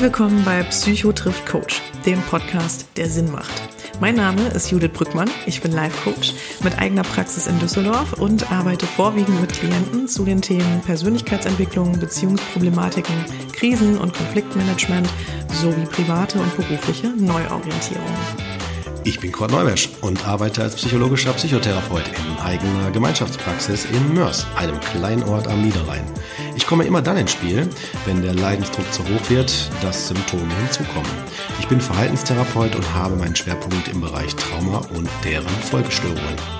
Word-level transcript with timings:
Herzlich 0.00 0.18
willkommen 0.18 0.44
bei 0.46 0.62
Psycho 0.62 1.12
trifft 1.12 1.44
Coach, 1.44 1.82
dem 2.06 2.22
Podcast, 2.22 2.86
der 2.96 3.10
Sinn 3.10 3.30
macht. 3.30 3.52
Mein 4.00 4.14
Name 4.14 4.48
ist 4.48 4.70
Judith 4.70 4.92
Brückmann, 4.94 5.28
ich 5.44 5.60
bin 5.60 5.72
Life 5.72 5.94
Coach 6.04 6.32
mit 6.64 6.78
eigener 6.78 7.02
Praxis 7.02 7.46
in 7.46 7.58
Düsseldorf 7.58 8.14
und 8.14 8.50
arbeite 8.50 8.86
vorwiegend 8.86 9.38
mit 9.42 9.52
Klienten 9.52 10.08
zu 10.08 10.24
den 10.24 10.40
Themen 10.40 10.80
Persönlichkeitsentwicklung, 10.86 12.00
Beziehungsproblematiken, 12.00 13.14
Krisen- 13.52 13.98
und 13.98 14.14
Konfliktmanagement 14.14 15.06
sowie 15.52 15.84
private 15.84 16.38
und 16.38 16.56
berufliche 16.56 17.08
Neuorientierung. 17.08 18.16
Ich 19.02 19.18
bin 19.18 19.32
Kurt 19.32 19.50
Neumesch 19.50 19.88
und 20.02 20.26
arbeite 20.28 20.62
als 20.62 20.76
psychologischer 20.76 21.32
Psychotherapeut 21.32 22.04
in 22.08 22.42
eigener 22.42 22.90
Gemeinschaftspraxis 22.90 23.86
in 23.86 24.12
Mörs, 24.12 24.46
einem 24.56 24.78
kleinen 24.80 25.22
Ort 25.22 25.48
am 25.48 25.62
Niederrhein. 25.62 26.04
Ich 26.54 26.66
komme 26.66 26.84
immer 26.84 27.00
dann 27.00 27.16
ins 27.16 27.32
Spiel, 27.32 27.66
wenn 28.04 28.20
der 28.20 28.34
Leidensdruck 28.34 28.92
zu 28.92 29.02
hoch 29.04 29.30
wird, 29.30 29.70
dass 29.82 30.08
Symptome 30.08 30.54
hinzukommen. 30.62 31.10
Ich 31.58 31.66
bin 31.66 31.80
Verhaltenstherapeut 31.80 32.76
und 32.76 32.94
habe 32.94 33.16
meinen 33.16 33.36
Schwerpunkt 33.36 33.88
im 33.88 34.02
Bereich 34.02 34.36
Trauma 34.36 34.82
und 34.94 35.08
deren 35.24 35.48
Folgestörungen. 35.48 36.59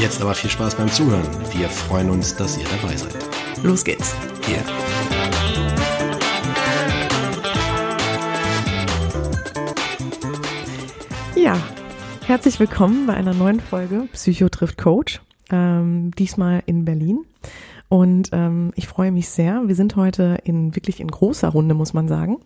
Jetzt 0.00 0.22
aber 0.22 0.32
viel 0.32 0.48
Spaß 0.48 0.76
beim 0.76 0.88
Zuhören. 0.90 1.26
Wir 1.52 1.68
freuen 1.68 2.08
uns, 2.08 2.34
dass 2.34 2.56
ihr 2.56 2.64
dabei 2.64 2.96
seid. 2.96 3.14
Los 3.62 3.84
geht's. 3.84 4.16
Hier. 4.46 4.64
Ja, 11.36 11.54
herzlich 12.24 12.58
willkommen 12.58 13.06
bei 13.06 13.12
einer 13.12 13.34
neuen 13.34 13.60
Folge 13.60 14.08
Psycho 14.14 14.48
trifft 14.48 14.78
Coach. 14.78 15.20
Ähm, 15.50 16.12
diesmal 16.12 16.62
in 16.64 16.86
Berlin. 16.86 17.26
Und 17.90 18.30
ähm, 18.32 18.72
ich 18.76 18.88
freue 18.88 19.12
mich 19.12 19.28
sehr. 19.28 19.68
Wir 19.68 19.74
sind 19.74 19.96
heute 19.96 20.38
in 20.44 20.74
wirklich 20.74 21.00
in 21.00 21.08
großer 21.08 21.48
Runde, 21.48 21.74
muss 21.74 21.92
man 21.92 22.08
sagen. 22.08 22.38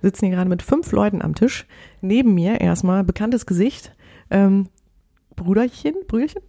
Wir 0.00 0.08
sitzen 0.08 0.24
hier 0.24 0.36
gerade 0.36 0.48
mit 0.48 0.62
fünf 0.62 0.90
Leuten 0.92 1.20
am 1.20 1.34
Tisch. 1.34 1.66
Neben 2.00 2.32
mir 2.32 2.62
erstmal 2.62 3.04
bekanntes 3.04 3.44
Gesicht. 3.44 3.92
Ähm, 4.30 4.68
Bruderchen, 5.36 5.94
Brüderchen? 6.08 6.40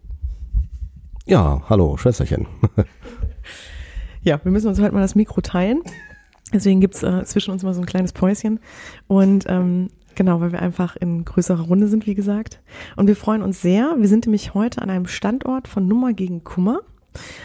Ja, 1.25 1.61
hallo, 1.69 1.95
Schwesterchen. 1.95 2.47
ja, 4.23 4.43
wir 4.43 4.51
müssen 4.51 4.67
uns 4.67 4.81
heute 4.81 4.93
mal 4.93 4.99
das 4.99 5.15
Mikro 5.15 5.39
teilen. 5.39 5.81
Deswegen 6.51 6.81
gibt's 6.81 7.01
äh, 7.01 7.23
zwischen 7.23 7.51
uns 7.51 7.63
mal 7.63 7.73
so 7.73 7.79
ein 7.79 7.85
kleines 7.85 8.11
Päuschen. 8.11 8.59
Und 9.07 9.45
ähm, 9.47 9.87
genau, 10.15 10.41
weil 10.41 10.51
wir 10.51 10.61
einfach 10.61 10.97
in 10.97 11.23
größerer 11.23 11.63
Runde 11.63 11.87
sind, 11.87 12.07
wie 12.07 12.13
gesagt. 12.13 12.59
Und 12.97 13.07
wir 13.07 13.15
freuen 13.15 13.41
uns 13.41 13.61
sehr. 13.61 13.95
Wir 13.97 14.09
sind 14.09 14.25
nämlich 14.25 14.53
heute 14.53 14.81
an 14.81 14.89
einem 14.89 15.07
Standort 15.07 15.69
von 15.69 15.87
Nummer 15.87 16.11
gegen 16.11 16.43
Kummer. 16.43 16.81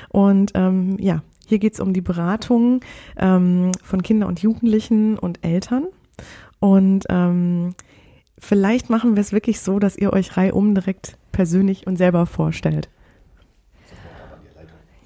Und 0.08 0.50
ähm, 0.56 0.96
ja, 0.98 1.22
hier 1.46 1.60
geht's 1.60 1.78
um 1.78 1.92
die 1.92 2.00
Beratung 2.00 2.80
ähm, 3.16 3.70
von 3.84 4.02
Kindern 4.02 4.28
und 4.28 4.42
Jugendlichen 4.42 5.16
und 5.16 5.44
Eltern. 5.44 5.86
Und 6.58 7.04
ähm, 7.10 7.76
vielleicht 8.38 8.90
machen 8.90 9.14
wir 9.14 9.20
es 9.20 9.32
wirklich 9.32 9.60
so, 9.60 9.78
dass 9.78 9.96
ihr 9.96 10.12
euch 10.12 10.36
reihum 10.36 10.74
direkt 10.74 11.16
persönlich 11.30 11.86
und 11.86 11.96
selber 11.96 12.26
vorstellt. 12.26 12.88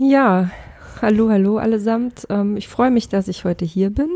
Ja, 0.04 0.50
hallo, 1.00 1.30
hallo 1.30 1.58
allesamt. 1.58 2.26
Ähm, 2.28 2.56
ich 2.56 2.66
freue 2.66 2.90
mich, 2.90 3.08
dass 3.08 3.28
ich 3.28 3.44
heute 3.44 3.64
hier 3.64 3.88
bin. 3.90 4.10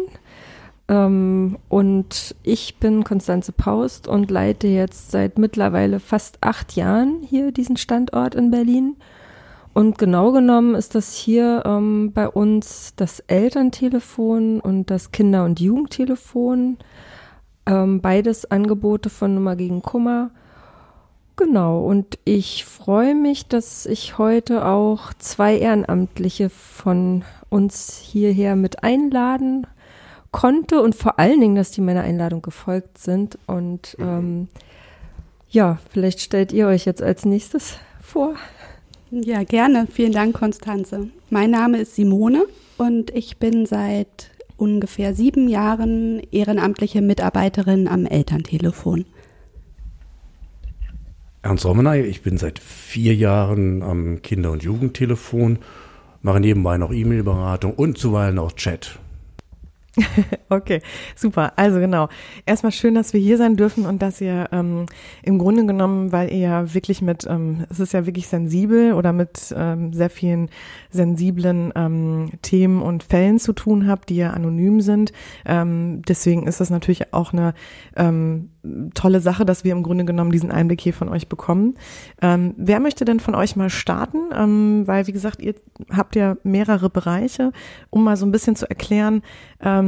Ähm, 0.88 1.58
und 1.68 2.34
ich 2.42 2.80
bin 2.80 3.04
Konstanze 3.04 3.52
Paust 3.52 4.08
und 4.08 4.28
leite 4.28 4.66
jetzt 4.66 5.12
seit 5.12 5.38
mittlerweile 5.38 6.00
fast 6.00 6.38
acht 6.40 6.74
Jahren 6.74 7.22
hier 7.22 7.52
diesen 7.52 7.76
Standort 7.76 8.34
in 8.34 8.50
Berlin. 8.50 8.96
Und 9.74 9.96
genau 9.96 10.32
genommen 10.32 10.74
ist 10.74 10.96
das 10.96 11.14
hier 11.14 11.62
ähm, 11.64 12.10
bei 12.12 12.28
uns 12.28 12.94
das 12.96 13.20
Elterntelefon 13.20 14.58
und 14.58 14.90
das 14.90 15.12
Kinder- 15.12 15.44
und 15.44 15.60
Jugendtelefon. 15.60 16.78
Ähm, 17.64 18.00
beides 18.00 18.50
Angebote 18.50 19.08
von 19.08 19.36
Nummer 19.36 19.54
gegen 19.54 19.82
Kummer. 19.82 20.32
Genau, 21.36 21.84
und 21.84 22.18
ich 22.24 22.64
freue 22.64 23.14
mich, 23.14 23.46
dass 23.46 23.84
ich 23.84 24.16
heute 24.16 24.64
auch 24.64 25.12
zwei 25.18 25.58
Ehrenamtliche 25.58 26.48
von 26.48 27.24
uns 27.50 27.98
hierher 27.98 28.56
mit 28.56 28.82
einladen 28.82 29.66
konnte 30.30 30.80
und 30.80 30.94
vor 30.94 31.18
allen 31.18 31.40
Dingen, 31.40 31.54
dass 31.54 31.70
die 31.70 31.82
meiner 31.82 32.02
Einladung 32.02 32.40
gefolgt 32.40 32.96
sind. 32.96 33.38
Und 33.46 33.96
ähm, 34.00 34.48
ja, 35.50 35.78
vielleicht 35.90 36.20
stellt 36.20 36.52
ihr 36.52 36.68
euch 36.68 36.86
jetzt 36.86 37.02
als 37.02 37.26
nächstes 37.26 37.78
vor. 38.00 38.34
Ja, 39.10 39.44
gerne. 39.44 39.86
Vielen 39.90 40.12
Dank, 40.12 40.34
Konstanze. 40.36 41.08
Mein 41.28 41.50
Name 41.50 41.78
ist 41.78 41.94
Simone 41.96 42.46
und 42.78 43.10
ich 43.14 43.36
bin 43.36 43.66
seit 43.66 44.30
ungefähr 44.56 45.14
sieben 45.14 45.48
Jahren 45.48 46.20
ehrenamtliche 46.30 47.02
Mitarbeiterin 47.02 47.88
am 47.88 48.06
Elterntelefon. 48.06 49.04
Ernst 51.46 51.64
Rommenay, 51.64 52.02
ich 52.02 52.22
bin 52.22 52.38
seit 52.38 52.58
vier 52.58 53.14
Jahren 53.14 53.80
am 53.84 54.20
Kinder- 54.20 54.50
und 54.50 54.64
Jugendtelefon, 54.64 55.60
mache 56.20 56.40
nebenbei 56.40 56.76
noch 56.76 56.92
E-Mail-Beratung 56.92 57.72
und 57.72 57.98
zuweilen 57.98 58.40
auch 58.40 58.50
Chat. 58.50 58.98
okay, 60.48 60.80
super. 61.14 61.52
Also 61.56 61.78
genau. 61.78 62.08
Erstmal 62.44 62.72
schön, 62.72 62.94
dass 62.94 63.12
wir 63.12 63.20
hier 63.20 63.38
sein 63.38 63.56
dürfen 63.56 63.86
und 63.86 64.02
dass 64.02 64.20
ihr 64.20 64.48
ähm, 64.52 64.86
im 65.22 65.38
Grunde 65.38 65.64
genommen, 65.64 66.12
weil 66.12 66.30
ihr 66.30 66.38
ja 66.38 66.74
wirklich 66.74 67.02
mit, 67.02 67.26
ähm, 67.28 67.64
es 67.70 67.80
ist 67.80 67.92
ja 67.92 68.06
wirklich 68.06 68.28
sensibel 68.28 68.92
oder 68.92 69.12
mit 69.12 69.54
ähm, 69.56 69.92
sehr 69.92 70.10
vielen 70.10 70.50
sensiblen 70.90 71.72
ähm, 71.74 72.30
Themen 72.42 72.82
und 72.82 73.02
Fällen 73.02 73.38
zu 73.38 73.52
tun 73.52 73.86
habt, 73.86 74.08
die 74.10 74.16
ja 74.16 74.30
anonym 74.30 74.80
sind. 74.80 75.12
Ähm, 75.44 76.02
deswegen 76.06 76.46
ist 76.46 76.60
das 76.60 76.70
natürlich 76.70 77.12
auch 77.12 77.32
eine 77.32 77.54
ähm, 77.96 78.50
tolle 78.94 79.20
Sache, 79.20 79.44
dass 79.44 79.64
wir 79.64 79.72
im 79.72 79.82
Grunde 79.82 80.04
genommen 80.04 80.32
diesen 80.32 80.50
Einblick 80.50 80.80
hier 80.80 80.94
von 80.94 81.08
euch 81.08 81.28
bekommen. 81.28 81.76
Ähm, 82.20 82.54
wer 82.56 82.80
möchte 82.80 83.04
denn 83.04 83.20
von 83.20 83.34
euch 83.34 83.56
mal 83.56 83.70
starten? 83.70 84.18
Ähm, 84.34 84.82
weil, 84.86 85.06
wie 85.06 85.12
gesagt, 85.12 85.40
ihr 85.40 85.54
habt 85.90 86.16
ja 86.16 86.36
mehrere 86.42 86.90
Bereiche, 86.90 87.52
um 87.90 88.04
mal 88.04 88.16
so 88.16 88.26
ein 88.26 88.32
bisschen 88.32 88.56
zu 88.56 88.68
erklären, 88.68 89.22
ähm, 89.60 89.85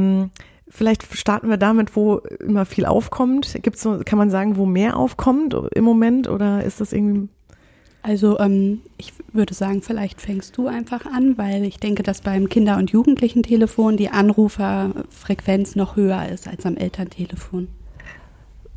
Vielleicht 0.71 1.17
starten 1.17 1.49
wir 1.49 1.57
damit, 1.57 1.95
wo 1.95 2.17
immer 2.39 2.65
viel 2.65 2.85
aufkommt. 2.85 3.57
Gibt's 3.63 3.81
so, 3.81 3.99
kann 4.05 4.19
man 4.19 4.29
sagen, 4.29 4.55
wo 4.55 4.67
mehr 4.67 4.97
aufkommt 4.97 5.55
im 5.73 5.83
Moment 5.83 6.29
oder 6.29 6.63
ist 6.63 6.79
das 6.79 6.93
irgendwie? 6.93 7.27
Also 8.01 8.39
ähm, 8.39 8.81
ich 8.97 9.13
würde 9.33 9.53
sagen, 9.53 9.81
vielleicht 9.81 10.21
fängst 10.21 10.55
du 10.57 10.67
einfach 10.67 11.05
an, 11.05 11.37
weil 11.37 11.63
ich 11.65 11.77
denke, 11.77 12.03
dass 12.03 12.21
beim 12.21 12.47
Kinder- 12.47 12.77
und 12.77 12.91
Jugendlichen-Telefon 12.91 13.97
die 13.97 14.09
Anruferfrequenz 14.09 15.75
noch 15.75 15.95
höher 15.95 16.29
ist 16.29 16.47
als 16.47 16.65
am 16.65 16.77
Elterntelefon. 16.77 17.67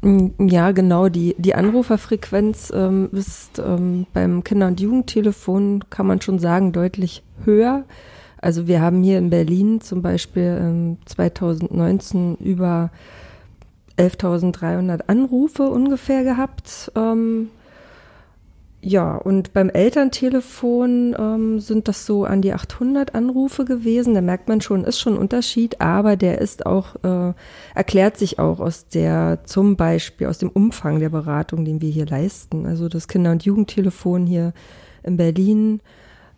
Mm, 0.00 0.48
ja, 0.48 0.72
genau. 0.72 1.08
Die, 1.08 1.36
die 1.38 1.54
Anruferfrequenz 1.54 2.72
ähm, 2.74 3.10
ist 3.12 3.60
ähm, 3.64 4.06
beim 4.12 4.42
Kinder- 4.42 4.66
und 4.66 4.80
Jugendtelefon, 4.80 5.84
kann 5.88 6.06
man 6.06 6.20
schon 6.20 6.38
sagen, 6.38 6.72
deutlich 6.72 7.22
höher. 7.44 7.84
Also 8.42 8.66
wir 8.66 8.82
haben 8.82 9.02
hier 9.02 9.18
in 9.18 9.30
Berlin 9.30 9.80
zum 9.80 10.02
Beispiel 10.02 10.58
ähm, 10.60 10.98
2019 11.06 12.36
über 12.36 12.90
11.300 13.96 15.02
Anrufe 15.06 15.62
ungefähr 15.62 16.24
gehabt. 16.24 16.90
Ähm, 16.96 17.50
ja, 18.84 19.14
und 19.14 19.52
beim 19.52 19.70
Elterntelefon 19.70 21.14
ähm, 21.16 21.60
sind 21.60 21.86
das 21.86 22.04
so 22.04 22.24
an 22.24 22.42
die 22.42 22.52
800 22.52 23.14
Anrufe 23.14 23.64
gewesen. 23.64 24.14
Da 24.14 24.20
merkt 24.20 24.48
man 24.48 24.60
schon, 24.60 24.82
ist 24.82 24.98
schon 24.98 25.14
ein 25.14 25.20
Unterschied, 25.20 25.80
aber 25.80 26.16
der 26.16 26.40
ist 26.40 26.66
auch, 26.66 26.96
äh, 27.04 27.32
erklärt 27.76 28.18
sich 28.18 28.40
auch 28.40 28.58
aus 28.58 28.88
der, 28.88 29.44
zum 29.44 29.76
Beispiel 29.76 30.26
aus 30.26 30.38
dem 30.38 30.50
Umfang 30.50 30.98
der 30.98 31.10
Beratung, 31.10 31.64
den 31.64 31.80
wir 31.80 31.90
hier 31.90 32.06
leisten. 32.06 32.66
Also 32.66 32.88
das 32.88 33.06
Kinder- 33.06 33.30
und 33.30 33.44
Jugendtelefon 33.44 34.26
hier 34.26 34.52
in 35.04 35.16
Berlin 35.16 35.80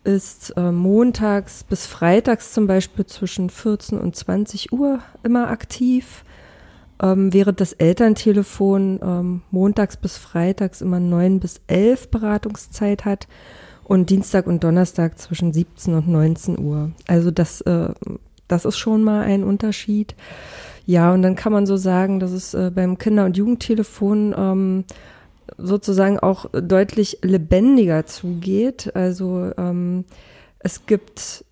ist 0.05 0.51
äh, 0.57 0.71
montags 0.71 1.65
bis 1.65 1.87
freitags 1.87 2.53
zum 2.53 2.67
Beispiel 2.67 3.07
zwischen 3.07 3.51
14 3.51 3.99
und 3.99 4.15
20 4.15 4.73
Uhr 4.73 5.01
immer 5.23 5.49
aktiv, 5.49 6.25
ähm, 7.03 7.33
während 7.33 7.61
das 7.61 7.73
Elterntelefon 7.73 9.01
ähm, 9.03 9.43
montags 9.51 9.97
bis 9.97 10.17
freitags 10.17 10.81
immer 10.81 11.01
9 11.01 11.41
bis 11.41 11.61
11 11.67 12.11
Beratungszeit 12.11 13.05
hat 13.05 13.27
und 13.83 14.11
Dienstag 14.11 14.47
und 14.47 14.63
Donnerstag 14.63 15.19
zwischen 15.19 15.53
17 15.53 15.95
und 15.95 16.09
19 16.09 16.59
Uhr. 16.59 16.93
Also 17.07 17.31
das, 17.31 17.61
äh, 17.63 17.89
das 18.49 18.65
ist 18.65 18.79
schon 18.79 19.03
mal 19.03 19.23
ein 19.23 19.43
Unterschied. 19.45 20.15
Ja, 20.87 21.13
und 21.13 21.23
dann 21.23 21.35
kann 21.35 21.53
man 21.53 21.67
so 21.67 21.77
sagen, 21.77 22.21
dass 22.21 22.31
es 22.31 22.53
äh, 22.53 22.71
beim 22.75 22.99
Kinder- 22.99 23.25
und 23.25 23.37
Jugendtelefon 23.37 24.35
ähm, 24.37 24.85
sozusagen 25.59 26.19
auch 26.19 26.47
deutlich 26.53 27.19
lebendiger 27.23 28.07
zugeht. 28.07 28.95
Also 28.95 29.51
ähm, 29.57 30.05
es 30.59 30.87
gibt 30.87 31.45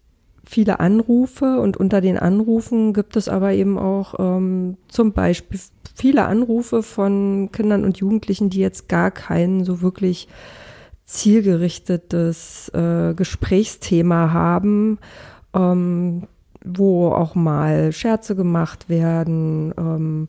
viele 0.44 0.80
Anrufe 0.80 1.60
und 1.60 1.76
unter 1.76 2.00
den 2.00 2.18
Anrufen 2.18 2.92
gibt 2.92 3.16
es 3.16 3.28
aber 3.28 3.52
eben 3.52 3.78
auch 3.78 4.14
ähm, 4.18 4.76
zum 4.88 5.12
Beispiel 5.12 5.58
viele 5.94 6.24
Anrufe 6.24 6.82
von 6.82 7.50
Kindern 7.52 7.84
und 7.84 7.98
Jugendlichen, 7.98 8.50
die 8.50 8.60
jetzt 8.60 8.88
gar 8.88 9.10
kein 9.10 9.64
so 9.64 9.82
wirklich 9.82 10.28
zielgerichtetes 11.04 12.70
äh, 12.70 13.14
Gesprächsthema 13.14 14.32
haben, 14.32 14.98
ähm, 15.54 16.28
wo 16.64 17.08
auch 17.08 17.34
mal 17.34 17.92
Scherze 17.92 18.36
gemacht 18.36 18.88
werden 18.88 19.74
ähm, 19.76 20.28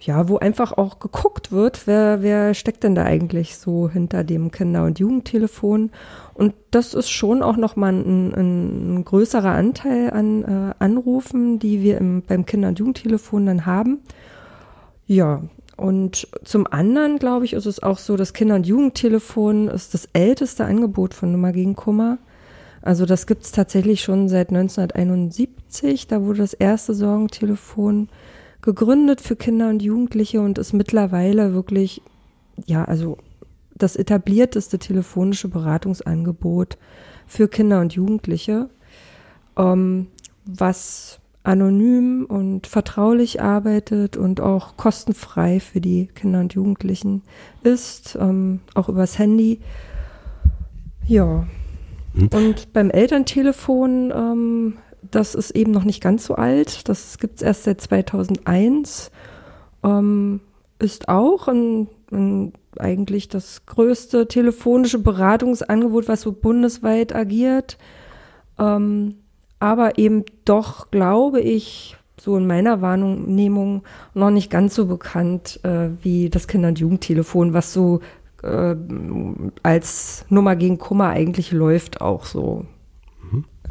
ja, 0.00 0.28
wo 0.28 0.38
einfach 0.38 0.72
auch 0.72 1.00
geguckt 1.00 1.50
wird, 1.50 1.86
wer, 1.86 2.22
wer 2.22 2.54
steckt 2.54 2.84
denn 2.84 2.94
da 2.94 3.04
eigentlich 3.04 3.56
so 3.56 3.88
hinter 3.88 4.22
dem 4.22 4.50
Kinder- 4.50 4.84
und 4.84 4.98
Jugendtelefon. 4.98 5.90
Und 6.34 6.54
das 6.70 6.94
ist 6.94 7.10
schon 7.10 7.42
auch 7.42 7.56
nochmal 7.56 7.92
ein, 7.92 8.34
ein, 8.34 9.04
größerer 9.04 9.50
Anteil 9.50 10.10
an 10.10 10.44
äh, 10.44 10.74
Anrufen, 10.78 11.58
die 11.58 11.82
wir 11.82 11.98
im, 11.98 12.22
beim 12.22 12.46
Kinder- 12.46 12.68
und 12.68 12.78
Jugendtelefon 12.78 13.46
dann 13.46 13.66
haben. 13.66 13.98
Ja, 15.06 15.42
und 15.76 16.28
zum 16.44 16.66
anderen, 16.66 17.18
glaube 17.18 17.44
ich, 17.44 17.52
ist 17.52 17.66
es 17.66 17.82
auch 17.82 17.98
so, 17.98 18.16
das 18.16 18.32
Kinder- 18.32 18.56
und 18.56 18.66
Jugendtelefon 18.66 19.68
ist 19.68 19.94
das 19.94 20.08
älteste 20.12 20.64
Angebot 20.64 21.14
von 21.14 21.32
Nummer 21.32 21.52
gegen 21.52 21.74
Kummer. 21.74 22.18
Also 22.82 23.06
das 23.06 23.26
gibt 23.26 23.44
es 23.44 23.52
tatsächlich 23.52 24.02
schon 24.02 24.28
seit 24.28 24.50
1971. 24.50 26.06
Da 26.06 26.22
wurde 26.22 26.38
das 26.38 26.54
erste 26.54 26.94
Sorgentelefon 26.94 28.08
gegründet 28.68 29.22
für 29.22 29.34
Kinder 29.34 29.70
und 29.70 29.82
Jugendliche 29.82 30.42
und 30.42 30.58
ist 30.58 30.74
mittlerweile 30.74 31.54
wirklich, 31.54 32.02
ja, 32.66 32.84
also 32.84 33.16
das 33.74 33.96
etablierteste 33.96 34.78
telefonische 34.78 35.48
Beratungsangebot 35.48 36.76
für 37.26 37.48
Kinder 37.48 37.80
und 37.80 37.94
Jugendliche, 37.94 38.68
ähm, 39.56 40.08
was 40.44 41.18
anonym 41.44 42.26
und 42.28 42.66
vertraulich 42.66 43.40
arbeitet 43.40 44.18
und 44.18 44.42
auch 44.42 44.76
kostenfrei 44.76 45.60
für 45.60 45.80
die 45.80 46.08
Kinder 46.08 46.40
und 46.40 46.52
Jugendlichen 46.52 47.22
ist, 47.62 48.18
ähm, 48.20 48.60
auch 48.74 48.90
übers 48.90 49.18
Handy. 49.18 49.60
Ja. 51.06 51.46
Hm. 52.12 52.28
Und 52.34 52.74
beim 52.74 52.90
Elterntelefon 52.90 54.12
ähm, 54.14 54.76
das 55.10 55.34
ist 55.34 55.52
eben 55.52 55.72
noch 55.72 55.84
nicht 55.84 56.02
ganz 56.02 56.24
so 56.24 56.34
alt. 56.34 56.88
Das 56.88 57.18
gibt 57.18 57.36
es 57.36 57.42
erst 57.42 57.64
seit 57.64 57.80
2001. 57.80 59.10
Ähm, 59.84 60.40
ist 60.78 61.08
auch 61.08 61.48
ein, 61.48 61.88
ein, 62.12 62.52
eigentlich 62.78 63.28
das 63.28 63.66
größte 63.66 64.28
telefonische 64.28 64.98
Beratungsangebot, 64.98 66.08
was 66.08 66.22
so 66.22 66.32
bundesweit 66.32 67.14
agiert. 67.14 67.78
Ähm, 68.58 69.16
aber 69.60 69.98
eben 69.98 70.24
doch, 70.44 70.90
glaube 70.90 71.40
ich, 71.40 71.96
so 72.20 72.36
in 72.36 72.46
meiner 72.46 72.80
Wahrnehmung 72.80 73.82
noch 74.14 74.30
nicht 74.30 74.50
ganz 74.50 74.74
so 74.74 74.86
bekannt 74.86 75.60
äh, 75.64 75.90
wie 76.02 76.30
das 76.30 76.48
Kinder- 76.48 76.68
und 76.68 76.78
Jugendtelefon, 76.78 77.54
was 77.54 77.72
so 77.72 78.00
äh, 78.42 78.74
als 79.62 80.24
Nummer 80.28 80.56
gegen 80.56 80.78
Kummer 80.78 81.08
eigentlich 81.08 81.52
läuft 81.52 82.00
auch 82.00 82.24
so 82.24 82.66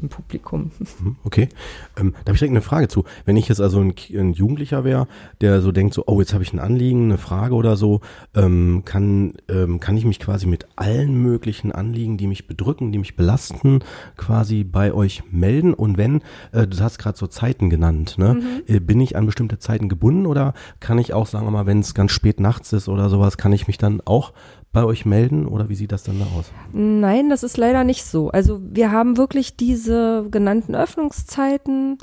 im 0.01 0.09
Publikum. 0.09 0.71
Mhm, 0.99 1.15
okay. 1.23 1.49
Ähm, 1.97 2.13
da 2.13 2.29
habe 2.29 2.33
ich 2.33 2.39
direkt 2.39 2.53
eine 2.53 2.61
Frage 2.61 2.87
zu. 2.87 3.03
Wenn 3.25 3.37
ich 3.37 3.47
jetzt 3.47 3.61
also 3.61 3.79
ein, 3.79 3.93
ein 4.13 4.33
Jugendlicher 4.33 4.83
wäre, 4.83 5.07
der 5.41 5.61
so 5.61 5.71
denkt, 5.71 5.93
so, 5.93 6.03
oh, 6.07 6.19
jetzt 6.19 6.33
habe 6.33 6.43
ich 6.43 6.53
ein 6.53 6.59
Anliegen, 6.59 7.05
eine 7.05 7.17
Frage 7.17 7.55
oder 7.55 7.75
so, 7.75 8.01
ähm, 8.35 8.83
kann, 8.85 9.33
ähm, 9.49 9.79
kann 9.79 9.97
ich 9.97 10.05
mich 10.05 10.19
quasi 10.19 10.47
mit 10.47 10.67
allen 10.75 11.21
möglichen 11.21 11.71
Anliegen, 11.71 12.17
die 12.17 12.27
mich 12.27 12.47
bedrücken, 12.47 12.91
die 12.91 12.99
mich 12.99 13.15
belasten, 13.15 13.79
quasi 14.15 14.63
bei 14.63 14.93
euch 14.93 15.23
melden? 15.31 15.73
Und 15.73 15.97
wenn, 15.97 16.21
äh, 16.51 16.67
du 16.67 16.79
hast 16.79 16.99
gerade 16.99 17.17
so 17.17 17.27
Zeiten 17.27 17.69
genannt, 17.69 18.17
ne? 18.17 18.35
Mhm. 18.35 18.75
Äh, 18.75 18.79
bin 18.79 19.01
ich 19.01 19.15
an 19.15 19.25
bestimmte 19.25 19.59
Zeiten 19.59 19.89
gebunden 19.89 20.25
oder 20.25 20.53
kann 20.79 20.99
ich 20.99 21.13
auch, 21.13 21.27
sagen 21.27 21.45
wir 21.45 21.51
mal, 21.51 21.65
wenn 21.65 21.79
es 21.79 21.93
ganz 21.93 22.11
spät 22.11 22.39
nachts 22.39 22.73
ist 22.73 22.87
oder 22.87 23.09
sowas, 23.09 23.37
kann 23.37 23.53
ich 23.53 23.67
mich 23.67 23.77
dann 23.77 24.01
auch 24.05 24.33
bei 24.77 24.85
euch 24.85 25.07
melden 25.07 25.47
oder 25.47 25.69
wie 25.69 25.75
sieht 25.75 25.91
das 25.91 26.03
dann 26.03 26.19
da 26.19 26.25
aus? 26.37 26.51
Nein, 26.71 27.31
das 27.31 27.41
ist 27.41 27.57
leider 27.57 27.83
nicht 27.83 28.05
so. 28.05 28.29
Also 28.29 28.59
wir 28.61 28.91
haben 28.91 29.17
wirklich 29.17 29.57
diese 29.57 30.27
genannten 30.29 30.75
Öffnungszeiten. 30.75 31.97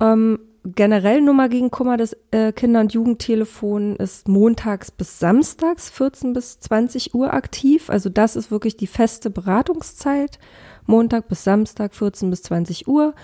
Ähm, 0.00 0.38
generell 0.64 1.20
Nummer 1.20 1.50
gegen 1.50 1.70
Kummer 1.70 1.98
des 1.98 2.16
äh, 2.30 2.52
Kinder- 2.52 2.80
und 2.80 2.94
Jugendtelefon 2.94 3.96
ist 3.96 4.28
montags 4.28 4.90
bis 4.90 5.18
samstags 5.18 5.90
14 5.90 6.32
bis 6.32 6.58
20 6.58 7.14
Uhr 7.14 7.34
aktiv. 7.34 7.90
Also 7.90 8.08
das 8.08 8.34
ist 8.34 8.50
wirklich 8.50 8.78
die 8.78 8.86
feste 8.86 9.28
Beratungszeit. 9.28 10.38
Montag 10.86 11.28
bis 11.28 11.44
Samstag 11.44 11.94
14 11.94 12.30
bis 12.30 12.44
20 12.44 12.88
Uhr. 12.88 13.14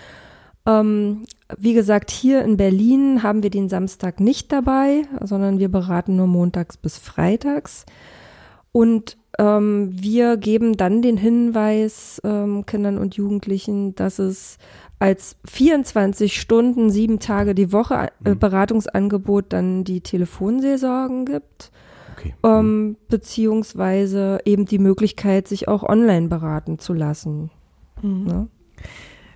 Ähm, 0.67 1.25
wie 1.57 1.73
gesagt, 1.73 2.11
hier 2.11 2.43
in 2.43 2.57
Berlin 2.57 3.23
haben 3.23 3.41
wir 3.41 3.49
den 3.49 3.69
Samstag 3.69 4.19
nicht 4.19 4.51
dabei, 4.51 5.07
sondern 5.19 5.57
wir 5.57 5.69
beraten 5.69 6.15
nur 6.15 6.27
montags 6.27 6.77
bis 6.77 6.99
freitags. 6.99 7.87
Und 8.73 9.17
ähm, 9.39 9.89
wir 9.93 10.35
geben 10.35 10.75
dann 10.75 11.01
den 11.01 11.15
Hinweis 11.15 12.21
ähm, 12.25 12.65
Kindern 12.65 12.97
und 12.97 13.15
Jugendlichen, 13.15 13.95
dass 13.95 14.19
es 14.19 14.57
als 14.99 15.37
24 15.45 16.39
Stunden, 16.39 16.89
sieben 16.89 17.19
Tage 17.19 17.55
die 17.55 17.71
Woche 17.71 18.09
äh, 18.23 18.31
mhm. 18.31 18.39
Beratungsangebot 18.39 19.45
dann 19.49 19.85
die 19.85 20.01
Telefonseelsorgen 20.01 21.25
gibt. 21.25 21.71
Okay. 22.17 22.33
Ähm, 22.43 22.87
mhm. 22.87 22.97
beziehungsweise 23.09 24.39
eben 24.45 24.65
die 24.65 24.79
Möglichkeit, 24.79 25.47
sich 25.47 25.67
auch 25.67 25.83
online 25.83 26.27
beraten 26.27 26.79
zu 26.79 26.93
lassen. 26.93 27.49
Mhm. 28.01 28.23
Ne? 28.23 28.47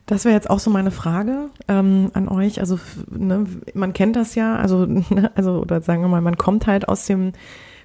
Das 0.05 0.23
wäre 0.23 0.35
jetzt 0.35 0.49
auch 0.49 0.59
so 0.59 0.69
meine 0.69 0.91
Frage 0.91 1.49
ähm, 1.67 2.11
an 2.13 2.29
euch. 2.29 2.61
Also 2.61 2.79
ne, 3.11 3.45
man 3.73 3.93
kennt 3.93 4.15
das 4.15 4.35
ja, 4.35 4.55
also, 4.55 4.85
ne, 4.85 5.31
also 5.35 5.59
oder 5.59 5.81
sagen 5.81 6.01
wir 6.01 6.07
mal, 6.07 6.21
man 6.21 6.37
kommt 6.37 6.65
halt 6.65 6.87
aus 6.87 7.05
dem 7.05 7.33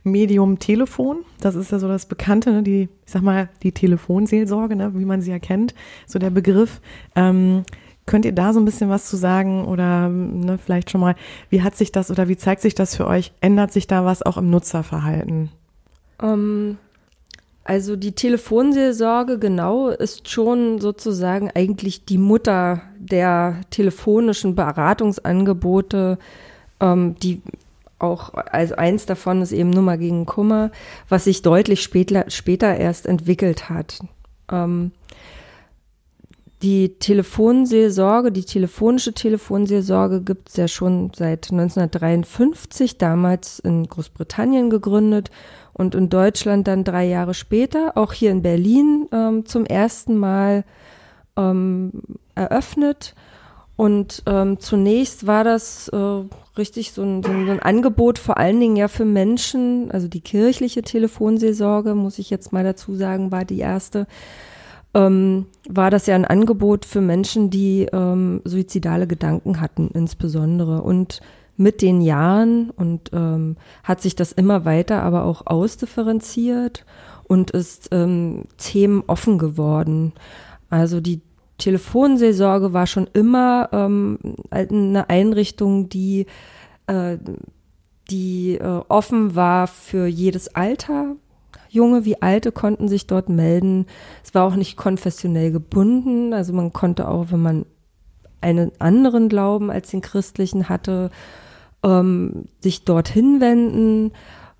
Medium 0.04 0.58
Telefon. 0.58 1.18
Das 1.40 1.54
ist 1.54 1.72
ja 1.72 1.78
so 1.78 1.88
das 1.88 2.06
Bekannte, 2.06 2.52
ne? 2.52 2.62
die, 2.62 2.88
ich 3.04 3.12
sag 3.12 3.22
mal, 3.22 3.48
die 3.62 3.72
Telefonseelsorge, 3.72 4.76
ne? 4.76 4.92
wie 4.94 5.04
man 5.04 5.22
sie 5.22 5.30
erkennt, 5.30 5.74
so 6.06 6.18
der 6.18 6.30
Begriff. 6.30 6.80
Ähm, 7.14 7.64
könnt 8.06 8.24
ihr 8.24 8.32
da 8.32 8.52
so 8.52 8.60
ein 8.60 8.64
bisschen 8.64 8.90
was 8.90 9.08
zu 9.08 9.16
sagen 9.16 9.64
oder 9.64 10.08
ne, 10.08 10.58
vielleicht 10.58 10.90
schon 10.90 11.00
mal, 11.00 11.14
wie 11.50 11.62
hat 11.62 11.76
sich 11.76 11.92
das 11.92 12.10
oder 12.10 12.28
wie 12.28 12.36
zeigt 12.36 12.60
sich 12.60 12.74
das 12.74 12.96
für 12.96 13.06
euch? 13.06 13.32
Ändert 13.40 13.72
sich 13.72 13.86
da 13.86 14.04
was 14.04 14.22
auch 14.22 14.36
im 14.36 14.50
Nutzerverhalten? 14.50 15.50
Um, 16.20 16.28
ähm, 16.28 16.78
also 17.64 17.94
die 17.94 18.12
Telefonseelsorge 18.12 19.38
genau 19.38 19.88
ist 19.88 20.28
schon 20.28 20.80
sozusagen 20.80 21.50
eigentlich 21.54 22.04
die 22.04 22.18
Mutter 22.18 22.82
der 22.98 23.60
telefonischen 23.70 24.56
Beratungsangebote, 24.56 26.18
ähm, 26.80 27.14
die 27.22 27.40
auch, 28.02 28.34
also 28.34 28.74
eins 28.76 29.06
davon 29.06 29.42
ist 29.42 29.52
eben 29.52 29.70
Nummer 29.70 29.96
gegen 29.96 30.26
Kummer, 30.26 30.70
was 31.08 31.24
sich 31.24 31.42
deutlich 31.42 31.82
später, 31.82 32.24
später 32.28 32.76
erst 32.76 33.06
entwickelt 33.06 33.68
hat. 33.68 34.00
Ähm, 34.50 34.92
die 36.62 36.96
Telefonseelsorge, 37.00 38.30
die 38.30 38.44
telefonische 38.44 39.12
Telefonseelsorge 39.12 40.22
gibt 40.22 40.48
es 40.48 40.56
ja 40.56 40.68
schon 40.68 41.10
seit 41.14 41.50
1953, 41.50 42.98
damals 42.98 43.58
in 43.58 43.88
Großbritannien 43.88 44.70
gegründet 44.70 45.30
und 45.72 45.96
in 45.96 46.08
Deutschland 46.08 46.68
dann 46.68 46.84
drei 46.84 47.04
Jahre 47.04 47.34
später, 47.34 47.96
auch 47.96 48.12
hier 48.12 48.30
in 48.30 48.42
Berlin 48.42 49.08
ähm, 49.12 49.44
zum 49.44 49.66
ersten 49.66 50.16
Mal 50.16 50.64
ähm, 51.36 51.90
eröffnet. 52.36 53.16
Und 53.82 54.22
ähm, 54.26 54.60
zunächst 54.60 55.26
war 55.26 55.42
das 55.42 55.88
äh, 55.88 55.96
richtig 56.56 56.92
so 56.92 57.02
ein, 57.02 57.24
so 57.24 57.32
ein 57.32 57.58
Angebot, 57.58 58.20
vor 58.20 58.38
allen 58.38 58.60
Dingen 58.60 58.76
ja 58.76 58.86
für 58.86 59.04
Menschen, 59.04 59.90
also 59.90 60.06
die 60.06 60.20
kirchliche 60.20 60.82
Telefonseelsorge, 60.82 61.96
muss 61.96 62.20
ich 62.20 62.30
jetzt 62.30 62.52
mal 62.52 62.62
dazu 62.62 62.94
sagen, 62.94 63.32
war 63.32 63.44
die 63.44 63.58
erste, 63.58 64.06
ähm, 64.94 65.46
war 65.68 65.90
das 65.90 66.06
ja 66.06 66.14
ein 66.14 66.24
Angebot 66.24 66.84
für 66.84 67.00
Menschen, 67.00 67.50
die 67.50 67.88
ähm, 67.92 68.40
suizidale 68.44 69.08
Gedanken 69.08 69.60
hatten, 69.60 69.90
insbesondere. 69.92 70.82
Und 70.82 71.20
mit 71.56 71.82
den 71.82 72.02
Jahren 72.02 72.70
und 72.70 73.10
ähm, 73.12 73.56
hat 73.82 74.00
sich 74.00 74.14
das 74.14 74.30
immer 74.30 74.64
weiter 74.64 75.02
aber 75.02 75.24
auch 75.24 75.48
ausdifferenziert 75.48 76.86
und 77.24 77.50
ist 77.50 77.88
ähm, 77.90 78.44
themenoffen 78.58 79.38
geworden. 79.38 80.12
Also 80.70 81.00
die 81.00 81.20
Telefonseelsorge 81.62 82.72
war 82.72 82.88
schon 82.88 83.08
immer 83.12 83.68
ähm, 83.70 84.18
eine 84.50 85.08
Einrichtung, 85.08 85.88
die, 85.88 86.26
äh, 86.88 87.18
die 88.10 88.54
äh, 88.56 88.80
offen 88.88 89.36
war 89.36 89.68
für 89.68 90.06
jedes 90.06 90.56
Alter. 90.56 91.14
Junge 91.68 92.04
wie 92.04 92.20
Alte 92.20 92.50
konnten 92.50 92.88
sich 92.88 93.06
dort 93.06 93.28
melden. 93.28 93.86
Es 94.24 94.34
war 94.34 94.44
auch 94.44 94.56
nicht 94.56 94.76
konfessionell 94.76 95.52
gebunden. 95.52 96.34
Also 96.34 96.52
man 96.52 96.72
konnte 96.72 97.06
auch, 97.06 97.26
wenn 97.30 97.40
man 97.40 97.66
einen 98.40 98.72
anderen 98.80 99.28
Glauben 99.28 99.70
als 99.70 99.90
den 99.90 100.00
christlichen 100.00 100.68
hatte, 100.68 101.10
ähm, 101.84 102.46
sich 102.58 102.84
dorthin 102.84 103.40
wenden. 103.40 104.10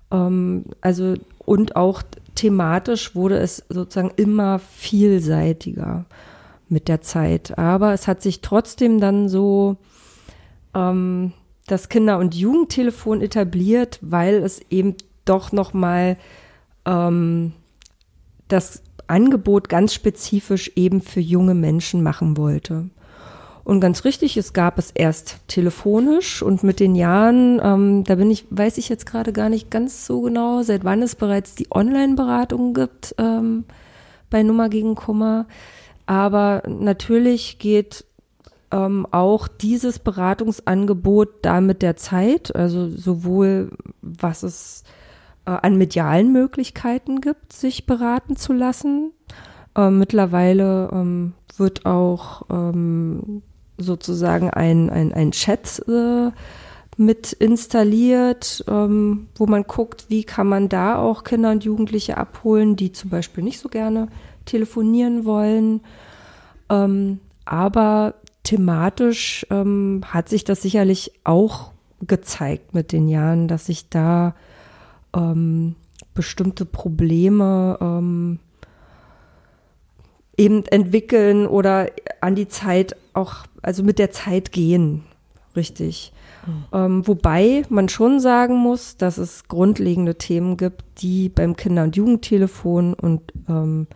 Ähm, 0.09 0.63
also 0.79 1.15
und 1.39 1.75
auch 1.75 2.01
thematisch 2.35 3.13
wurde 3.13 3.39
es 3.39 3.65
sozusagen 3.67 4.13
immer 4.15 4.59
vielseitiger 4.59 6.05
mit 6.73 6.87
der 6.87 7.01
Zeit. 7.01 7.57
Aber 7.57 7.93
es 7.93 8.07
hat 8.07 8.21
sich 8.21 8.41
trotzdem 8.41 8.99
dann 8.99 9.29
so 9.29 9.77
ähm, 10.73 11.31
das 11.67 11.89
Kinder- 11.89 12.17
und 12.17 12.35
Jugendtelefon 12.35 13.21
etabliert, 13.21 13.99
weil 14.01 14.35
es 14.35 14.59
eben 14.69 14.95
doch 15.25 15.51
noch 15.51 15.73
mal 15.73 16.17
ähm, 16.85 17.53
das 18.47 18.83
Angebot 19.07 19.69
ganz 19.69 19.93
spezifisch 19.93 20.71
eben 20.75 21.01
für 21.01 21.21
junge 21.21 21.53
Menschen 21.53 22.03
machen 22.03 22.37
wollte. 22.37 22.89
Und 23.63 23.79
ganz 23.79 24.03
richtig, 24.03 24.35
es 24.35 24.51
gab 24.51 24.77
es 24.77 24.91
erst 24.91 25.37
telefonisch 25.47 26.41
und 26.41 26.63
mit 26.63 26.81
den 26.81 26.95
Jahren, 26.95 27.61
ähm, 27.63 28.03
da 28.03 28.15
bin 28.15 28.29
ich, 28.29 28.45
weiß 28.49 28.77
ich 28.77 28.89
jetzt 28.89 29.05
gerade 29.05 29.31
gar 29.31 29.47
nicht 29.47 29.71
ganz 29.71 30.05
so 30.05 30.21
genau, 30.21 30.63
seit 30.63 30.83
wann 30.83 31.01
es 31.01 31.15
bereits 31.15 31.55
die 31.55 31.67
Online-Beratung 31.71 32.73
gibt 32.73 33.15
ähm, 33.17 33.63
bei 34.29 34.43
Nummer 34.43 34.67
gegen 34.67 34.95
Kummer. 34.95 35.45
Aber 36.05 36.63
natürlich 36.67 37.59
geht 37.59 38.05
ähm, 38.71 39.07
auch 39.11 39.47
dieses 39.47 39.99
Beratungsangebot 39.99 41.29
da 41.43 41.61
mit 41.61 41.81
der 41.81 41.95
Zeit, 41.95 42.55
also 42.55 42.89
sowohl 42.89 43.71
was 44.01 44.43
es 44.43 44.83
äh, 45.45 45.51
an 45.51 45.77
medialen 45.77 46.33
Möglichkeiten 46.33 47.21
gibt, 47.21 47.53
sich 47.53 47.85
beraten 47.85 48.35
zu 48.35 48.51
lassen. 48.51 49.11
Äh, 49.75 49.89
mittlerweile 49.89 50.89
ähm, 50.91 51.33
wird 51.57 51.85
auch 51.85 52.43
ähm, 52.49 53.43
sozusagen 53.77 54.49
ein, 54.49 54.89
ein, 54.89 55.13
ein 55.13 55.31
Chat 55.31 55.83
äh, 55.87 56.31
mit 56.97 57.33
installiert, 57.33 58.63
ähm, 58.67 59.27
wo 59.35 59.45
man 59.45 59.63
guckt, 59.63 60.05
wie 60.09 60.23
kann 60.23 60.47
man 60.47 60.69
da 60.69 60.97
auch 60.97 61.23
Kinder 61.23 61.51
und 61.51 61.63
Jugendliche 61.63 62.17
abholen, 62.17 62.75
die 62.75 62.91
zum 62.91 63.09
Beispiel 63.09 63.43
nicht 63.43 63.59
so 63.59 63.69
gerne 63.69 64.09
telefonieren 64.45 65.25
wollen. 65.25 65.81
Ähm, 66.69 67.19
aber 67.45 68.15
thematisch 68.43 69.45
ähm, 69.49 70.01
hat 70.05 70.29
sich 70.29 70.43
das 70.43 70.61
sicherlich 70.61 71.11
auch 71.23 71.71
gezeigt 72.01 72.73
mit 72.73 72.91
den 72.91 73.07
Jahren, 73.07 73.47
dass 73.47 73.67
sich 73.67 73.89
da 73.89 74.35
ähm, 75.15 75.75
bestimmte 76.13 76.65
Probleme 76.65 77.77
ähm, 77.81 78.39
eben 80.37 80.65
entwickeln 80.65 81.47
oder 81.47 81.89
an 82.21 82.35
die 82.35 82.47
Zeit 82.47 82.95
auch, 83.13 83.45
also 83.61 83.83
mit 83.83 83.99
der 83.99 84.11
Zeit 84.11 84.51
gehen, 84.51 85.03
richtig. 85.55 86.11
Mhm. 86.45 86.65
Ähm, 86.73 87.07
wobei 87.07 87.63
man 87.69 87.89
schon 87.89 88.19
sagen 88.19 88.57
muss, 88.57 88.97
dass 88.97 89.17
es 89.17 89.47
grundlegende 89.47 90.15
Themen 90.15 90.57
gibt, 90.57 90.83
die 90.99 91.29
beim 91.29 91.55
Kinder- 91.55 91.83
und 91.83 91.95
Jugendtelefon 91.95 92.93
und 92.93 93.21
ähm, 93.47 93.87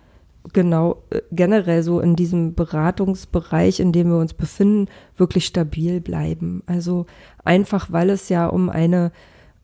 genau 0.54 1.04
äh, 1.10 1.22
generell 1.32 1.84
so 1.84 2.00
in 2.00 2.16
diesem 2.16 2.54
Beratungsbereich, 2.54 3.80
in 3.80 3.92
dem 3.92 4.10
wir 4.10 4.18
uns 4.18 4.34
befinden, 4.34 4.88
wirklich 5.16 5.46
stabil 5.46 6.01
bleiben. 6.01 6.63
Also 6.66 7.06
einfach, 7.44 7.92
weil 7.92 8.10
es 8.10 8.30
ja 8.30 8.48
um 8.48 8.70
eine 8.70 9.12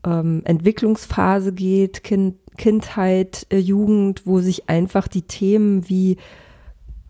ähm, 0.04 0.42
Entwicklungsphase 0.44 1.52
geht, 1.52 2.02
kind, 2.02 2.36
Kindheit, 2.56 3.46
äh, 3.50 3.58
Jugend, 3.58 4.26
wo 4.26 4.40
sich 4.40 4.68
einfach 4.68 5.08
die 5.08 5.22
Themen 5.22 5.88
wie 5.88 6.16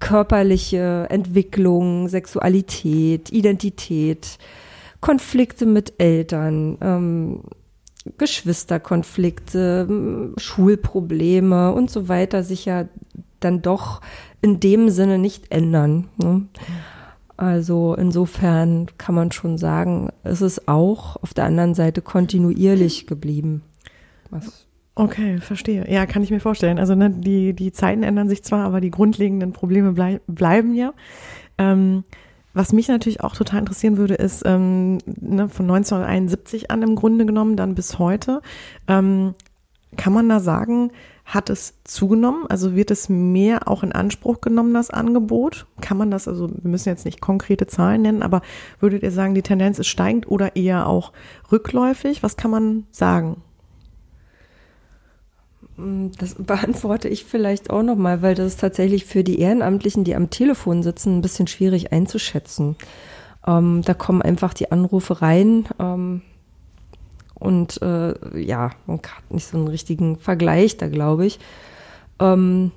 körperliche 0.01 1.07
Entwicklung, 1.11 2.09
Sexualität, 2.09 3.33
Identität, 3.33 4.39
Konflikte 5.01 5.67
mit 5.67 5.95
Eltern, 5.99 6.79
ähm, 6.81 7.41
Geschwisterkonflikte, 8.19 10.33
Schulprobleme 10.37 11.73
und 11.73 11.91
so 11.91 12.09
weiter 12.09 12.43
sich 12.43 12.67
ja 12.67 12.87
dann 13.45 13.63
doch 13.63 14.01
in 14.43 14.61
dem 14.61 14.91
Sinne 14.91 15.19
nicht 15.19 15.51
ändern. 15.51 16.09
Ne? 16.17 16.47
Also 17.37 17.95
insofern 17.95 18.87
kann 18.99 19.15
man 19.15 19.33
schon 19.33 19.59
sagen, 19.59 20.11
es 20.23 20.41
ist 20.41 20.69
auch 20.69 21.17
auf 21.23 21.35
der 21.35 21.45
anderen 21.45 21.75
Seite 21.75 22.03
kontinuierlich 22.03 23.07
geblieben. 23.07 23.63
Was 24.31 24.65
Okay, 24.97 25.39
verstehe. 25.39 25.91
Ja, 25.91 26.07
kann 26.07 26.23
ich 26.23 26.31
mir 26.31 26.41
vorstellen. 26.41 26.79
Also 26.79 26.95
ne, 26.95 27.11
die, 27.11 27.53
die 27.53 27.73
Zeiten 27.73 28.05
ändern 28.05 28.29
sich 28.29 28.45
zwar, 28.45 28.65
aber 28.65 28.81
die 28.81 28.93
grundlegenden 28.93 29.53
Probleme 29.53 29.93
blei 29.93 30.21
bleiben 30.29 30.75
ja. 30.75 30.93
Ähm, 31.59 32.05
was 32.53 32.73
mich 32.73 32.87
natürlich 32.87 33.21
auch 33.21 33.35
total 33.35 33.61
interessieren 33.61 33.97
würde, 33.97 34.15
ist 34.15 34.43
ähm, 34.47 34.99
ne, 35.07 35.49
von 35.49 35.69
1971 35.69 36.71
an 36.71 36.83
im 36.83 36.95
Grunde 36.95 37.27
genommen 37.27 37.57
dann 37.57 37.75
bis 37.75 37.99
heute. 37.99 38.41
Ähm, 38.87 39.35
kann 39.97 40.13
man 40.13 40.29
da 40.29 40.39
sagen, 40.39 40.93
hat 41.25 41.49
es 41.49 41.75
zugenommen? 41.85 42.47
Also 42.49 42.75
wird 42.75 42.91
es 42.91 43.09
mehr 43.09 43.67
auch 43.67 43.83
in 43.83 43.93
Anspruch 43.93 44.41
genommen, 44.41 44.75
das 44.75 44.91
Angebot? 44.91 45.67
Kann 45.81 45.97
man 45.97 46.11
das, 46.11 46.29
also 46.29 46.51
wir 46.51 46.71
müssen 46.71 46.91
jetzt 46.91 47.07
nicht 47.07 47.21
konkrete 47.21 47.67
Zahlen 47.67 48.03
nennen, 48.03 48.23
aber 48.23 48.43
würdet 48.79 49.03
ihr 49.03 49.11
sagen, 49.11 49.35
die 49.35 49.43
Tendenz 49.43 49.79
ist 49.79 49.89
steigend 49.89 50.29
oder 50.29 50.55
eher 50.57 50.87
auch 50.87 51.13
rückläufig? 51.51 52.23
Was 52.23 52.37
kann 52.37 52.51
man 52.51 52.87
sagen? 52.91 53.43
Mm, 55.77 56.09
das 56.19 56.35
beantworte 56.39 57.09
ich 57.09 57.25
vielleicht 57.25 57.71
auch 57.71 57.83
nochmal, 57.83 58.21
weil 58.23 58.35
das 58.35 58.47
ist 58.49 58.61
tatsächlich 58.61 59.07
für 59.07 59.25
die 59.25 59.41
Ehrenamtlichen, 59.41 60.05
die 60.05 60.15
am 60.15 60.31
Telefon 60.31 60.83
sitzen, 60.83 61.19
ein 61.19 61.23
bisschen 61.23 61.47
schwierig 61.47 61.93
einzuschätzen. 61.93 62.77
Ähm, 63.47 63.83
da 63.85 63.95
kommen 63.95 64.23
einfach 64.23 64.55
die 64.55 64.71
Anrufe 64.71 65.23
rein 65.23 65.67
ähm, 65.79 66.23
und 67.45 67.81
äh, 67.83 68.15
ja, 68.41 68.71
man 68.87 68.99
hat 68.99 69.31
nicht 69.31 69.47
so 69.47 69.59
einen 69.59 69.69
richtigen 69.69 70.17
Vergleich 70.17 70.79
da, 70.79 70.89
glaube 70.89 71.27
ich. 71.27 71.39
Ähm, 72.19 72.73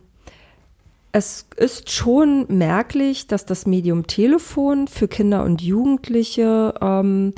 es 1.13 1.47
ist 1.55 1.89
schon 1.89 2.45
merklich, 2.49 3.27
dass 3.27 3.45
das 3.45 3.65
Medium 3.65 4.07
Telefon 4.07 4.87
für 4.87 5.07
Kinder 5.07 5.43
und 5.43 5.61
Jugendliche 5.61 6.73
ähm, 6.81 7.33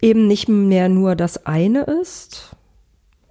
eben 0.00 0.28
nicht 0.28 0.48
mehr 0.48 0.88
nur 0.88 1.16
das 1.16 1.44
eine 1.44 1.82
ist, 1.82 2.54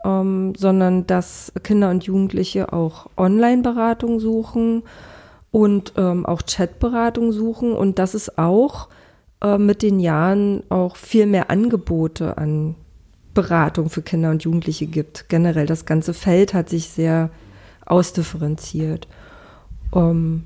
ähm, 0.03 0.53
sondern 0.55 1.07
dass 1.07 1.53
Kinder 1.63 1.89
und 1.91 2.03
Jugendliche 2.03 2.73
auch 2.73 3.07
Online-Beratung 3.15 4.19
suchen 4.19 4.83
und 5.51 5.93
ähm, 5.97 6.25
auch 6.25 6.41
Chat-Beratung 6.41 7.31
suchen 7.31 7.73
und 7.73 7.99
dass 7.99 8.15
es 8.15 8.37
auch 8.37 8.89
äh, 9.41 9.57
mit 9.57 9.81
den 9.81 9.99
Jahren 9.99 10.63
auch 10.69 10.97
viel 10.97 11.25
mehr 11.25 11.49
Angebote 11.49 12.37
an 12.37 12.75
Beratung 13.33 13.89
für 13.89 14.01
Kinder 14.01 14.31
und 14.31 14.43
Jugendliche 14.43 14.87
gibt. 14.87 15.29
Generell 15.29 15.65
das 15.65 15.85
ganze 15.85 16.13
Feld 16.13 16.53
hat 16.53 16.69
sich 16.69 16.89
sehr 16.89 17.29
ausdifferenziert. 17.85 19.07
Ähm, 19.95 20.45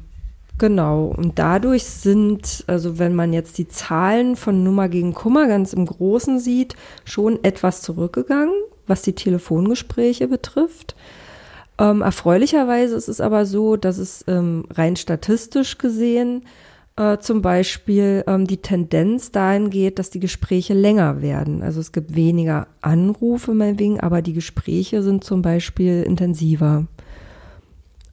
Genau, 0.59 1.13
und 1.15 1.37
dadurch 1.37 1.83
sind, 1.83 2.63
also 2.65 2.97
wenn 2.97 3.13
man 3.13 3.31
jetzt 3.31 3.59
die 3.59 3.67
Zahlen 3.67 4.35
von 4.35 4.63
Nummer 4.63 4.89
gegen 4.89 5.13
Kummer 5.13 5.47
ganz 5.47 5.71
im 5.71 5.85
Großen 5.85 6.39
sieht, 6.39 6.75
schon 7.05 7.43
etwas 7.43 7.83
zurückgegangen 7.83 8.55
was 8.87 9.01
die 9.01 9.13
Telefongespräche 9.13 10.27
betrifft. 10.27 10.95
Ähm, 11.77 12.01
erfreulicherweise 12.01 12.95
ist 12.95 13.07
es 13.07 13.21
aber 13.21 13.45
so, 13.45 13.75
dass 13.75 13.97
es 13.99 14.23
ähm, 14.27 14.65
rein 14.71 14.95
statistisch 14.95 15.77
gesehen 15.77 16.45
äh, 16.97 17.19
zum 17.19 17.41
Beispiel 17.41 18.23
ähm, 18.27 18.47
die 18.47 18.57
Tendenz 18.57 19.31
dahin 19.31 19.69
geht, 19.69 19.99
dass 19.99 20.09
die 20.09 20.19
Gespräche 20.19 20.73
länger 20.73 21.21
werden. 21.21 21.61
Also 21.61 21.79
es 21.79 21.91
gibt 21.91 22.15
weniger 22.15 22.67
Anrufe 22.81 23.53
meinetwegen, 23.53 23.99
aber 23.99 24.21
die 24.21 24.33
Gespräche 24.33 25.03
sind 25.03 25.23
zum 25.23 25.41
Beispiel 25.41 26.03
intensiver. 26.03 26.87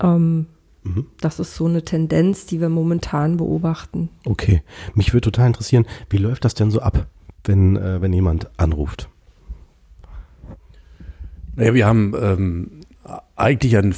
Ähm, 0.03 0.47
mhm. 0.83 1.07
Das 1.21 1.41
ist 1.41 1.55
so 1.55 1.65
eine 1.65 1.83
Tendenz, 1.83 2.45
die 2.47 2.61
wir 2.61 2.69
momentan 2.69 3.39
beobachten. 3.39 4.11
Okay, 4.27 4.63
mich 4.95 5.13
würde 5.15 5.31
total 5.33 5.47
interessieren, 5.47 5.87
wie 6.11 6.19
läuft 6.19 6.45
das 6.45 6.55
denn 6.55 6.71
so 6.71 6.81
ab, 6.81 7.07
wenn, 7.45 7.77
äh, 7.77 8.03
wenn 8.03 8.13
jemand 8.13 8.51
anruft? 8.59 9.09
Naja, 11.57 11.73
wir 11.73 11.87
haben 11.87 12.15
ähm, 12.21 12.71
eigentlich 13.35 13.77
einen, 13.79 13.95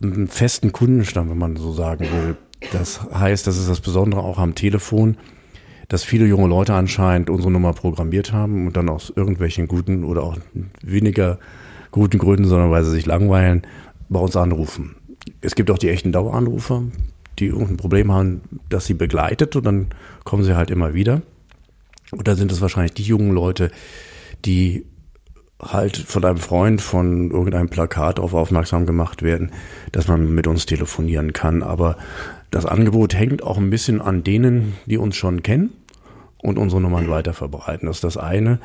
einen, 0.00 0.28
festen 0.28 0.70
Kundenstamm, 0.72 1.30
wenn 1.30 1.38
man 1.38 1.56
so 1.56 1.72
sagen 1.72 2.04
will. 2.12 2.36
Das 2.70 3.00
heißt, 3.12 3.46
das 3.46 3.58
ist 3.58 3.68
das 3.68 3.80
Besondere 3.80 4.22
auch 4.22 4.38
am 4.38 4.54
Telefon, 4.54 5.16
dass 5.88 6.04
viele 6.04 6.26
junge 6.26 6.48
Leute 6.48 6.74
anscheinend 6.74 7.28
unsere 7.28 7.50
Nummer 7.50 7.72
programmiert 7.72 8.32
haben 8.32 8.66
und 8.66 8.76
dann 8.76 8.88
aus 8.88 9.12
irgendwelchen 9.14 9.68
guten 9.68 10.04
oder 10.04 10.22
auch 10.22 10.36
weniger 10.82 11.38
guten 11.90 12.18
Gründen, 12.18 12.46
sondern 12.46 12.70
weil 12.70 12.84
sie 12.84 12.92
sich 12.92 13.06
langweilen, 13.06 13.62
bei 14.08 14.20
uns 14.20 14.36
anrufen. 14.36 14.96
Es 15.40 15.54
gibt 15.54 15.70
auch 15.70 15.78
die 15.78 15.88
echten 15.88 16.12
Daueranrufer, 16.12 16.82
die 17.38 17.46
irgendein 17.46 17.76
Problem 17.76 18.12
haben, 18.12 18.42
das 18.68 18.86
sie 18.86 18.94
begleitet 18.94 19.56
und 19.56 19.64
dann 19.64 19.86
kommen 20.24 20.44
sie 20.44 20.56
halt 20.56 20.70
immer 20.70 20.94
wieder. 20.94 21.22
Und 22.10 22.28
da 22.28 22.34
sind 22.34 22.52
es 22.52 22.60
wahrscheinlich 22.60 22.94
die 22.94 23.02
jungen 23.02 23.32
Leute, 23.32 23.70
die 24.44 24.84
halt 25.60 25.96
von 25.96 26.24
einem 26.24 26.38
Freund 26.38 26.82
von 26.82 27.30
irgendeinem 27.30 27.68
Plakat 27.68 28.18
darauf 28.18 28.34
aufmerksam 28.34 28.84
gemacht 28.84 29.22
werden, 29.22 29.52
dass 29.92 30.08
man 30.08 30.34
mit 30.34 30.46
uns 30.46 30.66
telefonieren 30.66 31.32
kann. 31.32 31.62
Aber 31.62 31.96
das 32.52 32.66
Angebot 32.66 33.14
hängt 33.14 33.42
auch 33.42 33.56
ein 33.56 33.70
bisschen 33.70 34.02
an 34.02 34.22
denen, 34.22 34.74
die 34.84 34.98
uns 34.98 35.16
schon 35.16 35.42
kennen 35.42 35.70
und 36.36 36.58
unsere 36.58 36.82
Nummern 36.82 37.08
weiter 37.08 37.32
verbreiten. 37.32 37.86
Das 37.86 37.96
ist 37.96 38.04
das 38.04 38.18
eine. 38.18 38.60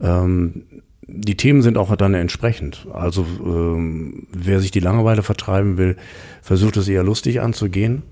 Ähm, 0.00 0.64
die 1.06 1.36
Themen 1.36 1.60
sind 1.60 1.76
auch 1.76 1.94
dann 1.96 2.14
entsprechend. 2.14 2.86
Also 2.92 3.26
ähm, 3.44 4.26
wer 4.32 4.58
sich 4.60 4.70
die 4.70 4.80
Langeweile 4.80 5.22
vertreiben 5.22 5.76
will, 5.76 5.96
versucht 6.40 6.78
es 6.78 6.88
eher 6.88 7.02
lustig 7.02 7.42
anzugehen. 7.42 8.04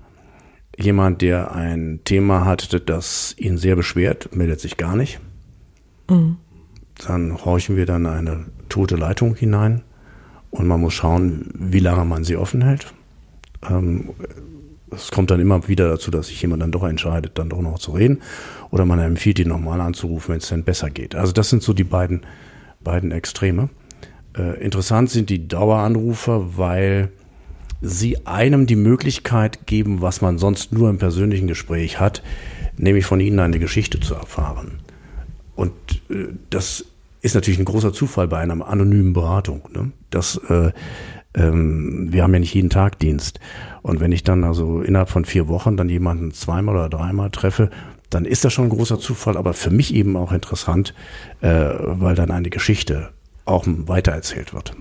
Jemand, 0.77 1.23
der 1.23 1.55
ein 1.55 2.01
Thema 2.03 2.45
hat, 2.45 2.87
das 2.87 3.33
ihn 3.39 3.57
sehr 3.57 3.75
beschwert, 3.75 4.35
meldet 4.35 4.59
sich 4.59 4.77
gar 4.77 4.95
nicht. 4.95 5.19
Mhm. 6.07 6.37
Dann 7.07 7.43
horchen 7.43 7.75
wir 7.75 7.87
dann 7.87 8.05
eine 8.05 8.45
tote 8.69 8.95
Leitung 8.95 9.33
hinein 9.33 9.81
und 10.51 10.67
man 10.67 10.79
muss 10.79 10.93
schauen, 10.93 11.49
wie 11.55 11.79
lange 11.79 12.05
man 12.05 12.23
sie 12.23 12.37
offen 12.37 12.61
hält. 12.61 12.93
Ähm, 13.67 14.11
es 14.91 15.11
kommt 15.11 15.31
dann 15.31 15.39
immer 15.39 15.67
wieder 15.67 15.89
dazu, 15.89 16.11
dass 16.11 16.27
sich 16.27 16.41
jemand 16.41 16.61
dann 16.61 16.71
doch 16.71 16.83
entscheidet, 16.83 17.37
dann 17.37 17.49
doch 17.49 17.61
noch 17.61 17.79
zu 17.79 17.91
reden. 17.91 18.21
Oder 18.71 18.85
man 18.85 18.99
empfiehlt 18.99 19.39
ihn 19.39 19.47
nochmal 19.47 19.81
anzurufen, 19.81 20.29
wenn 20.33 20.39
es 20.39 20.49
dann 20.49 20.63
besser 20.63 20.89
geht. 20.89 21.15
Also 21.15 21.33
das 21.33 21.49
sind 21.49 21.63
so 21.63 21.73
die 21.73 21.83
beiden, 21.83 22.21
beiden 22.81 23.11
Extreme. 23.11 23.69
Äh, 24.37 24.63
interessant 24.63 25.09
sind 25.09 25.29
die 25.29 25.47
Daueranrufer, 25.47 26.57
weil 26.57 27.09
sie 27.81 28.25
einem 28.25 28.65
die 28.65 28.75
Möglichkeit 28.75 29.65
geben, 29.65 30.01
was 30.01 30.21
man 30.21 30.37
sonst 30.37 30.73
nur 30.73 30.89
im 30.89 30.97
persönlichen 30.97 31.47
Gespräch 31.47 31.99
hat, 31.99 32.21
nämlich 32.77 33.05
von 33.05 33.19
ihnen 33.19 33.39
eine 33.39 33.59
Geschichte 33.59 33.99
zu 33.99 34.15
erfahren. 34.15 34.79
Und 35.55 35.73
äh, 36.09 36.27
das 36.49 36.85
ist 37.21 37.35
natürlich 37.35 37.59
ein 37.59 37.65
großer 37.65 37.93
Zufall 37.93 38.27
bei 38.27 38.39
einer 38.39 38.67
anonymen 38.67 39.13
Beratung. 39.13 39.67
Ne? 39.73 39.91
Das, 40.09 40.39
äh, 40.49 40.71
ähm, 41.35 42.07
wir 42.11 42.23
haben 42.23 42.33
ja 42.33 42.39
nicht 42.39 42.53
jeden 42.53 42.69
Tag 42.69 42.99
Dienst. 42.99 43.39
Und 43.89 43.99
wenn 43.99 44.11
ich 44.11 44.23
dann 44.23 44.43
also 44.43 44.81
innerhalb 44.81 45.09
von 45.09 45.25
vier 45.25 45.47
Wochen 45.47 45.75
dann 45.75 45.89
jemanden 45.89 46.31
zweimal 46.31 46.75
oder 46.75 46.89
dreimal 46.89 47.31
treffe, 47.31 47.69
dann 48.09 48.25
ist 48.25 48.45
das 48.45 48.53
schon 48.53 48.65
ein 48.65 48.69
großer 48.69 48.99
Zufall, 48.99 49.37
aber 49.37 49.53
für 49.53 49.71
mich 49.71 49.93
eben 49.93 50.15
auch 50.15 50.31
interessant, 50.31 50.93
äh, 51.41 51.49
weil 51.49 52.15
dann 52.15 52.31
eine 52.31 52.49
Geschichte 52.49 53.09
auch 53.45 53.65
weitererzählt 53.65 54.53
wird. 54.53 54.73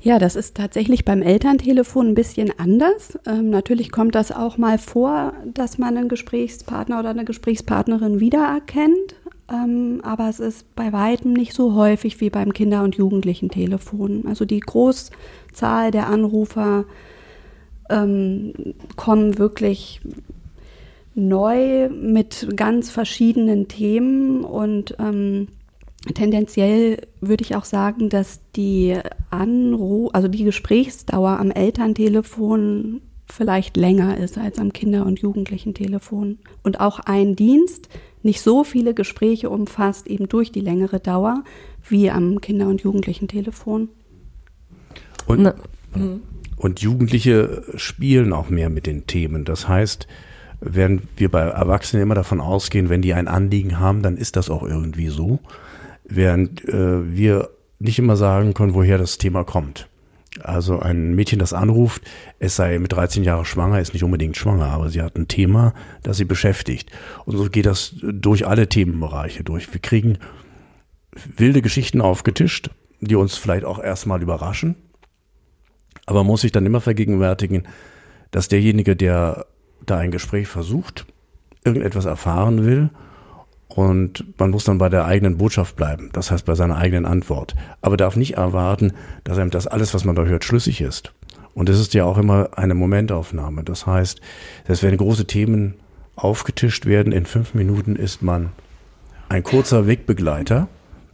Ja, 0.00 0.18
das 0.18 0.36
ist 0.36 0.56
tatsächlich 0.56 1.04
beim 1.04 1.22
Elterntelefon 1.22 2.08
ein 2.08 2.14
bisschen 2.14 2.52
anders. 2.56 3.18
Ähm, 3.26 3.50
natürlich 3.50 3.90
kommt 3.90 4.14
das 4.14 4.30
auch 4.30 4.56
mal 4.56 4.78
vor, 4.78 5.32
dass 5.54 5.78
man 5.78 5.96
einen 5.96 6.08
Gesprächspartner 6.08 7.00
oder 7.00 7.10
eine 7.10 7.24
Gesprächspartnerin 7.24 8.20
wiedererkennt. 8.20 9.16
Ähm, 9.50 10.00
aber 10.04 10.28
es 10.28 10.40
ist 10.40 10.74
bei 10.76 10.92
weitem 10.92 11.32
nicht 11.32 11.52
so 11.52 11.74
häufig 11.74 12.20
wie 12.20 12.30
beim 12.30 12.52
Kinder- 12.52 12.84
und 12.84 12.96
Jugendlichen-Telefon. 12.96 14.24
Also 14.28 14.44
die 14.44 14.60
Großzahl 14.60 15.90
der 15.90 16.06
Anrufer 16.08 16.84
ähm, 17.88 18.52
kommen 18.96 19.38
wirklich 19.38 20.00
neu 21.14 21.88
mit 21.88 22.48
ganz 22.54 22.90
verschiedenen 22.90 23.68
Themen 23.68 24.44
und 24.44 24.94
ähm, 24.98 25.48
tendenziell 26.14 26.98
würde 27.20 27.42
ich 27.42 27.56
auch 27.56 27.64
sagen, 27.64 28.08
dass 28.08 28.40
die 28.54 28.96
Anruf, 29.30 30.10
also 30.14 30.28
die 30.28 30.44
Gesprächsdauer 30.44 31.40
am 31.40 31.50
Elterntelefon 31.50 33.00
vielleicht 33.30 33.76
länger 33.76 34.16
ist 34.16 34.38
als 34.38 34.58
am 34.58 34.72
Kinder- 34.72 35.04
und 35.04 35.20
Jugendlichen-Telefon. 35.20 36.38
Und 36.62 36.80
auch 36.80 37.00
ein 37.00 37.36
Dienst 37.36 37.88
nicht 38.22 38.40
so 38.40 38.64
viele 38.64 38.94
Gespräche 38.94 39.50
umfasst, 39.50 40.06
eben 40.06 40.28
durch 40.28 40.50
die 40.50 40.60
längere 40.60 40.98
Dauer, 40.98 41.44
wie 41.88 42.10
am 42.10 42.40
Kinder- 42.40 42.68
und 42.68 42.82
Jugendlichen-Telefon. 42.82 43.88
Und, 45.26 45.54
mhm. 45.94 46.22
Und 46.58 46.80
Jugendliche 46.80 47.62
spielen 47.76 48.32
auch 48.32 48.50
mehr 48.50 48.68
mit 48.68 48.86
den 48.86 49.06
Themen. 49.06 49.44
Das 49.44 49.68
heißt, 49.68 50.06
während 50.60 51.02
wir 51.16 51.30
bei 51.30 51.40
Erwachsenen 51.40 52.02
immer 52.02 52.14
davon 52.14 52.40
ausgehen, 52.40 52.88
wenn 52.88 53.02
die 53.02 53.14
ein 53.14 53.28
Anliegen 53.28 53.78
haben, 53.78 54.02
dann 54.02 54.16
ist 54.16 54.36
das 54.36 54.50
auch 54.50 54.64
irgendwie 54.64 55.08
so. 55.08 55.38
Während 56.04 56.68
äh, 56.68 57.14
wir 57.14 57.50
nicht 57.78 57.98
immer 57.98 58.16
sagen 58.16 58.54
können, 58.54 58.74
woher 58.74 58.98
das 58.98 59.18
Thema 59.18 59.44
kommt. 59.44 59.88
Also 60.42 60.78
ein 60.78 61.14
Mädchen, 61.14 61.38
das 61.38 61.52
anruft, 61.52 62.02
es 62.38 62.56
sei 62.56 62.78
mit 62.78 62.92
13 62.92 63.24
Jahren 63.24 63.44
schwanger, 63.44 63.80
ist 63.80 63.92
nicht 63.92 64.04
unbedingt 64.04 64.36
schwanger, 64.36 64.66
aber 64.66 64.90
sie 64.90 65.02
hat 65.02 65.16
ein 65.16 65.28
Thema, 65.28 65.74
das 66.02 66.16
sie 66.16 66.24
beschäftigt. 66.24 66.90
Und 67.24 67.36
so 67.36 67.48
geht 67.48 67.66
das 67.66 67.94
durch 68.02 68.46
alle 68.46 68.68
Themenbereiche 68.68 69.42
durch. 69.42 69.72
Wir 69.72 69.80
kriegen 69.80 70.18
wilde 71.36 71.62
Geschichten 71.62 72.00
aufgetischt, 72.00 72.70
die 73.00 73.16
uns 73.16 73.36
vielleicht 73.36 73.64
auch 73.64 73.78
erstmal 73.78 74.22
überraschen. 74.22 74.76
Aber 76.08 76.20
man 76.20 76.28
muss 76.28 76.40
sich 76.40 76.52
dann 76.52 76.64
immer 76.64 76.80
vergegenwärtigen, 76.80 77.64
dass 78.30 78.48
derjenige, 78.48 78.96
der 78.96 79.44
da 79.84 79.98
ein 79.98 80.10
Gespräch 80.10 80.48
versucht, 80.48 81.04
irgendetwas 81.64 82.06
erfahren 82.06 82.64
will 82.64 82.88
und 83.68 84.24
man 84.38 84.48
muss 84.48 84.64
dann 84.64 84.78
bei 84.78 84.88
der 84.88 85.04
eigenen 85.04 85.36
Botschaft 85.36 85.76
bleiben, 85.76 86.08
das 86.14 86.30
heißt 86.30 86.46
bei 86.46 86.54
seiner 86.54 86.78
eigenen 86.78 87.04
Antwort. 87.04 87.54
Aber 87.82 87.98
darf 87.98 88.16
nicht 88.16 88.38
erwarten, 88.38 88.94
dass 89.24 89.36
einem 89.36 89.50
das 89.50 89.66
alles, 89.66 89.92
was 89.92 90.06
man 90.06 90.16
da 90.16 90.24
hört, 90.24 90.44
schlüssig 90.44 90.80
ist. 90.80 91.12
Und 91.52 91.68
es 91.68 91.78
ist 91.78 91.92
ja 91.92 92.06
auch 92.06 92.16
immer 92.16 92.48
eine 92.56 92.74
Momentaufnahme. 92.74 93.62
Das 93.62 93.86
heißt, 93.86 94.22
dass 94.66 94.82
wenn 94.82 94.96
große 94.96 95.26
Themen 95.26 95.74
aufgetischt 96.16 96.86
werden, 96.86 97.12
in 97.12 97.26
fünf 97.26 97.52
Minuten 97.52 97.96
ist 97.96 98.22
man 98.22 98.48
ein 99.28 99.42
kurzer 99.42 99.86
Wegbegleiter, 99.86 100.68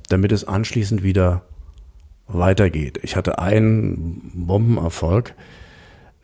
damit 0.09 0.31
es 0.31 0.47
anschließend 0.47 1.03
wieder 1.03 1.43
weitergeht. 2.27 3.01
Ich 3.03 3.17
hatte 3.17 3.39
einen 3.39 4.33
Bombenerfolg 4.35 5.35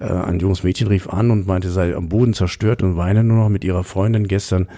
äh, 0.00 0.04
ein 0.04 0.40
junges 0.40 0.62
Mädchen 0.64 0.88
rief 0.88 1.08
an 1.08 1.30
und 1.30 1.46
meinte, 1.46 1.70
sei 1.70 1.94
am 1.94 2.08
Boden 2.08 2.34
zerstört 2.34 2.82
und 2.82 2.96
weine 2.96 3.22
nur 3.22 3.36
noch 3.36 3.48
mit 3.48 3.64
ihrer 3.64 3.84
Freundin. 3.84 4.26
Gestern 4.26 4.68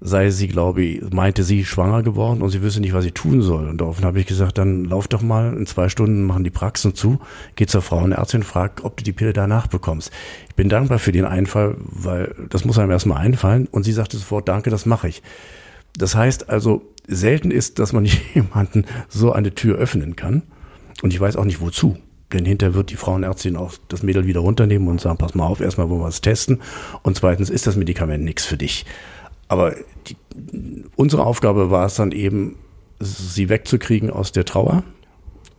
sei 0.00 0.30
sie, 0.30 0.48
glaube 0.48 0.82
ich, 0.82 1.02
meinte 1.12 1.42
sie, 1.42 1.64
schwanger 1.64 2.02
geworden 2.02 2.40
und 2.40 2.50
sie 2.50 2.62
wüsste 2.62 2.80
nicht, 2.80 2.94
was 2.94 3.04
sie 3.04 3.10
tun 3.10 3.42
soll. 3.42 3.68
Und 3.68 3.80
daraufhin 3.80 4.04
habe 4.04 4.20
ich 4.20 4.26
gesagt, 4.26 4.58
dann 4.58 4.84
lauf 4.84 5.08
doch 5.08 5.22
mal, 5.22 5.54
in 5.54 5.66
zwei 5.66 5.88
Stunden 5.88 6.22
machen 6.22 6.44
die 6.44 6.50
Praxen 6.50 6.94
zu, 6.94 7.18
geh 7.56 7.66
zur 7.66 7.82
Frauenärztin, 7.82 8.44
frag, 8.44 8.84
ob 8.84 8.96
du 8.96 9.04
die 9.04 9.12
Pille 9.12 9.32
danach 9.32 9.66
bekommst. 9.66 10.12
Ich 10.48 10.54
bin 10.54 10.68
dankbar 10.68 10.98
für 10.98 11.12
den 11.12 11.24
Einfall, 11.24 11.76
weil 11.78 12.34
das 12.48 12.64
muss 12.64 12.78
einem 12.78 12.92
erstmal 12.92 13.18
einfallen. 13.18 13.66
Und 13.70 13.82
sie 13.82 13.92
sagte 13.92 14.16
sofort, 14.16 14.48
danke, 14.48 14.70
das 14.70 14.86
mache 14.86 15.08
ich. 15.08 15.22
Das 15.98 16.14
heißt 16.14 16.48
also, 16.48 16.82
selten 17.06 17.50
ist, 17.50 17.78
dass 17.78 17.92
man 17.92 18.06
jemanden 18.34 18.86
so 19.08 19.32
eine 19.32 19.54
Tür 19.54 19.76
öffnen 19.76 20.16
kann. 20.16 20.42
Und 21.02 21.12
ich 21.12 21.20
weiß 21.20 21.36
auch 21.36 21.44
nicht 21.44 21.60
wozu. 21.60 21.96
Denn 22.32 22.44
hinterher 22.44 22.74
wird 22.74 22.90
die 22.90 22.96
Frauenärztin 22.96 23.56
auch 23.56 23.74
das 23.88 24.02
Mädel 24.02 24.26
wieder 24.26 24.40
runternehmen 24.40 24.88
und 24.88 25.00
sagen, 25.00 25.16
pass 25.16 25.34
mal 25.34 25.46
auf, 25.46 25.60
erstmal 25.60 25.88
wollen 25.88 26.02
wir 26.02 26.08
es 26.08 26.20
testen. 26.20 26.60
Und 27.02 27.16
zweitens 27.16 27.50
ist 27.50 27.66
das 27.66 27.76
Medikament 27.76 28.22
nichts 28.22 28.44
für 28.44 28.58
dich. 28.58 28.84
Aber 29.48 29.74
die, 30.06 30.16
unsere 30.94 31.24
Aufgabe 31.24 31.70
war 31.70 31.86
es 31.86 31.94
dann 31.94 32.12
eben, 32.12 32.56
sie 33.00 33.48
wegzukriegen 33.48 34.10
aus 34.10 34.32
der 34.32 34.44
Trauer 34.44 34.84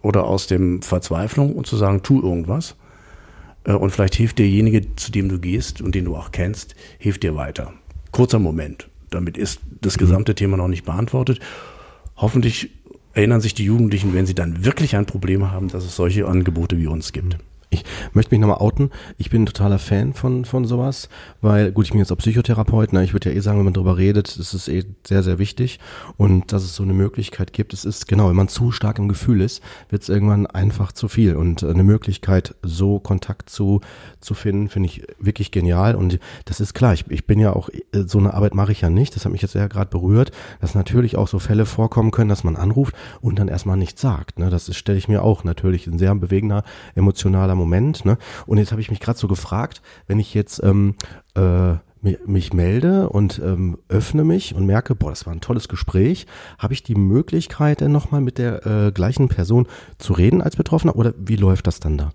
oder 0.01 0.25
aus 0.25 0.45
dem 0.45 0.83
Verzweiflung 0.83 1.55
und 1.55 1.65
zu 1.65 1.75
sagen, 1.75 2.03
tu 2.03 2.21
irgendwas. 2.21 2.75
Äh, 3.63 3.73
und 3.73 3.89
vielleicht 3.89 4.15
hilft 4.15 4.37
derjenige, 4.37 4.95
zu 4.95 5.11
dem 5.11 5.27
du 5.27 5.39
gehst 5.39 5.81
und 5.81 5.95
den 5.95 6.05
du 6.05 6.15
auch 6.15 6.31
kennst, 6.31 6.75
hilft 6.99 7.23
dir 7.23 7.35
weiter. 7.35 7.73
Kurzer 8.11 8.37
Moment. 8.37 8.88
Damit 9.09 9.37
ist 9.37 9.59
das 9.81 9.97
gesamte 9.97 10.35
Thema 10.35 10.57
noch 10.57 10.67
nicht 10.67 10.85
beantwortet. 10.85 11.39
Hoffentlich 12.17 12.69
erinnern 13.13 13.41
sich 13.41 13.53
die 13.53 13.65
Jugendlichen, 13.65 14.13
wenn 14.13 14.25
sie 14.25 14.35
dann 14.35 14.63
wirklich 14.65 14.95
ein 14.95 15.05
Problem 15.05 15.51
haben, 15.51 15.67
dass 15.67 15.83
es 15.83 15.95
solche 15.95 16.27
Angebote 16.27 16.77
wie 16.77 16.87
uns 16.87 17.11
gibt. 17.11 17.37
Ich 17.71 17.83
möchte 18.13 18.33
mich 18.33 18.39
nochmal 18.39 18.57
outen. 18.57 18.89
Ich 19.17 19.29
bin 19.29 19.43
ein 19.43 19.45
totaler 19.45 19.77
Fan 19.77 20.13
von, 20.13 20.43
von 20.43 20.65
sowas, 20.65 21.07
weil, 21.39 21.71
gut, 21.71 21.85
ich 21.85 21.91
bin 21.91 21.99
jetzt 21.99 22.11
auch 22.11 22.17
Psychotherapeut, 22.17 22.93
ne? 22.93 23.03
ich 23.03 23.13
würde 23.13 23.29
ja 23.29 23.35
eh 23.35 23.39
sagen, 23.41 23.59
wenn 23.59 23.65
man 23.65 23.75
drüber 23.75 23.95
redet, 23.95 24.39
das 24.39 24.55
ist 24.55 24.67
eh 24.67 24.85
sehr, 25.05 25.21
sehr 25.21 25.37
wichtig. 25.37 25.79
Und 26.17 26.51
dass 26.51 26.63
es 26.63 26.75
so 26.75 26.81
eine 26.81 26.93
Möglichkeit 26.93 27.53
gibt, 27.53 27.73
es 27.73 27.85
ist, 27.85 28.07
genau, 28.07 28.27
wenn 28.27 28.35
man 28.35 28.47
zu 28.47 28.71
stark 28.71 28.97
im 28.97 29.07
Gefühl 29.07 29.41
ist, 29.41 29.61
wird 29.89 30.01
es 30.01 30.09
irgendwann 30.09 30.47
einfach 30.47 30.93
zu 30.93 31.07
viel. 31.07 31.35
Und 31.35 31.63
eine 31.63 31.83
Möglichkeit, 31.83 32.55
so 32.63 32.99
Kontakt 32.99 33.51
zu, 33.51 33.81
zu 34.19 34.33
finden, 34.33 34.69
finde 34.69 34.89
ich 34.89 35.03
wirklich 35.19 35.51
genial. 35.51 35.93
Und 35.93 36.17
das 36.45 36.59
ist 36.61 36.73
klar, 36.73 36.93
ich, 36.93 37.05
ich 37.09 37.27
bin 37.27 37.37
ja 37.37 37.53
auch, 37.53 37.69
so 37.93 38.17
eine 38.17 38.33
Arbeit 38.33 38.55
mache 38.55 38.71
ich 38.71 38.81
ja 38.81 38.89
nicht, 38.89 39.15
das 39.15 39.25
hat 39.25 39.31
mich 39.31 39.43
jetzt 39.43 39.53
ja 39.53 39.67
gerade 39.67 39.91
berührt, 39.91 40.31
dass 40.59 40.73
natürlich 40.73 41.17
auch 41.17 41.27
so 41.27 41.37
Fälle 41.37 41.67
vorkommen 41.67 42.09
können, 42.09 42.29
dass 42.29 42.43
man 42.43 42.55
anruft 42.55 42.95
und 43.21 43.37
dann 43.37 43.47
erstmal 43.47 43.77
nichts 43.77 44.01
sagt. 44.01 44.39
Ne? 44.39 44.49
Das 44.49 44.75
stelle 44.75 44.97
ich 44.97 45.07
mir 45.07 45.21
auch 45.21 45.43
natürlich 45.43 45.85
ein 45.85 45.99
sehr 45.99 46.15
bewegender, 46.15 46.63
emotionaler 46.95 47.58
Moment. 47.59 48.05
Ne? 48.05 48.17
Und 48.45 48.57
jetzt 48.57 48.71
habe 48.71 48.81
ich 48.81 48.89
mich 48.89 48.99
gerade 48.99 49.19
so 49.19 49.27
gefragt, 49.27 49.81
wenn 50.07 50.19
ich 50.19 50.33
jetzt 50.33 50.61
ähm, 50.63 50.95
äh, 51.35 51.75
mich 52.01 52.53
melde 52.53 53.09
und 53.09 53.41
ähm, 53.43 53.77
öffne 53.89 54.23
mich 54.23 54.55
und 54.55 54.65
merke, 54.65 54.95
boah, 54.95 55.09
das 55.09 55.25
war 55.25 55.33
ein 55.33 55.41
tolles 55.41 55.67
Gespräch, 55.67 56.27
habe 56.57 56.73
ich 56.73 56.81
die 56.81 56.95
Möglichkeit, 56.95 57.81
dann 57.81 57.91
nochmal 57.91 58.21
mit 58.21 58.37
der 58.37 58.65
äh, 58.65 58.91
gleichen 58.91 59.27
Person 59.27 59.67
zu 59.97 60.13
reden 60.13 60.41
als 60.41 60.55
Betroffener 60.55 60.95
oder 60.95 61.13
wie 61.17 61.35
läuft 61.35 61.67
das 61.67 61.79
dann 61.79 61.97
da? 61.97 62.11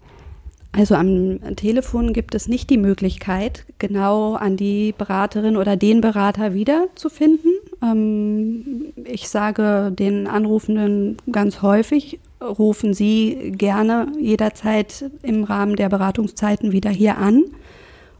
Also 0.76 0.96
am 0.96 1.38
Telefon 1.54 2.12
gibt 2.12 2.34
es 2.34 2.48
nicht 2.48 2.68
die 2.68 2.78
Möglichkeit, 2.78 3.64
genau 3.78 4.34
an 4.34 4.56
die 4.56 4.92
Beraterin 4.98 5.56
oder 5.56 5.76
den 5.76 6.00
Berater 6.00 6.52
wiederzufinden. 6.52 7.52
Ähm, 7.80 8.92
ich 9.04 9.28
sage 9.28 9.92
den 9.96 10.26
Anrufenden 10.26 11.18
ganz 11.30 11.62
häufig, 11.62 12.18
rufen 12.42 12.92
Sie 12.92 13.52
gerne 13.56 14.08
jederzeit 14.18 15.12
im 15.22 15.44
Rahmen 15.44 15.76
der 15.76 15.88
Beratungszeiten 15.88 16.72
wieder 16.72 16.90
hier 16.90 17.18
an. 17.18 17.44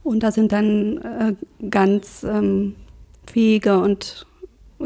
Und 0.05 0.23
da 0.23 0.31
sind 0.31 0.53
dann 0.53 0.99
äh, 0.99 1.69
ganz 1.71 2.23
ähm, 2.23 2.77
fähige 3.27 3.81
und 3.81 4.27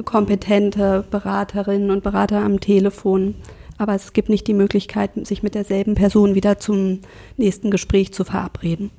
kompetente 0.07 1.05
Beraterinnen 1.11 1.91
und 1.91 2.03
Berater 2.03 2.41
am 2.41 2.61
Telefon 2.61 3.35
aber 3.79 3.95
es 3.95 4.13
gibt 4.13 4.29
nicht 4.29 4.47
die 4.47 4.55
Möglichkeit, 4.55 5.11
sich 5.27 5.43
mit 5.43 5.55
derselben 5.55 5.95
Person 5.95 6.35
wieder 6.35 6.59
zum 6.59 7.01
nächsten 7.37 7.71
Gespräch 7.71 8.13
zu 8.13 8.25
verabreden. 8.25 8.91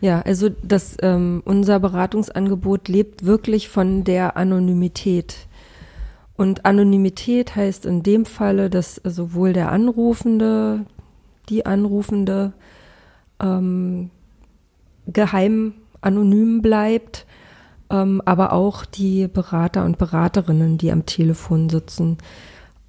Ja, 0.00 0.20
also 0.20 0.50
das, 0.62 0.96
ähm, 1.02 1.42
unser 1.44 1.80
Beratungsangebot 1.80 2.88
lebt 2.88 3.24
wirklich 3.24 3.68
von 3.68 4.04
der 4.04 4.36
Anonymität. 4.36 5.46
Und 6.36 6.64
Anonymität 6.64 7.56
heißt 7.56 7.86
in 7.86 8.02
dem 8.02 8.24
Falle, 8.24 8.70
dass 8.70 9.00
sowohl 9.04 9.52
der 9.52 9.70
Anrufende, 9.70 10.84
die 11.48 11.64
Anrufende 11.64 12.52
ähm, 13.40 14.10
geheim 15.06 15.74
anonym 16.00 16.60
bleibt, 16.60 17.26
ähm, 17.90 18.20
aber 18.24 18.52
auch 18.52 18.84
die 18.84 19.28
Berater 19.28 19.84
und 19.84 19.98
Beraterinnen, 19.98 20.76
die 20.76 20.90
am 20.90 21.06
Telefon 21.06 21.68
sitzen. 21.68 22.18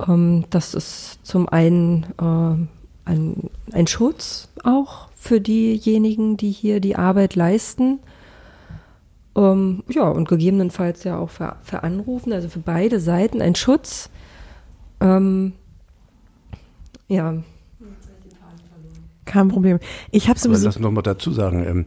Ähm, 0.08 0.45
das 0.49 0.73
ist 0.73 1.19
zum 1.23 1.47
einen 1.49 2.05
äh, 2.19 3.10
ein, 3.10 3.49
ein 3.71 3.88
Schutz 3.88 4.49
auch 4.63 5.10
für 5.15 5.39
diejenigen, 5.39 6.38
die 6.38 6.51
hier 6.51 6.79
die 6.79 6.95
Arbeit 6.95 7.36
leisten. 7.36 7.99
Ähm, 9.36 9.84
ja, 9.89 10.08
und 10.08 10.27
gegebenenfalls 10.27 11.03
ja 11.03 11.17
auch 11.17 11.29
für, 11.29 11.58
für 11.62 11.84
Anrufen, 11.84 12.34
also 12.34 12.49
für 12.49 12.60
beide 12.60 12.99
Seiten 12.99 13.41
ein 13.41 13.55
Schutz. 13.55 14.10
Ähm, 15.01 15.53
ja. 17.08 17.36
Kein 19.25 19.49
Problem. 19.49 19.79
Ich 20.12 20.29
habe 20.29 20.39
sowieso. 20.39 20.65
Lass 20.65 20.79
noch 20.79 20.91
mal 20.91 21.01
dazu 21.01 21.31
sagen, 21.31 21.65
ähm, 21.65 21.86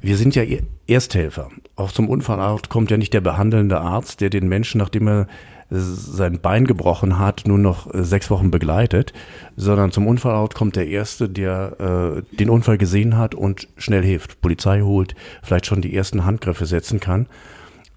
wir 0.00 0.16
sind 0.16 0.34
ja 0.34 0.42
Ersthelfer. 0.86 1.50
Auch 1.76 1.92
zum 1.92 2.08
Unfallort 2.08 2.68
kommt 2.68 2.90
ja 2.90 2.96
nicht 2.96 3.14
der 3.14 3.20
behandelnde 3.20 3.80
Arzt, 3.80 4.20
der 4.20 4.30
den 4.30 4.48
Menschen, 4.48 4.78
nachdem 4.78 5.08
er 5.08 5.26
sein 5.70 6.40
Bein 6.40 6.66
gebrochen 6.66 7.18
hat, 7.18 7.44
nur 7.46 7.58
noch 7.58 7.92
äh, 7.92 8.02
sechs 8.02 8.30
Wochen 8.30 8.50
begleitet, 8.50 9.12
sondern 9.56 9.92
zum 9.92 10.06
Unfallort 10.06 10.54
kommt 10.54 10.76
der 10.76 10.88
Erste, 10.88 11.28
der 11.28 12.22
äh, 12.30 12.36
den 12.36 12.50
Unfall 12.50 12.78
gesehen 12.78 13.16
hat 13.16 13.34
und 13.34 13.68
schnell 13.76 14.02
hilft, 14.02 14.40
Polizei 14.40 14.82
holt, 14.82 15.14
vielleicht 15.42 15.66
schon 15.66 15.82
die 15.82 15.94
ersten 15.94 16.24
Handgriffe 16.24 16.66
setzen 16.66 17.00
kann. 17.00 17.26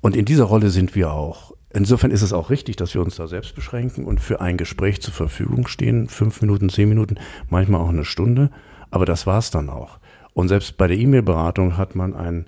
Und 0.02 0.16
in 0.16 0.26
dieser 0.26 0.46
Rolle 0.46 0.70
sind 0.70 0.96
wir 0.96 1.12
auch. 1.12 1.54
Insofern 1.74 2.12
ist 2.12 2.22
es 2.22 2.34
auch 2.34 2.52
richtig, 2.52 2.76
dass 2.76 2.94
wir 2.94 3.02
uns 3.02 3.16
da 3.16 3.28
selbst 3.28 3.56
beschränken 3.56 4.06
und 4.06 4.20
für 4.20 4.42
ein 4.42 4.58
Gespräch 4.58 5.02
zur 5.02 5.14
Verfügung 5.14 5.68
stehen. 5.68 6.08
Fünf 6.08 6.42
Minuten, 6.42 6.70
zehn 6.70 6.88
Minuten, 6.88 7.16
manchmal 7.50 7.82
auch 7.82 7.90
eine 7.90 8.06
Stunde. 8.06 8.52
Aber 8.92 9.06
das 9.06 9.26
war's 9.26 9.50
dann 9.50 9.70
auch. 9.70 9.98
Und 10.34 10.50
selbst 10.50 10.78
bei 10.78 10.88
der 10.88 10.98
E-Mail-Beratung 10.98 11.78
hat 11.78 11.96
man 11.96 12.16
ein, 12.16 12.46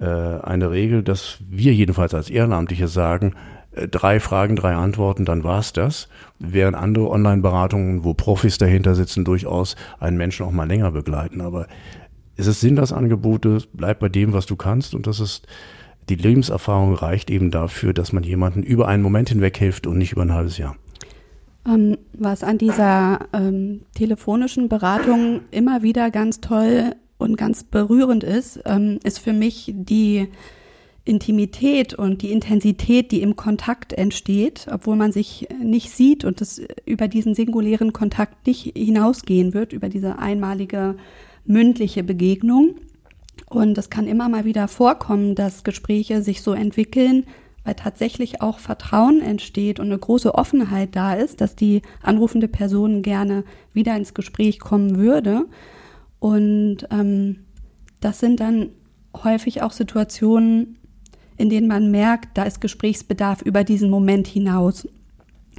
äh, 0.00 0.06
eine 0.06 0.72
Regel, 0.72 1.04
dass 1.04 1.38
wir 1.48 1.72
jedenfalls 1.72 2.14
als 2.14 2.30
Ehrenamtliche 2.30 2.88
sagen, 2.88 3.34
drei 3.72 4.20
Fragen, 4.20 4.56
drei 4.56 4.74
Antworten, 4.74 5.24
dann 5.24 5.44
war's 5.44 5.72
das. 5.72 6.08
Während 6.38 6.76
andere 6.76 7.10
Online-Beratungen, 7.10 8.04
wo 8.04 8.14
Profis 8.14 8.58
dahinter 8.58 8.94
sitzen, 8.94 9.24
durchaus 9.24 9.76
einen 10.00 10.16
Menschen 10.16 10.46
auch 10.46 10.52
mal 10.52 10.68
länger 10.68 10.90
begleiten. 10.90 11.40
Aber 11.40 11.66
es 12.36 12.46
ist 12.46 12.60
Sinn, 12.60 12.76
das 12.76 12.92
Angebote, 12.92 13.62
bleib 13.72 14.00
bei 14.00 14.08
dem, 14.08 14.32
was 14.32 14.46
du 14.46 14.56
kannst 14.56 14.94
und 14.94 15.06
das 15.06 15.20
ist 15.20 15.46
die 16.08 16.14
Lebenserfahrung 16.14 16.94
reicht 16.94 17.30
eben 17.30 17.50
dafür, 17.50 17.92
dass 17.92 18.12
man 18.12 18.22
jemanden 18.22 18.62
über 18.62 18.88
einen 18.88 19.02
Moment 19.02 19.28
hinweg 19.28 19.58
hilft 19.58 19.86
und 19.86 19.98
nicht 19.98 20.12
über 20.12 20.22
ein 20.22 20.32
halbes 20.32 20.56
Jahr. 20.56 20.76
Ähm, 21.66 21.98
was 22.14 22.42
an 22.42 22.56
dieser 22.56 23.20
ähm, 23.34 23.82
telefonischen 23.94 24.68
Beratung 24.68 25.42
immer 25.50 25.82
wieder 25.82 26.10
ganz 26.10 26.40
toll 26.40 26.94
und 27.18 27.36
ganz 27.36 27.64
berührend 27.64 28.24
ist, 28.24 28.60
ähm, 28.64 29.00
ist 29.04 29.18
für 29.18 29.32
mich 29.32 29.72
die 29.74 30.28
Intimität 31.08 31.94
und 31.94 32.22
die 32.22 32.30
Intensität, 32.30 33.10
die 33.10 33.22
im 33.22 33.34
Kontakt 33.34 33.92
entsteht, 33.92 34.66
obwohl 34.70 34.96
man 34.96 35.10
sich 35.10 35.48
nicht 35.62 35.90
sieht 35.90 36.24
und 36.24 36.40
es 36.40 36.60
über 36.84 37.08
diesen 37.08 37.34
singulären 37.34 37.92
Kontakt 37.92 38.46
nicht 38.46 38.72
hinausgehen 38.76 39.54
wird, 39.54 39.72
über 39.72 39.88
diese 39.88 40.18
einmalige 40.18 40.96
mündliche 41.46 42.04
Begegnung. 42.04 42.76
Und 43.46 43.78
es 43.78 43.88
kann 43.88 44.06
immer 44.06 44.28
mal 44.28 44.44
wieder 44.44 44.68
vorkommen, 44.68 45.34
dass 45.34 45.64
Gespräche 45.64 46.22
sich 46.22 46.42
so 46.42 46.52
entwickeln, 46.52 47.24
weil 47.64 47.74
tatsächlich 47.74 48.42
auch 48.42 48.58
Vertrauen 48.58 49.22
entsteht 49.22 49.80
und 49.80 49.86
eine 49.86 49.98
große 49.98 50.34
Offenheit 50.34 50.94
da 50.94 51.14
ist, 51.14 51.40
dass 51.40 51.56
die 51.56 51.82
anrufende 52.02 52.48
Person 52.48 53.02
gerne 53.02 53.44
wieder 53.72 53.96
ins 53.96 54.14
Gespräch 54.14 54.58
kommen 54.58 54.96
würde. 54.96 55.46
Und 56.18 56.86
ähm, 56.90 57.40
das 58.00 58.20
sind 58.20 58.40
dann 58.40 58.70
häufig 59.24 59.62
auch 59.62 59.72
Situationen, 59.72 60.77
in 61.38 61.48
denen 61.48 61.68
man 61.68 61.90
merkt, 61.90 62.36
da 62.36 62.42
ist 62.42 62.60
Gesprächsbedarf 62.60 63.42
über 63.42 63.64
diesen 63.64 63.90
Moment 63.90 64.26
hinaus. 64.26 64.88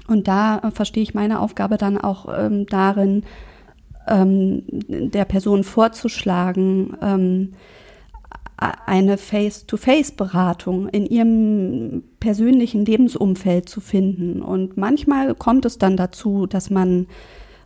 Und 0.07 0.27
da 0.27 0.59
äh, 0.59 0.71
verstehe 0.71 1.03
ich 1.03 1.13
meine 1.13 1.39
Aufgabe 1.39 1.77
dann 1.77 1.97
auch 1.97 2.27
ähm, 2.37 2.65
darin, 2.67 3.23
ähm, 4.07 4.63
der 4.67 5.25
Person 5.25 5.63
vorzuschlagen, 5.63 6.97
ähm, 7.01 7.53
eine 8.57 9.17
Face-to-Face-Beratung 9.17 10.89
in 10.89 11.05
ihrem 11.05 12.03
persönlichen 12.19 12.83
Lebensumfeld 12.83 13.69
zu 13.69 13.79
finden. 13.79 14.41
Und 14.41 14.75
manchmal 14.75 15.33
kommt 15.33 15.63
es 15.65 15.77
dann 15.77 15.95
dazu, 15.95 16.45
dass 16.45 16.69
man 16.69 17.07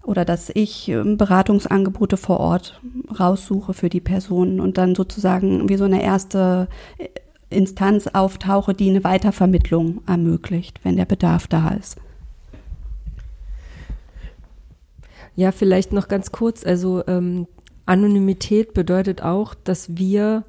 oder 0.04 0.26
dass 0.26 0.52
ich 0.54 0.90
ähm, 0.90 1.18
Beratungsangebote 1.18 2.18
vor 2.18 2.40
Ort 2.40 2.82
raussuche 3.20 3.74
für 3.74 3.90
die 3.90 4.02
Personen 4.02 4.60
und 4.60 4.78
dann 4.78 4.96
sozusagen 4.96 5.70
wie 5.70 5.78
so 5.78 5.86
eine 5.86 6.04
erste 6.04 6.68
äh, 6.98 7.08
Instanz 7.54 8.08
auftauche, 8.08 8.74
die 8.74 8.90
eine 8.90 9.04
Weitervermittlung 9.04 10.02
ermöglicht, 10.08 10.80
wenn 10.84 10.98
der 10.98 11.06
Bedarf 11.06 11.48
da 11.48 11.70
ist. 11.70 11.98
Ja, 15.36 15.52
vielleicht 15.52 15.94
noch 15.94 16.08
ganz 16.08 16.32
kurz. 16.32 16.66
Also 16.66 17.04
ähm, 17.08 17.48
Anonymität 17.86 18.74
bedeutet 18.74 19.24
auch, 19.24 19.56
dass 19.56 19.98
wir, 19.98 20.44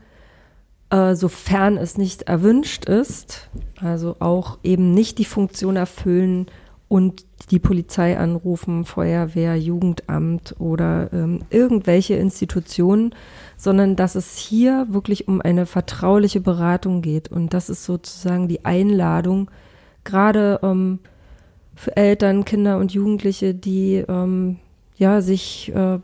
äh, 0.91 1.15
sofern 1.15 1.77
es 1.77 1.97
nicht 1.97 2.23
erwünscht 2.23 2.85
ist, 2.85 3.49
also 3.81 4.17
auch 4.21 4.59
eben 4.63 4.93
nicht 4.93 5.19
die 5.19 5.25
Funktion 5.25 5.77
erfüllen 5.77 6.47
und 6.95 7.27
die 7.51 7.59
Polizei 7.59 8.17
anrufen, 8.17 8.85
Feuerwehr, 8.85 9.57
Jugendamt 9.57 10.55
oder 10.61 11.13
ähm, 11.13 11.41
irgendwelche 11.51 12.15
Institutionen, 12.15 13.17
sondern 13.57 13.97
dass 13.97 14.15
es 14.15 14.37
hier 14.37 14.87
wirklich 14.91 15.27
um 15.27 15.41
eine 15.41 15.67
vertrauliche 15.67 16.41
Beratung 16.41 17.03
geht. 17.03 17.33
Und 17.33 17.53
das 17.53 17.69
ist 17.69 17.85
sozusagen 17.85 18.47
die 18.47 18.65
Einladung, 18.65 19.51
gerade 20.05 20.61
ähm, 20.63 21.01
für 21.75 21.97
Eltern, 21.97 22.45
Kinder 22.45 22.79
und 22.79 22.93
Jugendliche, 22.93 23.55
die 23.55 24.05
ähm, 24.09 24.59
ja 24.97 25.21
sich 25.21 25.73
äh, 25.75 25.99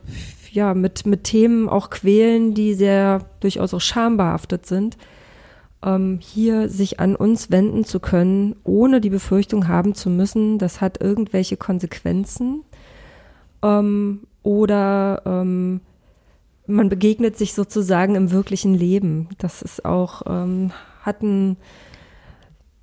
ja 0.51 0.75
mit 0.75 1.07
mit 1.07 1.23
Themen 1.23 1.69
auch 1.69 1.91
quälen, 1.91 2.53
die 2.53 2.75
sehr 2.75 3.21
durchaus 3.39 3.75
auch 3.75 3.81
schambehaftet 3.81 4.67
sind, 4.67 4.97
ähm, 5.83 6.19
hier 6.21 6.69
sich 6.69 7.01
an 7.01 7.17
uns 7.17 7.51
wenden 7.51 7.85
zu 7.85 8.01
können, 8.01 8.57
ohne 8.65 9.01
die 9.01 9.11
Befürchtung 9.11 9.69
haben 9.69 9.95
zu 9.95 10.11
müssen, 10.11 10.59
das 10.59 10.81
hat 10.81 11.01
irgendwelche 11.01 11.57
Konsequenzen 11.57 12.63
ähm, 13.63 14.21
oder 14.43 15.23
ähm, 15.25 15.81
man 16.67 16.89
begegnet 16.89 17.37
sich 17.37 17.55
sozusagen 17.55 18.15
im 18.15 18.31
wirklichen 18.31 18.75
Leben. 18.75 19.29
Das 19.39 19.63
ist 19.63 19.85
auch, 19.85 20.23
ähm, 20.27 20.71
hat 21.03 21.23
ein, 21.23 21.57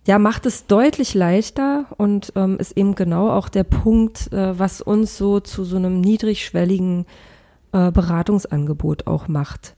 ja, 0.05 0.19
macht 0.19 0.45
es 0.45 0.67
deutlich 0.67 1.13
leichter 1.13 1.85
und 1.97 2.33
ähm, 2.35 2.57
ist 2.57 2.77
eben 2.77 2.95
genau 2.95 3.29
auch 3.29 3.49
der 3.49 3.63
Punkt, 3.63 4.31
äh, 4.33 4.57
was 4.57 4.81
uns 4.81 5.17
so 5.17 5.39
zu 5.39 5.63
so 5.63 5.77
einem 5.77 6.01
niedrigschwelligen 6.01 7.05
äh, 7.71 7.91
Beratungsangebot 7.91 9.07
auch 9.07 9.27
macht. 9.27 9.75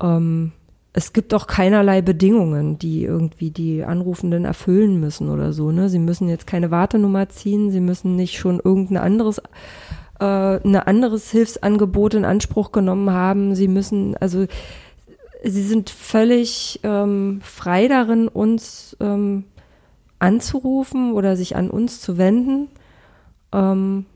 Ähm, 0.00 0.52
es 0.94 1.12
gibt 1.12 1.32
auch 1.32 1.46
keinerlei 1.46 2.02
Bedingungen, 2.02 2.78
die 2.78 3.04
irgendwie 3.04 3.50
die 3.50 3.82
Anrufenden 3.82 4.44
erfüllen 4.44 5.00
müssen 5.00 5.30
oder 5.30 5.52
so. 5.52 5.72
Ne? 5.72 5.88
Sie 5.88 5.98
müssen 5.98 6.28
jetzt 6.28 6.46
keine 6.46 6.70
Wartenummer 6.70 7.30
ziehen, 7.30 7.70
sie 7.70 7.80
müssen 7.80 8.14
nicht 8.16 8.38
schon 8.38 8.60
irgendein 8.62 8.98
anderes 8.98 9.40
äh, 10.20 10.60
ein 10.64 10.76
anderes 10.76 11.30
Hilfsangebot 11.30 12.14
in 12.14 12.24
Anspruch 12.24 12.72
genommen 12.72 13.10
haben. 13.10 13.54
Sie 13.54 13.68
müssen, 13.68 14.16
also 14.18 14.46
sie 15.42 15.62
sind 15.62 15.90
völlig 15.90 16.80
ähm, 16.82 17.40
frei 17.42 17.88
darin, 17.88 18.28
uns 18.28 18.96
ähm, 19.00 19.44
anzurufen 20.18 21.12
oder 21.12 21.36
sich 21.36 21.56
an 21.56 21.70
uns 21.70 22.00
zu 22.00 22.18
wenden. 22.18 22.68
Ähm, 23.52 24.06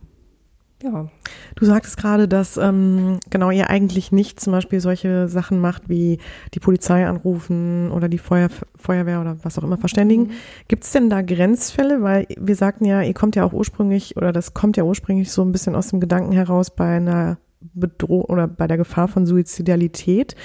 Ja. 0.83 1.09
Du 1.55 1.65
sagtest 1.65 1.97
gerade, 1.97 2.29
dass 2.29 2.59
ähm, 2.59 3.19
genau 3.31 3.51
ihr 3.51 3.71
eigentlich 3.71 4.13
nicht 4.13 4.41
zum 4.41 4.53
Beispiel 4.53 4.81
solche 4.81 5.27
Sachen 5.27 5.59
macht 5.59 5.89
wie 5.89 6.19
die 6.53 6.61
Polizei 6.61 7.07
anrufen 7.07 7.91
oder 7.91 8.09
die 8.09 8.19
Feuer, 8.19 8.49
Feuerwehr 8.77 9.23
oder 9.23 9.39
was 9.43 9.59
auch 9.59 9.63
immer 9.63 9.79
verständigen. 9.79 10.25
Mhm. 10.25 10.31
Gibt 10.69 10.85
es 10.85 10.93
denn 10.93 11.09
da 11.09 11.23
Grenzfälle? 11.23 12.03
Weil 12.03 12.27
wir 12.39 12.57
sagten 12.57 12.85
ja, 12.85 13.01
ihr 13.01 13.15
kommt 13.15 13.37
ja 13.37 13.45
auch 13.45 13.55
ursprünglich 13.55 14.17
oder 14.19 14.33
das 14.33 14.53
kommt 14.53 14.77
ja 14.77 14.85
ursprünglich 14.85 15.33
so 15.33 15.43
ein 15.43 15.53
bisschen 15.53 15.75
aus 15.75 15.89
dem 15.89 16.01
Gedanken 16.01 16.33
heraus 16.33 16.71
bei 16.71 16.97
einer 16.97 17.39
Bedrohung 17.73 18.27
oder 18.27 18.47
bei 18.47 18.67
der 18.67 18.77
Gefahr 18.77 19.09
von 19.09 19.25
Suizidalität. 19.25 20.37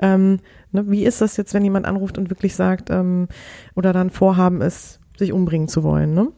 Ähm, 0.00 0.38
ne, 0.70 0.88
wie 0.88 1.04
ist 1.04 1.20
das 1.20 1.36
jetzt, 1.36 1.52
wenn 1.52 1.64
jemand 1.64 1.86
anruft 1.86 2.16
und 2.16 2.30
wirklich 2.30 2.54
sagt 2.54 2.90
ähm, 2.90 3.26
oder 3.74 3.92
dann 3.92 4.10
Vorhaben 4.10 4.60
ist, 4.60 5.00
sich 5.18 5.32
umbringen 5.32 5.66
zu 5.66 5.82
wollen? 5.82 6.14
Ne? 6.14 6.28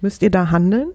Müsst 0.00 0.22
ihr 0.22 0.30
da 0.30 0.50
handeln? 0.50 0.90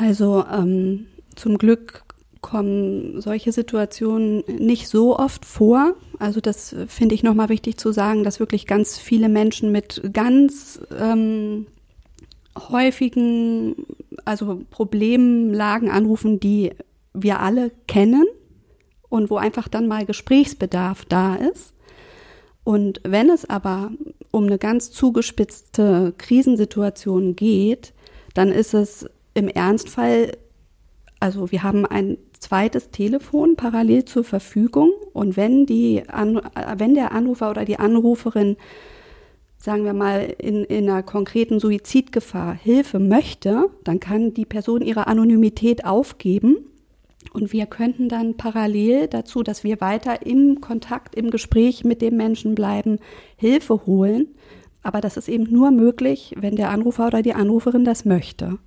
Also 0.00 0.44
ähm, 0.50 1.08
zum 1.36 1.58
Glück 1.58 2.04
kommen 2.40 3.20
solche 3.20 3.52
Situationen 3.52 4.42
nicht 4.46 4.88
so 4.88 5.18
oft 5.18 5.44
vor. 5.44 5.94
Also 6.18 6.40
das 6.40 6.74
finde 6.88 7.14
ich 7.14 7.22
nochmal 7.22 7.50
wichtig 7.50 7.76
zu 7.76 7.92
sagen, 7.92 8.24
dass 8.24 8.40
wirklich 8.40 8.66
ganz 8.66 8.96
viele 8.96 9.28
Menschen 9.28 9.72
mit 9.72 10.00
ganz 10.14 10.80
ähm, 10.98 11.66
häufigen, 12.58 13.74
also 14.24 14.62
Problemlagen 14.70 15.90
anrufen, 15.90 16.40
die 16.40 16.70
wir 17.12 17.40
alle 17.40 17.70
kennen 17.86 18.24
und 19.10 19.28
wo 19.28 19.36
einfach 19.36 19.68
dann 19.68 19.86
mal 19.86 20.06
Gesprächsbedarf 20.06 21.04
da 21.04 21.34
ist. 21.34 21.74
Und 22.64 23.02
wenn 23.04 23.28
es 23.28 23.48
aber 23.48 23.92
um 24.30 24.46
eine 24.46 24.56
ganz 24.56 24.90
zugespitzte 24.92 26.14
Krisensituation 26.16 27.36
geht, 27.36 27.92
dann 28.32 28.50
ist 28.50 28.72
es 28.72 29.06
im 29.34 29.48
Ernstfall, 29.48 30.32
also 31.20 31.50
wir 31.50 31.62
haben 31.62 31.86
ein 31.86 32.18
zweites 32.38 32.90
Telefon 32.90 33.56
parallel 33.56 34.04
zur 34.04 34.24
Verfügung 34.24 34.90
und 35.12 35.36
wenn 35.36 35.66
die, 35.66 36.02
wenn 36.76 36.94
der 36.94 37.12
Anrufer 37.12 37.50
oder 37.50 37.64
die 37.64 37.78
Anruferin 37.78 38.56
sagen 39.58 39.84
wir 39.84 39.92
mal, 39.92 40.34
in, 40.38 40.64
in 40.64 40.88
einer 40.88 41.02
konkreten 41.02 41.60
Suizidgefahr 41.60 42.54
Hilfe 42.54 42.98
möchte, 42.98 43.68
dann 43.84 44.00
kann 44.00 44.32
die 44.32 44.46
Person 44.46 44.80
ihre 44.80 45.06
Anonymität 45.06 45.84
aufgeben 45.84 46.56
und 47.34 47.52
wir 47.52 47.66
könnten 47.66 48.08
dann 48.08 48.38
parallel 48.38 49.06
dazu, 49.06 49.42
dass 49.42 49.62
wir 49.62 49.82
weiter 49.82 50.24
im 50.26 50.62
Kontakt, 50.62 51.14
im 51.14 51.30
Gespräch 51.30 51.84
mit 51.84 52.00
dem 52.00 52.16
Menschen 52.16 52.54
bleiben, 52.54 52.98
Hilfe 53.36 53.84
holen. 53.86 54.28
Aber 54.82 55.02
das 55.02 55.18
ist 55.18 55.28
eben 55.28 55.44
nur 55.52 55.70
möglich, 55.70 56.34
wenn 56.38 56.56
der 56.56 56.70
Anrufer 56.70 57.08
oder 57.08 57.20
die 57.20 57.34
Anruferin 57.34 57.84
das 57.84 58.06
möchte 58.06 58.58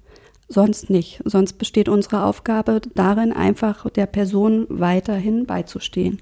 sonst 0.53 0.89
nicht. 0.89 1.21
Sonst 1.25 1.53
besteht 1.53 1.89
unsere 1.89 2.23
Aufgabe 2.23 2.81
darin, 2.95 3.33
einfach 3.33 3.89
der 3.89 4.05
Person 4.05 4.65
weiterhin 4.69 5.45
beizustehen. 5.45 6.19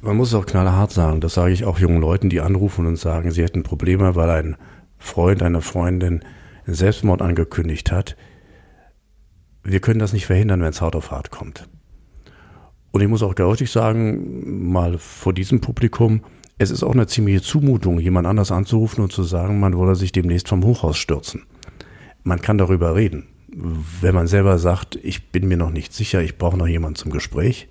Man 0.00 0.16
muss 0.16 0.28
es 0.28 0.34
auch 0.34 0.46
knallhart 0.46 0.92
sagen, 0.92 1.20
das 1.20 1.34
sage 1.34 1.52
ich 1.52 1.64
auch 1.64 1.78
jungen 1.78 2.00
Leuten, 2.00 2.30
die 2.30 2.40
anrufen 2.40 2.86
und 2.86 2.96
sagen, 2.96 3.30
sie 3.30 3.42
hätten 3.42 3.62
Probleme, 3.62 4.14
weil 4.14 4.30
ein 4.30 4.56
Freund, 4.96 5.42
eine 5.42 5.60
Freundin 5.60 6.24
Selbstmord 6.66 7.20
angekündigt 7.20 7.90
hat. 7.90 8.16
Wir 9.64 9.80
können 9.80 9.98
das 9.98 10.12
nicht 10.12 10.26
verhindern, 10.26 10.60
wenn 10.60 10.70
es 10.70 10.80
hart 10.80 10.96
auf 10.96 11.10
hart 11.10 11.30
kommt. 11.30 11.68
Und 12.90 13.00
ich 13.00 13.08
muss 13.08 13.22
auch 13.22 13.34
deutlich 13.34 13.70
sagen, 13.70 14.70
mal 14.70 14.98
vor 14.98 15.32
diesem 15.32 15.60
Publikum, 15.60 16.22
es 16.58 16.70
ist 16.70 16.82
auch 16.82 16.92
eine 16.92 17.06
ziemliche 17.06 17.42
Zumutung, 17.42 17.98
jemand 18.00 18.26
anders 18.26 18.50
anzurufen 18.50 19.02
und 19.02 19.12
zu 19.12 19.24
sagen, 19.24 19.60
man 19.60 19.76
wolle 19.76 19.94
sich 19.94 20.12
demnächst 20.12 20.48
vom 20.48 20.64
Hochhaus 20.64 20.96
stürzen 20.96 21.42
man 22.28 22.42
kann 22.42 22.58
darüber 22.58 22.94
reden. 22.94 23.26
Wenn 23.48 24.14
man 24.14 24.26
selber 24.26 24.58
sagt, 24.58 24.96
ich 25.02 25.30
bin 25.30 25.48
mir 25.48 25.56
noch 25.56 25.70
nicht 25.70 25.92
sicher, 25.92 26.22
ich 26.22 26.36
brauche 26.36 26.58
noch 26.58 26.68
jemanden 26.68 26.96
zum 26.96 27.10
Gespräch, 27.10 27.68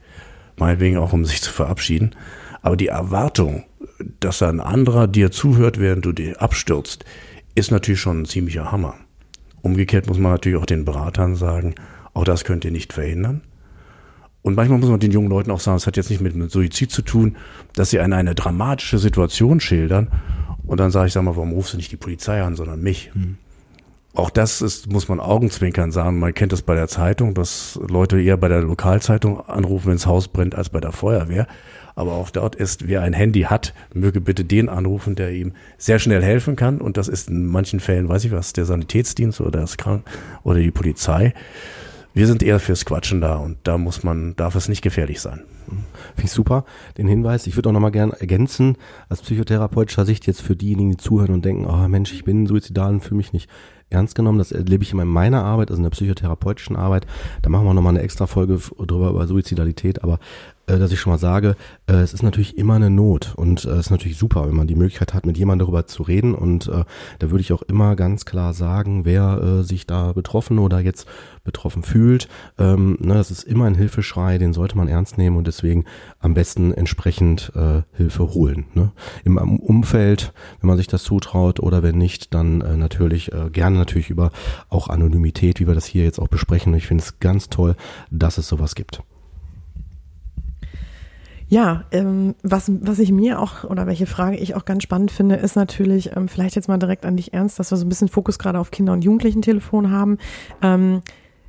meinetwegen 0.57 0.97
auch, 0.97 1.13
um 1.13 1.23
sich 1.23 1.41
zu 1.41 1.53
verabschieden. 1.53 2.15
Aber 2.61 2.75
die 2.75 2.87
Erwartung, 2.87 3.63
dass 4.19 4.41
ein 4.41 4.59
anderer 4.59 5.07
dir 5.07 5.31
zuhört, 5.31 5.79
während 5.79 6.03
du 6.03 6.11
dir 6.11 6.41
abstürzt, 6.41 7.05
ist 7.55 7.71
natürlich 7.71 8.01
schon 8.01 8.21
ein 8.21 8.25
ziemlicher 8.25 8.71
Hammer. 8.71 8.95
Umgekehrt 9.61 10.07
muss 10.07 10.17
man 10.17 10.31
natürlich 10.31 10.59
auch 10.59 10.65
den 10.65 10.85
Beratern 10.85 11.35
sagen, 11.35 11.75
auch 12.13 12.23
das 12.23 12.43
könnt 12.43 12.65
ihr 12.65 12.71
nicht 12.71 12.93
verhindern. 12.93 13.41
Und 14.41 14.55
manchmal 14.55 14.79
muss 14.79 14.89
man 14.89 14.99
den 14.99 15.11
jungen 15.11 15.29
Leuten 15.29 15.51
auch 15.51 15.59
sagen, 15.59 15.77
es 15.77 15.85
hat 15.85 15.97
jetzt 15.97 16.09
nicht 16.09 16.21
mit 16.21 16.33
einem 16.33 16.49
Suizid 16.49 16.89
zu 16.89 17.03
tun, 17.03 17.35
dass 17.73 17.91
sie 17.91 17.99
eine, 17.99 18.15
eine 18.15 18.33
dramatische 18.33 18.97
Situation 18.97 19.59
schildern. 19.59 20.09
Und 20.65 20.79
dann 20.79 20.89
sage 20.89 21.07
ich, 21.07 21.13
sag 21.13 21.23
mal, 21.23 21.35
warum 21.35 21.51
rufst 21.51 21.73
du 21.73 21.77
nicht 21.77 21.91
die 21.91 21.97
Polizei 21.97 22.41
an, 22.41 22.55
sondern 22.55 22.81
mich? 22.81 23.11
Hm. 23.13 23.37
Auch 24.17 24.31
das 24.31 24.63
ist, 24.63 24.91
muss 24.91 25.09
man 25.09 25.19
Augenzwinkern 25.19 25.91
sagen. 25.91 26.17
Man 26.17 26.33
kennt 26.33 26.51
das 26.51 26.63
bei 26.63 26.73
der 26.73 26.87
Zeitung, 26.87 27.35
dass 27.35 27.79
Leute 27.87 28.19
eher 28.19 28.35
bei 28.35 28.47
der 28.47 28.63
Lokalzeitung 28.63 29.47
anrufen, 29.47 29.89
wenn 29.89 29.97
das 29.97 30.07
Haus 30.07 30.27
brennt, 30.27 30.55
als 30.55 30.69
bei 30.69 30.79
der 30.79 30.91
Feuerwehr. 30.91 31.45
Aber 31.93 32.13
auch 32.13 32.31
dort 32.31 32.55
ist, 32.55 32.87
wer 32.87 33.03
ein 33.03 33.13
Handy 33.13 33.41
hat, 33.41 33.75
möge 33.93 34.19
bitte 34.19 34.43
den 34.43 34.69
anrufen, 34.69 35.13
der 35.13 35.33
ihm 35.33 35.53
sehr 35.77 35.99
schnell 35.99 36.23
helfen 36.23 36.55
kann. 36.55 36.81
Und 36.81 36.97
das 36.97 37.09
ist 37.09 37.29
in 37.29 37.45
manchen 37.45 37.79
Fällen, 37.79 38.09
weiß 38.09 38.25
ich 38.25 38.31
was, 38.31 38.53
der 38.53 38.65
Sanitätsdienst 38.65 39.39
oder 39.39 39.59
das 39.59 39.77
Krank 39.77 40.03
oder 40.41 40.61
die 40.61 40.71
Polizei. 40.71 41.35
Wir 42.15 42.25
sind 42.25 42.41
eher 42.41 42.59
fürs 42.59 42.85
Quatschen 42.85 43.21
da 43.21 43.35
und 43.35 43.59
da 43.65 43.77
muss 43.77 44.03
man, 44.03 44.35
darf 44.35 44.55
es 44.55 44.67
nicht 44.67 44.81
gefährlich 44.81 45.21
sein. 45.21 45.43
Finde 46.15 46.23
ich 46.23 46.31
super, 46.31 46.65
den 46.97 47.07
Hinweis. 47.07 47.45
Ich 47.45 47.55
würde 47.55 47.69
auch 47.69 47.73
nochmal 47.73 47.91
gerne 47.91 48.19
ergänzen, 48.19 48.77
aus 49.09 49.21
psychotherapeutischer 49.21 50.05
Sicht 50.05 50.25
jetzt 50.25 50.41
für 50.41 50.55
diejenigen, 50.55 50.91
die 50.91 50.97
zuhören 50.97 51.35
und 51.35 51.45
denken, 51.45 51.67
oh 51.67 51.87
Mensch, 51.87 52.13
ich 52.13 52.23
bin 52.23 52.47
suizidal 52.47 52.93
und 52.93 53.01
fühle 53.01 53.17
mich 53.17 53.33
nicht 53.33 53.47
ernst 53.89 54.15
genommen. 54.15 54.37
Das 54.37 54.51
erlebe 54.51 54.83
ich 54.83 54.91
immer 54.91 55.03
in 55.03 55.09
meiner 55.09 55.43
Arbeit, 55.43 55.69
also 55.69 55.79
in 55.79 55.83
der 55.83 55.91
psychotherapeutischen 55.91 56.75
Arbeit. 56.75 57.07
Da 57.41 57.49
machen 57.49 57.65
wir 57.65 57.73
nochmal 57.73 57.93
eine 57.93 58.03
extra 58.03 58.27
Folge 58.27 58.59
drüber 58.77 59.09
über 59.09 59.27
Suizidalität. 59.27 60.03
Aber 60.03 60.19
äh, 60.67 60.77
dass 60.77 60.91
ich 60.91 60.99
schon 60.99 61.11
mal 61.11 61.17
sage, 61.17 61.55
äh, 61.87 61.93
es 61.93 62.13
ist 62.13 62.23
natürlich 62.23 62.57
immer 62.57 62.75
eine 62.75 62.89
Not 62.89 63.33
und 63.35 63.65
äh, 63.65 63.69
es 63.69 63.87
ist 63.87 63.91
natürlich 63.91 64.17
super, 64.17 64.47
wenn 64.47 64.55
man 64.55 64.67
die 64.67 64.75
Möglichkeit 64.75 65.13
hat, 65.13 65.25
mit 65.25 65.37
jemandem 65.37 65.65
darüber 65.65 65.87
zu 65.87 66.03
reden 66.03 66.35
und 66.35 66.67
äh, 66.67 66.83
da 67.19 67.31
würde 67.31 67.41
ich 67.41 67.53
auch 67.53 67.61
immer 67.63 67.95
ganz 67.95 68.25
klar 68.25 68.53
sagen, 68.53 69.05
wer 69.05 69.41
äh, 69.41 69.63
sich 69.63 69.87
da 69.87 70.13
betroffen 70.13 70.59
oder 70.59 70.79
jetzt 70.79 71.07
betroffen 71.43 71.81
fühlt. 71.81 72.27
Ähm, 72.59 72.97
ne, 72.99 73.15
das 73.15 73.31
ist 73.31 73.43
immer 73.43 73.65
ein 73.65 73.75
Hilfeschrei, 73.75 74.37
den 74.37 74.53
sollte 74.53 74.77
man 74.77 74.87
ernst 74.87 75.17
nehmen 75.17 75.37
und 75.37 75.47
deswegen 75.47 75.85
am 76.19 76.33
besten 76.33 76.73
entsprechend 76.73 77.51
äh, 77.55 77.83
Hilfe 77.93 78.33
holen. 78.33 78.65
Ne? 78.73 78.91
Im, 79.23 79.37
Umfeld, 79.37 80.33
wenn 80.59 80.67
man 80.67 80.77
sich 80.77 80.87
das 80.87 81.03
zutraut 81.03 81.59
oder 81.59 81.83
wenn 81.83 81.97
nicht, 81.97 82.33
dann 82.33 82.61
äh, 82.61 82.75
natürlich 82.75 83.31
äh, 83.31 83.49
gerne 83.49 83.77
natürlich 83.77 84.09
über 84.09 84.31
auch 84.69 84.89
Anonymität, 84.89 85.59
wie 85.59 85.67
wir 85.67 85.75
das 85.75 85.85
hier 85.85 86.03
jetzt 86.03 86.19
auch 86.19 86.27
besprechen. 86.27 86.73
Ich 86.73 86.87
finde 86.87 87.03
es 87.03 87.19
ganz 87.19 87.49
toll, 87.49 87.75
dass 88.11 88.37
es 88.37 88.47
sowas 88.47 88.75
gibt. 88.75 89.01
Ja, 91.49 91.85
ähm, 91.91 92.35
was, 92.43 92.69
was 92.81 92.99
ich 92.99 93.11
mir 93.11 93.39
auch 93.39 93.63
oder 93.63 93.87
welche 93.87 94.05
Frage 94.05 94.35
ich 94.37 94.55
auch 94.55 94.65
ganz 94.65 94.83
spannend 94.83 95.11
finde, 95.11 95.35
ist 95.35 95.55
natürlich, 95.55 96.15
ähm, 96.15 96.27
vielleicht 96.27 96.55
jetzt 96.55 96.67
mal 96.67 96.77
direkt 96.77 97.05
an 97.05 97.15
dich 97.15 97.33
ernst, 97.33 97.57
dass 97.57 97.71
wir 97.71 97.77
so 97.77 97.85
ein 97.85 97.89
bisschen 97.89 98.09
Fokus 98.09 98.37
gerade 98.37 98.59
auf 98.59 98.71
Kinder- 98.71 98.93
und 98.93 99.03
Jugendlichen-Telefon 99.03 99.91
haben. 99.91 100.17
Ähm, 100.61 101.01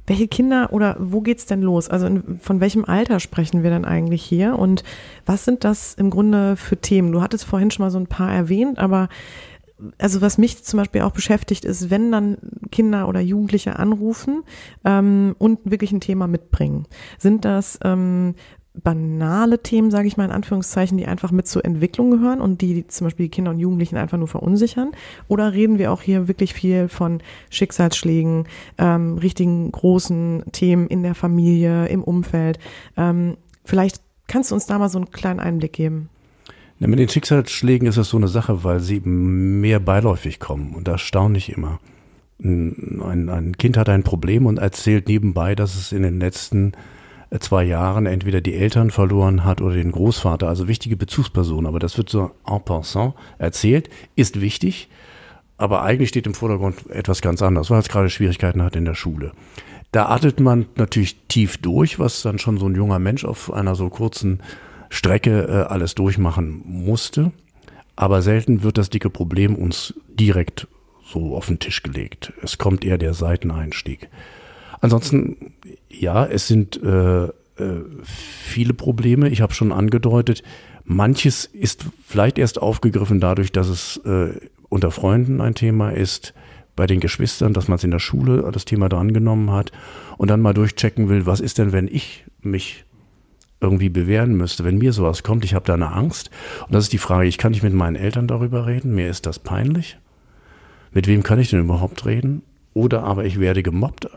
welche 0.07 0.29
Kinder 0.29 0.73
oder 0.73 0.97
wo 1.01 1.21
geht's 1.21 1.47
denn 1.47 1.63
los? 1.63 1.89
Also 1.89 2.07
in, 2.07 2.39
von 2.39 2.61
welchem 2.61 2.85
Alter 2.85 3.19
sprechen 3.19 3.63
wir 3.63 3.71
denn 3.71 3.85
eigentlich 3.85 4.23
hier? 4.23 4.59
Und 4.59 4.85
was 5.27 5.45
sind 5.45 5.65
das 5.65 5.95
im 5.95 6.11
Grunde 6.11 6.57
für 6.57 6.77
Themen? 6.77 7.13
Du 7.13 7.21
hattest 7.21 7.45
vorhin 7.45 7.71
schon 7.71 7.85
mal 7.85 7.91
so 7.91 7.99
ein 7.99 8.07
paar 8.07 8.33
erwähnt, 8.33 8.79
aber 8.79 9.09
also 9.99 10.21
was 10.21 10.39
mich 10.39 10.65
zum 10.65 10.79
Beispiel 10.79 11.03
auch 11.03 11.13
beschäftigt 11.13 11.65
ist, 11.65 11.91
wenn 11.91 12.11
dann 12.11 12.39
Kinder 12.71 13.09
oder 13.09 13.21
Jugendliche 13.21 13.79
anrufen 13.79 14.43
ähm, 14.85 15.37
und 15.39 15.61
wirklich 15.65 15.93
ein 15.93 16.01
Thema 16.01 16.27
mitbringen, 16.27 16.87
sind 17.19 17.45
das 17.45 17.79
ähm, 17.85 18.35
banale 18.83 19.63
Themen, 19.63 19.91
sage 19.91 20.09
ich 20.09 20.17
mal 20.17 20.25
in 20.25 20.31
Anführungszeichen, 20.31 20.99
die 20.99 21.07
einfach 21.07 21.31
mit 21.31 21.47
zur 21.47 21.65
Entwicklung 21.65 22.11
gehören 22.11 22.41
und 22.41 22.61
die, 22.61 22.75
die 22.75 22.87
zum 22.87 23.07
Beispiel 23.07 23.27
die 23.27 23.31
Kinder 23.31 23.51
und 23.51 23.59
Jugendlichen 23.59 23.97
einfach 23.97 24.19
nur 24.19 24.29
verunsichern? 24.29 24.93
Oder 25.29 25.53
reden 25.53 25.79
wir 25.79 25.93
auch 25.93 26.03
hier 26.03 26.29
wirklich 26.29 26.55
viel 26.55 26.89
von 26.89 27.23
Schicksalsschlägen, 27.51 28.45
ähm, 28.79 29.19
richtigen 29.19 29.71
großen 29.73 30.45
Themen 30.53 30.87
in 30.87 31.03
der 31.03 31.15
Familie, 31.15 31.87
im 31.87 32.03
Umfeld? 32.03 32.59
Ähm, 32.97 33.37
vielleicht 33.65 34.01
kannst 34.27 34.51
du 34.51 34.55
uns 34.55 34.67
da 34.67 34.79
mal 34.79 34.89
so 34.89 34.99
einen 34.99 35.11
kleinen 35.11 35.41
Einblick 35.41 35.73
geben. 35.73 36.09
Ja, 36.79 36.87
mit 36.87 36.99
den 36.99 37.09
Schicksalsschlägen 37.09 37.89
ist 37.89 37.99
das 37.99 38.09
so 38.09 38.17
eine 38.17 38.29
Sache, 38.29 38.63
weil 38.63 38.81
sie 38.81 39.01
mehr 39.01 39.81
beiläufig 39.81 40.39
kommen 40.39 40.75
und 40.75 40.87
das 40.87 41.01
staune 41.01 41.37
ich 41.39 41.53
immer. 41.53 41.81
Ein, 42.41 43.29
ein 43.29 43.57
Kind 43.59 43.77
hat 43.77 43.89
ein 43.89 44.05
Problem 44.05 44.47
und 44.47 44.59
erzählt 44.59 45.09
nebenbei, 45.09 45.57
dass 45.57 45.75
es 45.75 45.91
in 45.91 46.03
den 46.05 46.21
letzten 46.21 46.73
zwei 47.41 47.65
Jahren 47.65 48.07
entweder 48.07 48.41
die 48.41 48.55
Eltern 48.55 48.91
verloren 48.91 49.45
hat 49.45 49.61
oder 49.61 49.75
den 49.75 49.93
Großvater, 49.93 50.49
also 50.49 50.69
wichtige 50.69 50.97
Bezugspersonen. 50.97 51.67
Aber 51.67 51.79
das 51.79 51.97
wird 51.99 52.09
so 52.09 52.31
en 52.47 52.65
passant 52.65 53.15
erzählt, 53.39 53.91
ist 54.17 54.41
wichtig, 54.41 54.89
aber 55.59 55.83
eigentlich 55.83 56.09
steht 56.09 56.27
im 56.27 56.35
Vordergrund 56.35 56.89
etwas 56.91 57.21
ganz 57.21 57.43
anderes, 57.43 57.71
weil 57.71 57.81
es 57.81 57.89
gerade 57.89 58.11
Schwierigkeiten 58.11 58.63
hat 58.63 58.77
in 58.77 58.85
der 58.85 58.95
Schule. 58.95 59.33
Da 59.93 60.09
atmet 60.09 60.41
man 60.41 60.67
natürlich 60.77 61.17
tief 61.29 61.57
durch, 61.59 61.99
was 61.99 62.23
dann 62.23 62.39
schon 62.39 62.59
so 62.59 62.67
ein 62.67 62.75
junger 62.75 62.99
Mensch 62.99 63.25
auf 63.25 63.53
einer 63.53 63.75
so 63.75 63.89
kurzen 63.89 64.43
Strecke 64.91 65.49
äh, 65.49 65.73
alles 65.73 65.95
durchmachen 65.95 66.63
musste. 66.65 67.33
Aber 67.97 68.23
selten 68.23 68.63
wird 68.63 68.79
das 68.79 68.91
dicke 68.91 69.11
Problem 69.11 69.57
uns 69.57 69.95
direkt 70.09 70.69
so 71.05 71.37
auf 71.37 71.47
den 71.47 71.59
Tisch 71.59 71.83
gelegt. 71.83 72.33
Es 72.43 72.59
kommt 72.59 72.85
eher 72.85 72.99
der 72.99 73.15
Seiteneinstieg. 73.15 74.09
Ansonsten, 74.81 75.55
ja, 75.91 76.27
es 76.27 76.47
sind 76.47 76.83
äh, 76.83 77.25
äh, 77.25 77.31
viele 78.05 78.75
Probleme. 78.75 79.29
Ich 79.29 79.41
habe 79.41 79.55
schon 79.55 79.73
angedeutet, 79.73 80.43
manches 80.85 81.45
ist 81.45 81.87
vielleicht 82.07 82.39
erst 82.39 82.61
aufgegriffen 82.61 83.21
dadurch, 83.21 83.53
dass 83.53 83.69
es 83.69 83.99
äh, 84.05 84.35
unter 84.69 84.91
Freunden 84.91 85.41
ein 85.41 85.55
Thema 85.55 85.91
ist, 85.91 86.35
bei 86.79 86.87
den 86.87 87.01
Geschwistern, 87.01 87.55
dass 87.55 87.67
man 87.67 87.77
es 87.77 87.83
in 87.83 87.91
der 87.91 87.99
Schule 87.99 88.49
das 88.53 88.65
Thema 88.65 88.89
drangenommen 88.89 89.51
hat 89.51 89.73
und 90.17 90.31
dann 90.31 90.41
mal 90.41 90.55
durchchecken 90.55 91.09
will, 91.09 91.27
was 91.27 91.41
ist 91.41 91.59
denn, 91.59 91.73
wenn 91.73 91.89
ich 91.89 92.25
mich 92.41 92.85
irgendwie 93.61 93.89
bewähren 93.89 94.37
müsste, 94.37 94.65
wenn 94.65 94.79
mir 94.79 94.93
sowas 94.93 95.25
kommt, 95.25 95.45
ich 95.45 95.55
habe 95.55 95.67
da 95.67 95.75
eine 95.75 95.91
Angst. 95.91 96.31
Und 96.67 96.75
das 96.75 96.85
ist 96.85 96.93
die 96.93 96.99
Frage, 96.99 97.27
ich 97.27 97.37
kann 97.37 97.51
nicht 97.51 97.65
mit 97.65 97.75
meinen 97.75 97.97
Eltern 97.97 98.29
darüber 98.29 98.67
reden, 98.67 98.95
mir 98.95 99.11
ist 99.11 99.27
das 99.27 99.41
peinlich. 99.41 99.99
Mit 100.93 101.09
wem 101.09 101.25
kann 101.25 101.41
ich 101.41 101.51
denn 101.51 101.59
überhaupt 101.59 102.07
reden? 102.07 102.43
Oder 102.75 103.03
aber 103.03 103.25
ich 103.25 103.41
werde 103.41 103.65
gemobbt, 103.65 104.09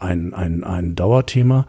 ein, 0.00 0.34
ein, 0.34 0.64
ein 0.64 0.94
Dauerthema, 0.94 1.66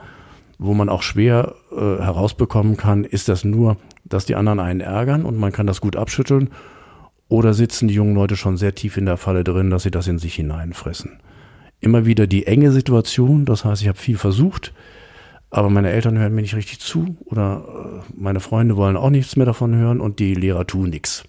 wo 0.58 0.74
man 0.74 0.90
auch 0.90 1.02
schwer 1.02 1.56
äh, 1.72 1.76
herausbekommen 1.76 2.78
kann, 2.78 3.04
ist 3.04 3.30
das 3.30 3.44
nur, 3.44 3.78
dass 4.06 4.26
die 4.26 4.36
anderen 4.36 4.60
einen 4.60 4.82
ärgern 4.82 5.26
und 5.26 5.38
man 5.38 5.52
kann 5.52 5.68
das 5.68 5.82
gut 5.82 5.96
abschütteln 5.96 6.50
oder 7.28 7.54
sitzen 7.54 7.88
die 7.88 7.94
jungen 7.94 8.16
Leute 8.16 8.36
schon 8.36 8.58
sehr 8.58 8.76
tief 8.76 8.98
in 8.98 9.06
der 9.06 9.18
Falle 9.18 9.44
drin, 9.44 9.70
dass 9.70 9.84
sie 9.84 9.92
das 9.92 10.08
in 10.08 10.20
sich 10.20 10.36
hineinfressen? 10.36 11.20
Immer 11.80 12.06
wieder 12.06 12.28
die 12.28 12.46
enge 12.46 12.72
Situation, 12.72 13.46
das 13.46 13.66
heißt, 13.66 13.82
ich 13.82 13.88
habe 13.88 13.98
viel 13.98 14.18
versucht, 14.18 14.74
aber 15.50 15.70
meine 15.70 15.90
Eltern 15.90 16.18
hören 16.18 16.36
mir 16.36 16.42
nicht 16.42 16.56
richtig 16.56 16.80
zu 16.80 17.18
oder 17.26 17.64
äh, 17.66 18.14
meine 18.16 18.40
Freunde 18.40 18.78
wollen 18.78 18.98
auch 18.98 19.10
nichts 19.10 19.36
mehr 19.36 19.46
davon 19.46 19.76
hören 19.76 20.00
und 20.00 20.20
die 20.20 20.36
Lehrer 20.36 20.68
tun 20.68 20.90
nichts. 20.90 21.24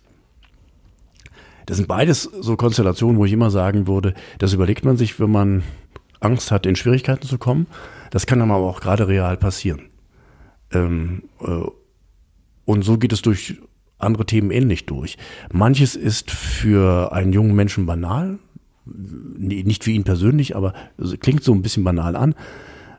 Das 1.67 1.77
sind 1.77 1.89
beides 1.89 2.25
so 2.25 2.57
Konstellationen, 2.57 3.19
wo 3.19 3.25
ich 3.25 3.33
immer 3.33 3.51
sagen 3.51 3.87
würde, 3.87 4.15
das 4.39 4.53
überlegt 4.53 4.85
man 4.85 4.97
sich, 4.97 5.19
wenn 5.21 5.31
man 5.31 5.63
Angst 6.25 6.51
hat, 6.51 6.67
in 6.67 6.77
Schwierigkeiten 6.77 7.27
zu 7.27 7.39
kommen. 7.39 7.67
Das 8.11 8.27
kann 8.27 8.41
aber 8.41 8.57
auch 8.57 8.81
gerade 8.81 9.09
real 9.09 9.37
passieren. 9.37 9.83
Ähm, 10.73 11.25
äh, 11.41 11.65
und 12.65 12.85
so 12.85 12.99
geht 12.99 13.13
es 13.13 13.23
durch 13.23 13.57
andere 13.99 14.27
Themen 14.27 14.51
ähnlich 14.51 14.87
durch. 14.87 15.17
Manches 15.53 15.95
ist 15.95 16.31
für 16.31 17.13
einen 17.13 17.33
jungen 17.33 17.55
Menschen 17.55 17.87
banal, 17.87 18.39
nicht 18.85 19.85
für 19.85 19.93
ihn 19.93 20.05
persönlich, 20.05 20.57
aber 20.57 20.75
klingt 21.21 21.45
so 21.45 21.53
ein 21.53 21.63
bisschen 21.63 21.85
banal 21.85 22.17
an. 22.17 22.35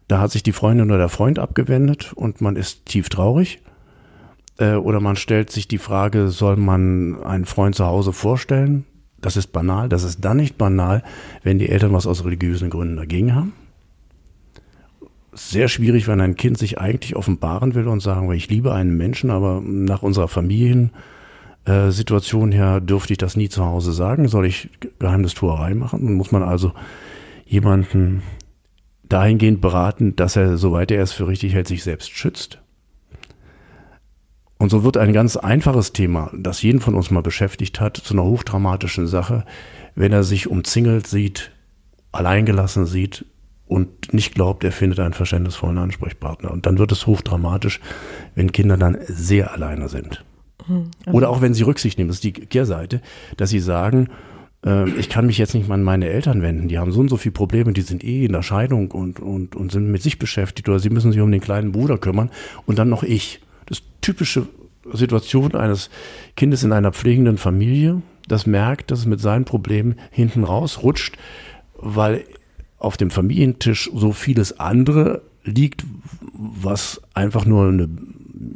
Da 0.08 0.20
hat 0.20 0.32
sich 0.32 0.44
die 0.44 0.52
Freundin 0.52 0.90
oder 0.90 0.98
der 0.98 1.10
Freund 1.10 1.40
abgewendet 1.40 2.14
und 2.14 2.42
man 2.42 2.56
ist 2.56 2.86
tief 2.86 3.10
traurig. 3.10 3.60
Äh, 4.58 4.76
oder 4.76 5.00
man 5.00 5.16
stellt 5.16 5.50
sich 5.50 5.68
die 5.68 5.78
Frage, 5.78 6.30
soll 6.30 6.58
man 6.58 7.22
einen 7.24 7.46
Freund 7.46 7.76
zu 7.76 7.86
Hause 7.86 8.14
vorstellen? 8.14 8.86
Das 9.24 9.36
ist 9.38 9.54
banal. 9.54 9.90
Das 9.90 10.04
ist 10.04 10.24
dann 10.24 10.38
nicht 10.38 10.58
banal, 10.58 11.02
wenn 11.44 11.58
die 11.58 11.70
Eltern 11.70 11.94
was 11.94 12.06
aus 12.06 12.24
religiösen 12.26 12.70
Gründen 12.70 12.98
dagegen 12.98 13.34
haben. 13.34 13.54
Sehr 15.32 15.70
schwierig, 15.70 16.08
wenn 16.08 16.22
ein 16.22 16.36
Kind 16.36 16.58
sich 16.58 16.80
eigentlich 16.80 17.16
offenbaren 17.16 17.74
will 17.74 17.88
und 17.88 18.02
sagen, 18.02 18.32
ich 18.34 18.50
liebe 18.50 18.74
einen 18.74 18.98
Menschen, 18.98 19.32
aber 19.32 19.62
nach 19.64 20.04
unserer 20.04 20.28
Familiensituation 20.28 22.52
her 22.52 22.82
dürfte 22.82 23.14
ich 23.14 23.18
das 23.18 23.38
nie 23.38 23.50
zu 23.50 23.66
Hause 23.66 23.94
sagen. 23.94 24.28
Soll 24.28 24.46
ich 24.46 24.70
Geheimnistuerei 25.00 25.74
machen? 25.74 26.06
Dann 26.06 26.16
muss 26.16 26.34
man 26.34 26.44
also 26.44 26.74
jemanden 27.46 28.24
dahingehend 29.08 29.62
beraten, 29.62 30.18
dass 30.18 30.36
er, 30.36 30.58
soweit 30.58 30.92
er 30.92 31.02
es 31.02 31.14
für 31.14 31.30
richtig 31.30 31.54
hält, 31.54 31.68
sich 31.68 31.84
selbst 31.84 32.12
schützt 32.12 32.60
und 34.64 34.70
so 34.70 34.86
wird 34.86 34.96
ein 34.96 35.12
ganz 35.12 35.36
einfaches 35.36 35.92
Thema, 35.92 36.32
das 36.34 36.62
jeden 36.62 36.80
von 36.80 36.96
uns 36.96 37.12
mal 37.12 37.22
beschäftigt 37.22 37.82
hat, 37.82 37.98
zu 37.98 38.14
einer 38.14 38.24
hochdramatischen 38.24 39.08
Sache, 39.08 39.44
wenn 39.94 40.14
er 40.14 40.24
sich 40.24 40.50
umzingelt 40.50 41.06
sieht, 41.06 41.52
alleingelassen 42.14 42.86
sieht 42.86 43.26
und 43.68 44.14
nicht 44.14 44.34
glaubt, 44.34 44.64
er 44.64 44.72
findet 44.72 45.02
einen 45.02 45.14
verständnisvollen 45.14 45.78
Ansprechpartner. 45.78 46.50
Und 46.50 46.66
dann 46.66 46.78
wird 46.78 46.94
es 46.94 47.06
hochdramatisch, 47.06 47.82
wenn 48.36 48.54
Kinder 48.54 48.78
dann 48.78 49.00
sehr 49.06 49.52
alleine 49.52 49.90
sind. 49.90 50.24
Mhm. 50.66 50.92
Oder 51.12 51.30
auch 51.30 51.42
wenn 51.42 51.54
sie 51.54 51.64
Rücksicht 51.64 51.98
nehmen, 51.98 52.08
das 52.08 52.18
ist 52.18 52.24
die 52.24 52.32
Kehrseite, 52.32 53.02
dass 53.36 53.50
sie 53.50 53.60
sagen, 53.60 54.12
äh, 54.66 54.90
ich 54.92 55.10
kann 55.10 55.26
mich 55.26 55.40
jetzt 55.40 55.56
nicht 55.56 55.68
mal 55.68 55.76
an 55.76 55.84
meine 55.84 56.08
Eltern 56.08 56.42
wenden, 56.42 56.70
die 56.70 56.80
haben 56.80 56.94
so 56.94 57.02
und 57.02 57.10
so 57.10 57.18
viele 57.18 57.34
Probleme, 57.34 57.74
die 57.74 57.82
sind 57.82 58.02
eh 58.02 58.24
in 58.24 58.32
der 58.32 58.44
Scheidung 58.44 58.92
und, 58.92 59.20
und, 59.20 59.58
und 59.58 59.74
sind 59.74 59.92
mit 59.92 60.02
sich 60.02 60.20
beschäftigt 60.20 60.70
oder 60.70 60.80
sie 60.80 60.90
müssen 60.90 61.12
sich 61.12 61.20
um 61.20 61.32
den 61.34 61.42
kleinen 61.42 61.74
Bruder 61.74 61.98
kümmern 61.98 62.32
und 62.66 62.80
dann 62.80 62.88
noch 62.88 63.04
ich 63.04 63.42
das 63.66 63.82
typische 64.02 64.48
Situation 64.92 65.56
eines 65.56 65.90
Kindes 66.36 66.64
in 66.64 66.72
einer 66.72 66.92
pflegenden 66.92 67.38
Familie, 67.38 68.02
das 68.28 68.46
merkt, 68.46 68.92
dass 68.92 69.00
es 69.00 69.06
mit 69.06 69.20
seinen 69.20 69.46
Problemen 69.46 69.96
hinten 70.12 70.44
rausrutscht, 70.44 71.18
weil 71.76 72.26
auf 72.78 72.98
dem 72.98 73.12
Familientisch 73.12 73.90
so 73.94 74.12
vieles 74.12 74.60
andere 74.60 75.22
liegt, 75.44 75.86
was 76.34 77.02
einfach 77.14 77.46
nur 77.46 77.68
eine, 77.68 77.90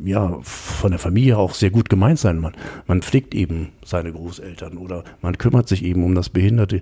ja, 0.04 0.38
von 0.42 0.92
der 0.92 1.00
Familie 1.00 1.38
auch 1.38 1.54
sehr 1.54 1.70
gut 1.70 1.90
gemeint 1.90 2.20
sein 2.20 2.40
man. 2.40 2.54
Man 2.88 3.02
pflegt 3.02 3.34
eben 3.36 3.70
seine 3.86 4.12
Großeltern 4.12 4.78
oder 4.78 5.04
man 5.22 5.38
kümmert 5.38 5.68
sich 5.68 5.84
eben 5.84 6.04
um 6.04 6.16
das 6.16 6.30
behinderte 6.30 6.82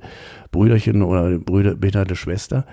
Brüderchen 0.51 1.01
oder 1.01 1.37
Brüder, 1.37 1.75
behinderte 1.75 2.15
Schwester. 2.15 2.65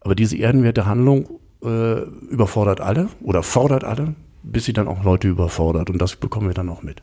Aber 0.00 0.14
diese 0.14 0.36
ehrenwerte 0.36 0.86
Handlung 0.86 1.28
äh, 1.62 2.00
überfordert 2.30 2.80
alle 2.80 3.08
oder 3.22 3.42
fordert 3.42 3.84
alle, 3.84 4.14
bis 4.42 4.64
sie 4.64 4.72
dann 4.72 4.88
auch 4.88 5.02
Leute 5.04 5.28
überfordert. 5.28 5.90
Und 5.90 5.98
das 5.98 6.16
bekommen 6.16 6.48
wir 6.48 6.54
dann 6.54 6.68
auch 6.68 6.82
mit. 6.82 7.02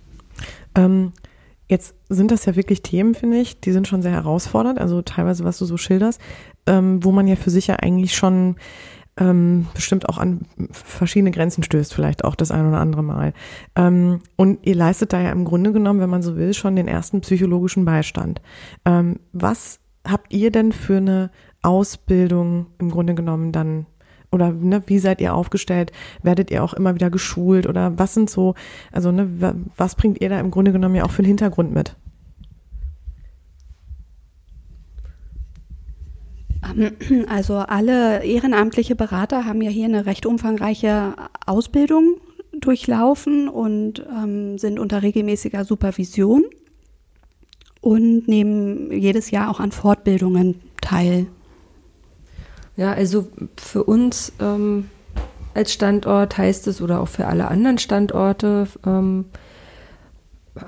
Ähm, 0.76 1.14
jetzt 1.70 1.96
sind 2.10 2.32
das 2.32 2.46
ja 2.46 2.56
wirklich 2.56 2.82
Themen, 2.82 3.16
finde 3.16 3.38
ich, 3.38 3.60
die 3.60 3.72
sind 3.72 3.88
schon 3.88 4.02
sehr 4.02 4.12
herausfordernd. 4.12 4.80
Also 4.80 5.02
teilweise, 5.02 5.44
was 5.44 5.58
du 5.58 5.66
so 5.66 5.78
schilderst, 5.78 6.22
ähm, 6.66 7.04
wo 7.04 7.12
man 7.12 7.28
ja 7.28 7.36
für 7.36 7.50
sich 7.50 7.68
ja 7.68 7.76
eigentlich 7.76 8.16
schon 8.16 8.56
ähm, 9.18 9.68
bestimmt 9.74 10.08
auch 10.10 10.18
an 10.18 10.42
verschiedene 10.72 11.32
Grenzen 11.32 11.64
stößt, 11.64 11.94
vielleicht 11.94 12.24
auch 12.24 12.36
das 12.36 12.52
ein 12.52 12.68
oder 12.68 12.80
andere 12.80 13.04
Mal. 13.04 13.34
Ähm, 13.76 14.22
und 14.36 14.66
ihr 14.66 14.76
leistet 14.76 15.14
da 15.14 15.22
ja 15.22 15.32
im 15.32 15.46
Grunde 15.46 15.72
genommen, 15.72 16.00
wenn 16.00 16.10
man 16.10 16.22
so 16.22 16.38
will, 16.38 16.54
schon 16.54 16.76
den 16.76 16.88
ersten 16.88 17.22
psychologischen 17.22 17.86
Beistand. 17.86 18.42
Ähm, 18.86 19.20
was 19.34 19.80
habt 20.06 20.34
ihr 20.34 20.52
denn 20.52 20.72
für 20.72 20.98
eine 20.98 21.32
Ausbildung 21.62 22.68
im 22.78 22.92
Grunde 22.92 23.16
genommen 23.16 23.52
dann 23.52 23.88
oder 24.32 24.52
ne, 24.52 24.84
wie 24.88 25.00
seid 25.00 25.22
ihr 25.22 25.34
aufgestellt? 25.34 25.92
Werdet 26.22 26.52
ihr 26.52 26.64
auch 26.64 26.74
immer 26.74 26.96
wieder 26.96 27.10
geschult 27.10 27.68
oder 27.68 27.98
was 27.98 28.14
sind 28.14 28.30
so, 28.30 28.56
also 28.92 29.12
ne, 29.12 29.56
was 29.78 29.96
bringt 29.96 30.22
ihr 30.22 30.30
da 30.30 30.40
im 30.40 30.52
Grunde 30.52 30.72
genommen 30.72 30.96
ja 30.96 31.06
auch 31.06 31.12
für 31.12 31.20
einen 31.20 31.28
Hintergrund 31.28 31.74
mit? 31.74 31.96
Ähm, 36.78 37.26
also 37.30 37.56
alle 37.56 38.24
ehrenamtliche 38.24 38.96
Berater 38.96 39.46
haben 39.46 39.62
ja 39.62 39.70
hier 39.70 39.86
eine 39.86 40.06
recht 40.06 40.26
umfangreiche 40.26 41.14
Ausbildung 41.46 42.18
durchlaufen 42.60 43.48
und 43.48 44.06
ähm, 44.10 44.58
sind 44.58 44.80
unter 44.80 45.04
regelmäßiger 45.04 45.64
Supervision 45.64 46.44
und 47.82 48.28
nehmen 48.28 48.92
jedes 48.92 49.32
Jahr 49.32 49.50
auch 49.50 49.60
an 49.60 49.72
Fortbildungen 49.72 50.56
teil. 50.82 51.28
Ja, 52.78 52.94
also 52.94 53.28
für 53.58 53.84
uns 53.84 54.32
ähm, 54.40 54.90
als 55.56 55.74
Standort 55.74 56.38
heißt 56.38 56.68
es 56.68 56.82
oder 56.82 57.02
auch 57.02 57.08
für 57.08 57.26
alle 57.26 57.48
anderen 57.48 57.80
Standorte 57.80 58.68
ähm, 58.86 59.26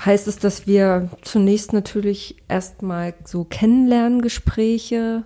heißt 0.04 0.28
es, 0.28 0.39
dass 0.39 0.65
wir 0.65 1.10
zunächst 1.22 1.72
natürlich 1.72 2.36
erstmal 2.48 3.13
so 3.26 3.43
Kennenlerngespräche 3.43 5.24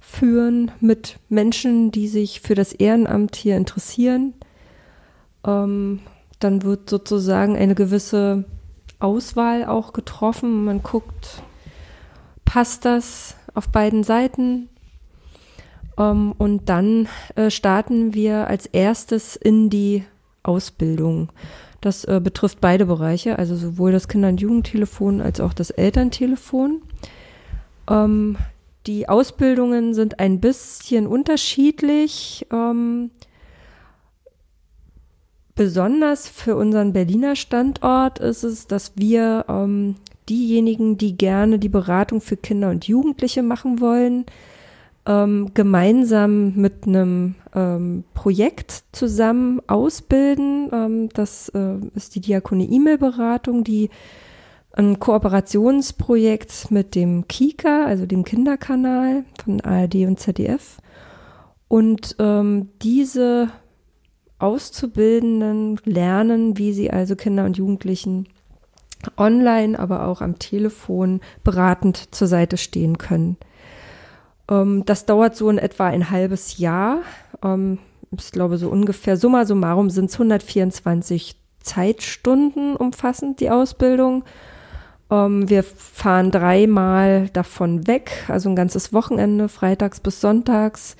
führen 0.00 0.70
mit 0.80 1.18
Menschen, 1.30 1.90
die 1.90 2.08
sich 2.08 2.42
für 2.42 2.54
das 2.54 2.72
Ehrenamt 2.74 3.34
hier 3.36 3.56
interessieren. 3.56 4.34
Ähm, 5.46 6.00
dann 6.40 6.62
wird 6.62 6.90
sozusagen 6.90 7.56
eine 7.56 7.74
gewisse 7.74 8.44
Auswahl 8.98 9.64
auch 9.64 9.94
getroffen. 9.94 10.64
Man 10.64 10.82
guckt, 10.82 11.42
passt 12.44 12.84
das 12.84 13.36
auf 13.54 13.68
beiden 13.68 14.04
Seiten? 14.04 14.68
Ähm, 15.98 16.32
und 16.38 16.68
dann 16.68 17.08
äh, 17.34 17.50
starten 17.50 18.14
wir 18.14 18.46
als 18.48 18.66
erstes 18.66 19.36
in 19.36 19.70
die 19.70 20.04
Ausbildung. 20.42 21.30
Das 21.80 22.04
äh, 22.04 22.20
betrifft 22.22 22.60
beide 22.60 22.86
Bereiche, 22.86 23.38
also 23.38 23.56
sowohl 23.56 23.92
das 23.92 24.08
Kinder- 24.08 24.28
und 24.28 24.40
Jugendtelefon 24.40 25.20
als 25.20 25.40
auch 25.40 25.52
das 25.52 25.70
Elterntelefon. 25.70 26.82
Ähm, 27.90 28.36
die 28.86 29.08
Ausbildungen 29.08 29.94
sind 29.94 30.18
ein 30.18 30.40
bisschen 30.40 31.06
unterschiedlich. 31.06 32.46
Ähm, 32.52 33.10
besonders 35.54 36.28
für 36.28 36.56
unseren 36.56 36.92
Berliner 36.92 37.36
Standort 37.36 38.18
ist 38.18 38.42
es, 38.42 38.66
dass 38.66 38.92
wir 38.96 39.44
diejenigen, 40.28 40.96
die 40.96 41.16
gerne 41.16 41.58
die 41.58 41.68
Beratung 41.68 42.20
für 42.20 42.36
Kinder 42.36 42.70
und 42.70 42.88
Jugendliche 42.88 43.42
machen 43.42 43.80
wollen, 43.80 44.24
ähm, 45.06 45.50
gemeinsam 45.54 46.54
mit 46.54 46.86
einem 46.86 47.34
ähm, 47.54 48.04
Projekt 48.14 48.84
zusammen 48.92 49.60
ausbilden. 49.66 50.70
Ähm, 50.72 51.08
das 51.10 51.48
äh, 51.50 51.76
ist 51.94 52.14
die 52.14 52.20
Diakonie 52.20 52.68
E-Mail-Beratung, 52.70 53.64
die 53.64 53.90
ein 54.72 54.98
Kooperationsprojekt 54.98 56.70
mit 56.70 56.94
dem 56.94 57.28
KIKA, 57.28 57.84
also 57.84 58.06
dem 58.06 58.24
Kinderkanal 58.24 59.24
von 59.42 59.60
ARD 59.60 59.96
und 60.06 60.18
ZDF. 60.18 60.78
Und 61.68 62.16
ähm, 62.18 62.68
diese 62.82 63.50
Auszubildenden 64.38 65.78
lernen, 65.84 66.58
wie 66.58 66.72
sie 66.72 66.90
also 66.90 67.16
Kinder 67.16 67.44
und 67.44 67.56
Jugendlichen 67.56 68.28
online, 69.16 69.78
aber 69.78 70.06
auch 70.06 70.20
am 70.20 70.38
Telefon 70.38 71.20
beratend 71.44 72.14
zur 72.14 72.28
Seite 72.28 72.56
stehen 72.56 72.98
können. 72.98 73.36
Ähm, 74.52 74.84
das 74.84 75.06
dauert 75.06 75.34
so 75.34 75.48
in 75.48 75.58
etwa 75.58 75.86
ein 75.86 76.10
halbes 76.10 76.58
Jahr. 76.58 76.98
Ähm, 77.42 77.78
ich 78.16 78.30
glaube, 78.30 78.58
so 78.58 78.68
ungefähr 78.68 79.16
summa 79.16 79.46
summarum 79.46 79.88
sind 79.88 80.10
es 80.10 80.14
124 80.14 81.36
Zeitstunden 81.60 82.76
umfassend, 82.76 83.40
die 83.40 83.50
Ausbildung. 83.50 84.24
Ähm, 85.10 85.48
wir 85.48 85.62
fahren 85.62 86.30
dreimal 86.30 87.30
davon 87.32 87.86
weg, 87.86 88.24
also 88.28 88.50
ein 88.50 88.56
ganzes 88.56 88.92
Wochenende, 88.92 89.48
freitags 89.48 90.00
bis 90.00 90.20
sonntags 90.20 90.96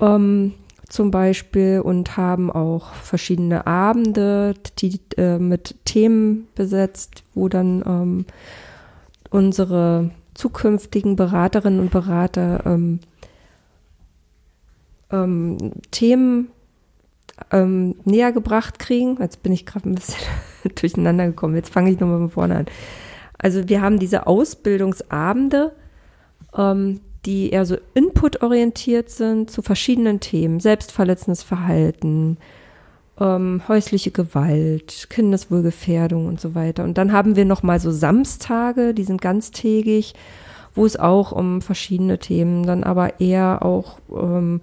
ähm, 0.00 0.54
zum 0.88 1.10
Beispiel 1.10 1.80
und 1.80 2.16
haben 2.16 2.50
auch 2.50 2.92
verschiedene 2.94 3.66
Abende, 3.66 4.54
die 4.78 5.00
äh, 5.16 5.38
mit 5.38 5.76
Themen 5.84 6.48
besetzt, 6.54 7.22
wo 7.34 7.48
dann 7.48 7.82
ähm, 7.86 8.26
unsere 9.30 10.10
zukünftigen 10.34 11.16
Beraterinnen 11.16 11.80
und 11.80 11.90
Berater 11.90 12.62
ähm, 12.66 13.00
ähm, 15.10 15.72
Themen 15.90 16.48
ähm, 17.50 17.96
näher 18.04 18.32
gebracht 18.32 18.78
kriegen. 18.78 19.16
Jetzt 19.20 19.42
bin 19.42 19.52
ich 19.52 19.66
gerade 19.66 19.88
ein 19.88 19.94
bisschen 19.94 20.20
durcheinander 20.74 21.26
gekommen. 21.26 21.54
Jetzt 21.54 21.72
fange 21.72 21.90
ich 21.90 22.00
nochmal 22.00 22.18
von 22.18 22.30
vorne 22.30 22.56
an. 22.56 22.66
Also 23.38 23.68
wir 23.68 23.82
haben 23.82 23.98
diese 23.98 24.26
Ausbildungsabende, 24.26 25.72
ähm, 26.56 27.00
die 27.26 27.50
eher 27.50 27.66
so 27.66 27.76
inputorientiert 27.94 29.10
sind 29.10 29.50
zu 29.50 29.62
verschiedenen 29.62 30.20
Themen. 30.20 30.60
Selbstverletzendes 30.60 31.42
Verhalten, 31.42 32.38
ähm, 33.20 33.62
häusliche 33.68 34.10
Gewalt, 34.10 35.06
Kindeswohlgefährdung 35.10 36.26
und 36.26 36.40
so 36.40 36.54
weiter. 36.54 36.84
Und 36.84 36.98
dann 36.98 37.12
haben 37.12 37.36
wir 37.36 37.44
nochmal 37.44 37.80
so 37.80 37.90
Samstage, 37.90 38.94
die 38.94 39.04
sind 39.04 39.20
ganztägig, 39.20 40.14
wo 40.74 40.84
es 40.84 40.96
auch 40.96 41.32
um 41.32 41.62
verschiedene 41.62 42.18
Themen, 42.18 42.66
dann 42.66 42.82
aber 42.82 43.20
eher 43.20 43.64
auch 43.64 43.98
ähm, 44.10 44.60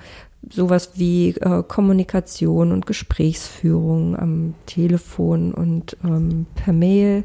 sowas 0.50 0.92
wie 0.96 1.30
äh, 1.30 1.64
Kommunikation 1.66 2.72
und 2.72 2.86
Gesprächsführung 2.86 4.18
am 4.18 4.54
Telefon 4.66 5.54
und 5.54 5.96
ähm, 6.04 6.48
per 6.56 6.74
Mail. 6.74 7.24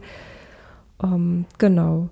Ähm, 1.03 1.47
genau. 1.59 2.11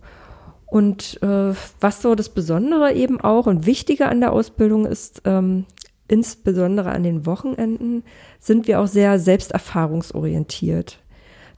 Und 0.67 1.23
äh, 1.23 1.55
was 1.81 2.03
so 2.03 2.17
das 2.17 2.31
Besondere 2.31 2.95
eben 2.95 3.21
auch 3.21 3.47
und 3.47 3.67
Wichtige 3.67 4.09
an 4.09 4.21
der 4.21 4.33
Ausbildung 4.33 4.87
ist, 4.87 5.23
ähm, 5.25 5.67
insbesondere 6.09 6.91
an 6.91 7.03
den 7.03 7.27
Wochenenden, 7.27 8.03
sind 8.45 8.69
wir 8.69 8.79
auch 8.79 8.87
sehr 8.87 9.19
selbsterfahrungsorientiert. 9.19 10.99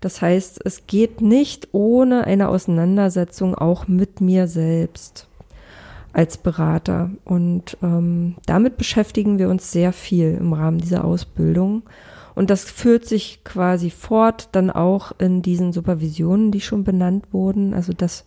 Das 0.01 0.23
heißt, 0.23 0.61
es 0.65 0.87
geht 0.87 1.21
nicht 1.21 1.69
ohne 1.73 2.25
eine 2.25 2.49
Auseinandersetzung 2.49 3.57
auch 3.57 3.89
mit 3.89 4.21
mir 4.21 4.47
selbst 4.47 5.27
als 6.13 6.37
Berater. 6.37 7.11
Und 7.25 7.77
ähm, 7.83 8.37
damit 8.47 8.77
beschäftigen 8.77 9.41
wir 9.41 9.49
uns 9.49 9.73
sehr 9.73 9.93
viel 9.93 10.37
im 10.39 10.53
Rahmen 10.53 10.79
dieser 10.79 11.05
Ausbildung. 11.05 11.83
Und 12.37 12.51
das 12.51 12.63
führt 12.63 13.05
sich 13.05 13.43
quasi 13.43 13.91
fort 13.91 14.51
dann 14.53 14.71
auch 14.71 15.11
in 15.19 15.43
diesen 15.43 15.73
Supervisionen, 15.73 16.53
die 16.53 16.61
schon 16.61 16.85
benannt 16.85 17.33
wurden. 17.33 17.75
Also 17.75 17.93
das 17.93 18.27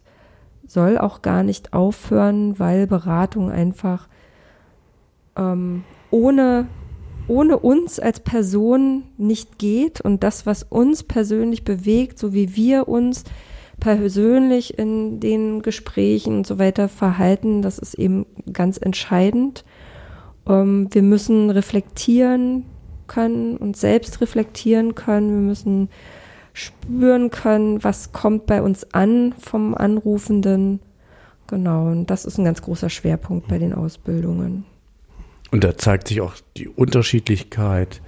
soll 0.68 0.97
auch 0.97 1.22
gar 1.22 1.43
nicht 1.43 1.72
aufhören, 1.72 2.60
weil 2.60 2.88
Beratung 2.88 3.51
einfach 3.51 4.10
ähm, 5.38 5.86
ohne, 6.12 6.68
ohne 7.30 7.57
uns 7.59 7.99
als 7.99 8.19
Person 8.19 9.03
nicht 9.17 9.57
geht 9.57 10.01
und 10.01 10.23
das, 10.23 10.45
was 10.45 10.63
uns 10.63 11.03
persönlich 11.03 11.63
bewegt, 11.63 12.19
so 12.19 12.34
wie 12.34 12.55
wir 12.55 12.88
uns 12.88 13.23
persönlich 13.80 14.77
in 14.77 15.19
den 15.19 15.61
Gesprächen 15.61 16.38
und 16.38 16.47
so 16.47 16.59
weiter 16.59 16.89
verhalten, 16.89 17.61
das 17.61 17.80
ist 17.80 17.93
eben 17.93 18.25
ganz 18.51 18.77
entscheidend. 18.77 19.63
Ähm, 20.47 20.88
wir 20.91 21.01
müssen 21.01 21.49
reflektieren 21.49 22.65
können 23.07 23.57
und 23.57 23.77
selbst 23.77 24.21
reflektieren 24.21 24.95
können. 24.95 25.30
Wir 25.30 25.47
müssen 25.47 25.89
spüren 26.53 27.30
können, 27.30 27.84
was 27.84 28.11
kommt 28.11 28.45
bei 28.45 28.61
uns 28.61 28.93
an 28.93 29.34
vom 29.39 29.75
Anrufenden. 29.75 30.82
Genau, 31.47 31.88
und 31.88 32.07
das 32.07 32.25
ist 32.25 32.38
ein 32.38 32.45
ganz 32.45 32.61
großer 32.61 32.89
Schwerpunkt 32.89 33.47
bei 33.47 33.57
den 33.57 33.73
Ausbildungen. 33.73 34.65
Und 35.51 35.63
da 35.63 35.77
zeigt 35.77 36.07
sich 36.07 36.21
auch 36.21 36.33
die 36.57 36.67
Unterschiedlichkeit 36.67 38.01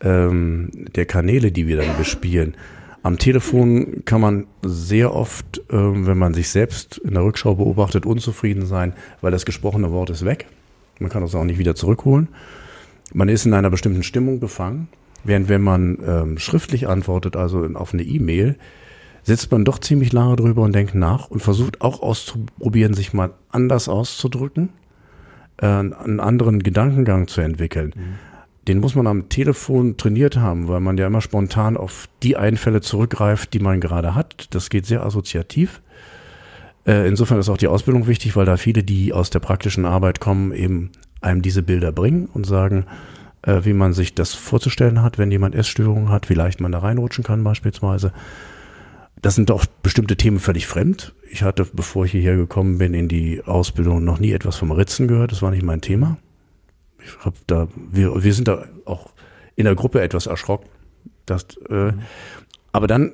ähm, 0.00 0.70
der 0.94 1.06
Kanäle, 1.06 1.50
die 1.50 1.66
wir 1.66 1.76
dann 1.76 1.96
bespielen. 1.96 2.56
Am 3.02 3.18
Telefon 3.18 4.04
kann 4.04 4.20
man 4.20 4.46
sehr 4.62 5.14
oft, 5.14 5.58
äh, 5.70 5.72
wenn 5.72 6.18
man 6.18 6.34
sich 6.34 6.48
selbst 6.48 6.98
in 6.98 7.14
der 7.14 7.24
Rückschau 7.24 7.54
beobachtet, 7.56 8.06
unzufrieden 8.06 8.66
sein, 8.66 8.94
weil 9.20 9.30
das 9.30 9.44
gesprochene 9.44 9.92
Wort 9.92 10.10
ist 10.10 10.24
weg. 10.24 10.46
Man 10.98 11.10
kann 11.10 11.22
es 11.22 11.34
auch 11.34 11.44
nicht 11.44 11.58
wieder 11.58 11.74
zurückholen. 11.74 12.28
Man 13.12 13.28
ist 13.28 13.46
in 13.46 13.54
einer 13.54 13.70
bestimmten 13.70 14.02
Stimmung 14.02 14.40
befangen. 14.40 14.88
Während 15.22 15.48
wenn 15.48 15.62
man 15.62 15.98
ähm, 16.06 16.38
schriftlich 16.38 16.86
antwortet, 16.86 17.36
also 17.36 17.66
auf 17.74 17.94
eine 17.94 18.02
E-Mail, 18.02 18.56
sitzt 19.22 19.50
man 19.50 19.64
doch 19.64 19.78
ziemlich 19.78 20.12
lange 20.12 20.36
drüber 20.36 20.62
und 20.62 20.74
denkt 20.74 20.94
nach 20.94 21.30
und 21.30 21.40
versucht 21.40 21.80
auch 21.80 22.02
auszuprobieren, 22.02 22.94
sich 22.94 23.14
mal 23.14 23.32
anders 23.50 23.88
auszudrücken, 23.88 24.68
äh, 25.58 25.66
einen 25.66 26.20
anderen 26.20 26.62
Gedankengang 26.62 27.28
zu 27.28 27.40
entwickeln. 27.40 27.92
Mhm 27.96 28.34
den 28.68 28.80
muss 28.80 28.94
man 28.94 29.06
am 29.06 29.28
Telefon 29.28 29.96
trainiert 29.96 30.36
haben, 30.36 30.68
weil 30.68 30.80
man 30.80 30.96
ja 30.96 31.06
immer 31.06 31.20
spontan 31.20 31.76
auf 31.76 32.08
die 32.22 32.36
Einfälle 32.36 32.80
zurückgreift, 32.80 33.52
die 33.52 33.58
man 33.58 33.80
gerade 33.80 34.14
hat. 34.14 34.48
Das 34.54 34.70
geht 34.70 34.86
sehr 34.86 35.04
assoziativ. 35.04 35.82
Äh, 36.86 37.06
insofern 37.08 37.38
ist 37.38 37.48
auch 37.48 37.58
die 37.58 37.66
Ausbildung 37.66 38.06
wichtig, 38.06 38.36
weil 38.36 38.46
da 38.46 38.56
viele, 38.56 38.82
die 38.82 39.12
aus 39.12 39.30
der 39.30 39.40
praktischen 39.40 39.84
Arbeit 39.84 40.20
kommen, 40.20 40.52
eben 40.52 40.92
einem 41.20 41.42
diese 41.42 41.62
Bilder 41.62 41.92
bringen 41.92 42.26
und 42.26 42.46
sagen, 42.46 42.86
äh, 43.42 43.60
wie 43.64 43.74
man 43.74 43.92
sich 43.92 44.14
das 44.14 44.34
vorzustellen 44.34 45.02
hat, 45.02 45.18
wenn 45.18 45.30
jemand 45.30 45.54
Essstörungen 45.54 46.08
hat, 46.08 46.30
wie 46.30 46.34
leicht 46.34 46.60
man 46.60 46.72
da 46.72 46.78
reinrutschen 46.78 47.24
kann 47.24 47.44
beispielsweise. 47.44 48.12
Das 49.24 49.34
sind 49.34 49.50
doch 49.50 49.66
bestimmte 49.66 50.16
Themen 50.16 50.38
völlig 50.38 50.66
fremd. 50.66 51.14
Ich 51.30 51.42
hatte, 51.42 51.66
bevor 51.72 52.04
ich 52.04 52.12
hierher 52.12 52.36
gekommen 52.36 52.78
bin, 52.78 52.94
in 52.94 53.08
die 53.08 53.42
Ausbildung 53.44 54.04
noch 54.04 54.20
nie 54.20 54.32
etwas 54.32 54.56
vom 54.56 54.70
Ritzen 54.70 55.08
gehört. 55.08 55.32
Das 55.32 55.42
war 55.42 55.50
nicht 55.50 55.64
mein 55.64 55.80
Thema 55.80 56.18
ich 57.04 57.24
hab 57.24 57.34
da, 57.46 57.68
wir, 57.74 58.22
wir 58.22 58.34
sind 58.34 58.48
da 58.48 58.64
auch 58.84 59.10
in 59.56 59.64
der 59.64 59.74
Gruppe 59.74 60.00
etwas 60.00 60.26
erschrocken. 60.26 60.68
Dass, 61.26 61.46
äh. 61.68 61.92
Aber 62.72 62.88
dann 62.88 63.12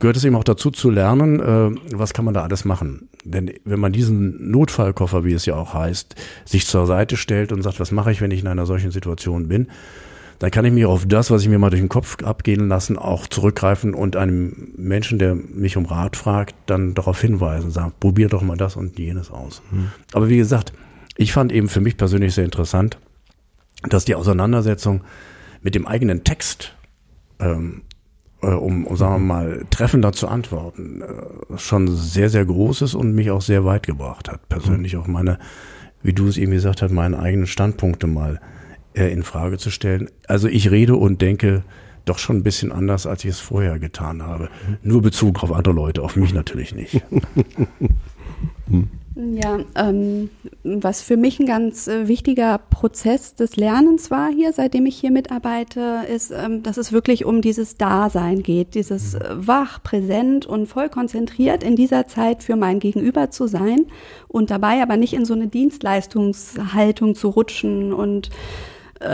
gehört 0.00 0.16
es 0.16 0.24
eben 0.24 0.34
auch 0.34 0.42
dazu 0.42 0.72
zu 0.72 0.90
lernen, 0.90 1.38
äh, 1.38 1.78
was 1.92 2.12
kann 2.12 2.24
man 2.24 2.34
da 2.34 2.42
alles 2.42 2.64
machen. 2.64 3.08
Denn 3.22 3.52
wenn 3.64 3.78
man 3.78 3.92
diesen 3.92 4.50
Notfallkoffer, 4.50 5.24
wie 5.24 5.32
es 5.32 5.46
ja 5.46 5.54
auch 5.54 5.74
heißt, 5.74 6.16
sich 6.44 6.66
zur 6.66 6.86
Seite 6.86 7.16
stellt 7.16 7.52
und 7.52 7.62
sagt, 7.62 7.78
was 7.78 7.92
mache 7.92 8.10
ich, 8.10 8.20
wenn 8.20 8.32
ich 8.32 8.40
in 8.40 8.48
einer 8.48 8.66
solchen 8.66 8.90
Situation 8.90 9.46
bin, 9.46 9.68
dann 10.38 10.50
kann 10.50 10.64
ich 10.64 10.72
mich 10.72 10.84
auf 10.84 11.06
das, 11.06 11.30
was 11.30 11.42
ich 11.42 11.48
mir 11.48 11.58
mal 11.58 11.70
durch 11.70 11.80
den 11.80 11.88
Kopf 11.88 12.22
abgehen 12.22 12.68
lassen, 12.68 12.98
auch 12.98 13.26
zurückgreifen 13.26 13.94
und 13.94 14.16
einem 14.16 14.72
Menschen, 14.76 15.18
der 15.18 15.34
mich 15.34 15.76
um 15.76 15.86
Rat 15.86 16.16
fragt, 16.16 16.54
dann 16.66 16.94
darauf 16.94 17.20
hinweisen, 17.20 17.70
sagen, 17.70 17.92
probier 17.98 18.28
doch 18.28 18.42
mal 18.42 18.56
das 18.56 18.76
und 18.76 18.98
jenes 18.98 19.30
aus. 19.30 19.62
Mhm. 19.70 19.90
Aber 20.12 20.28
wie 20.28 20.36
gesagt, 20.36 20.72
ich 21.16 21.32
fand 21.32 21.52
eben 21.52 21.68
für 21.68 21.80
mich 21.80 21.96
persönlich 21.96 22.34
sehr 22.34 22.44
interessant, 22.44 22.98
dass 23.88 24.04
die 24.04 24.14
Auseinandersetzung 24.14 25.02
mit 25.62 25.74
dem 25.74 25.86
eigenen 25.86 26.24
Text, 26.24 26.74
ähm, 27.40 27.82
äh, 28.42 28.48
um, 28.48 28.86
um, 28.86 28.96
sagen 28.96 29.14
wir 29.14 29.34
mal, 29.34 29.66
treffender 29.70 30.12
zu 30.12 30.28
antworten, 30.28 31.02
äh, 31.02 31.58
schon 31.58 31.88
sehr, 31.88 32.28
sehr 32.28 32.44
groß 32.44 32.82
ist 32.82 32.94
und 32.94 33.14
mich 33.14 33.30
auch 33.30 33.42
sehr 33.42 33.64
weit 33.64 33.86
gebracht 33.86 34.28
hat. 34.30 34.48
Persönlich 34.50 34.94
mhm. 34.94 35.00
auch 35.00 35.06
meine, 35.06 35.38
wie 36.02 36.12
du 36.12 36.28
es 36.28 36.36
eben 36.36 36.52
gesagt 36.52 36.82
hast, 36.82 36.92
meine 36.92 37.18
eigenen 37.18 37.46
Standpunkte 37.46 38.06
mal 38.06 38.40
äh, 38.96 39.12
in 39.12 39.22
Frage 39.22 39.58
zu 39.58 39.70
stellen. 39.70 40.10
Also 40.26 40.48
ich 40.48 40.70
rede 40.70 40.96
und 40.96 41.20
denke 41.22 41.62
doch 42.04 42.18
schon 42.18 42.36
ein 42.38 42.42
bisschen 42.42 42.72
anders, 42.72 43.06
als 43.06 43.24
ich 43.24 43.30
es 43.30 43.40
vorher 43.40 43.78
getan 43.78 44.22
habe. 44.22 44.44
Mhm. 44.44 44.76
Nur 44.82 45.02
Bezug 45.02 45.42
auf 45.42 45.52
andere 45.52 45.74
Leute, 45.74 46.02
auf 46.02 46.16
mich 46.16 46.32
natürlich 46.32 46.74
nicht. 46.74 47.02
mhm. 48.68 48.88
Ja, 49.18 49.60
ähm, 49.76 50.28
was 50.62 51.00
für 51.00 51.16
mich 51.16 51.40
ein 51.40 51.46
ganz 51.46 51.88
äh, 51.88 52.06
wichtiger 52.06 52.58
Prozess 52.58 53.34
des 53.34 53.56
Lernens 53.56 54.10
war 54.10 54.30
hier, 54.30 54.52
seitdem 54.52 54.84
ich 54.84 54.98
hier 54.98 55.10
mitarbeite, 55.10 56.00
ist, 56.14 56.32
ähm, 56.32 56.62
dass 56.62 56.76
es 56.76 56.92
wirklich 56.92 57.24
um 57.24 57.40
dieses 57.40 57.78
Dasein 57.78 58.42
geht, 58.42 58.74
dieses 58.74 59.14
äh, 59.14 59.20
wach, 59.34 59.82
präsent 59.82 60.44
und 60.44 60.66
voll 60.66 60.90
konzentriert 60.90 61.64
in 61.64 61.76
dieser 61.76 62.06
Zeit 62.06 62.42
für 62.42 62.56
mein 62.56 62.78
Gegenüber 62.78 63.30
zu 63.30 63.46
sein 63.46 63.86
und 64.28 64.50
dabei 64.50 64.82
aber 64.82 64.98
nicht 64.98 65.14
in 65.14 65.24
so 65.24 65.32
eine 65.32 65.46
Dienstleistungshaltung 65.46 67.14
zu 67.14 67.30
rutschen 67.30 67.94
und 67.94 68.28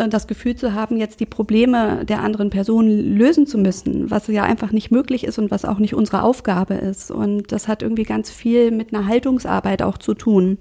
das 0.09 0.27
Gefühl 0.27 0.55
zu 0.55 0.75
haben, 0.75 0.97
jetzt 0.97 1.21
die 1.21 1.27
Probleme 1.27 2.05
der 2.05 2.21
anderen 2.21 2.51
Person 2.51 2.89
lösen 2.89 3.47
zu 3.47 3.59
müssen, 3.59 4.11
was 4.11 4.29
ja 4.29 4.45
einfach 4.45 4.71
nicht 4.73 4.91
möglich 4.91 5.25
ist 5.25 5.39
und 5.39 5.51
was 5.51 5.65
auch 5.65 5.79
nicht 5.79 5.95
unsere 5.95 6.23
Aufgabe 6.23 6.75
ist. 6.75 7.11
Und 7.11 7.51
das 7.53 7.69
hat 7.69 7.83
irgendwie 7.83 8.05
ganz 8.05 8.31
viel 8.31 8.71
mit 8.71 8.95
einer 8.95 9.07
Haltungsarbeit 9.07 9.83
auch 9.83 9.99
zu 9.99 10.15
tun. 10.15 10.59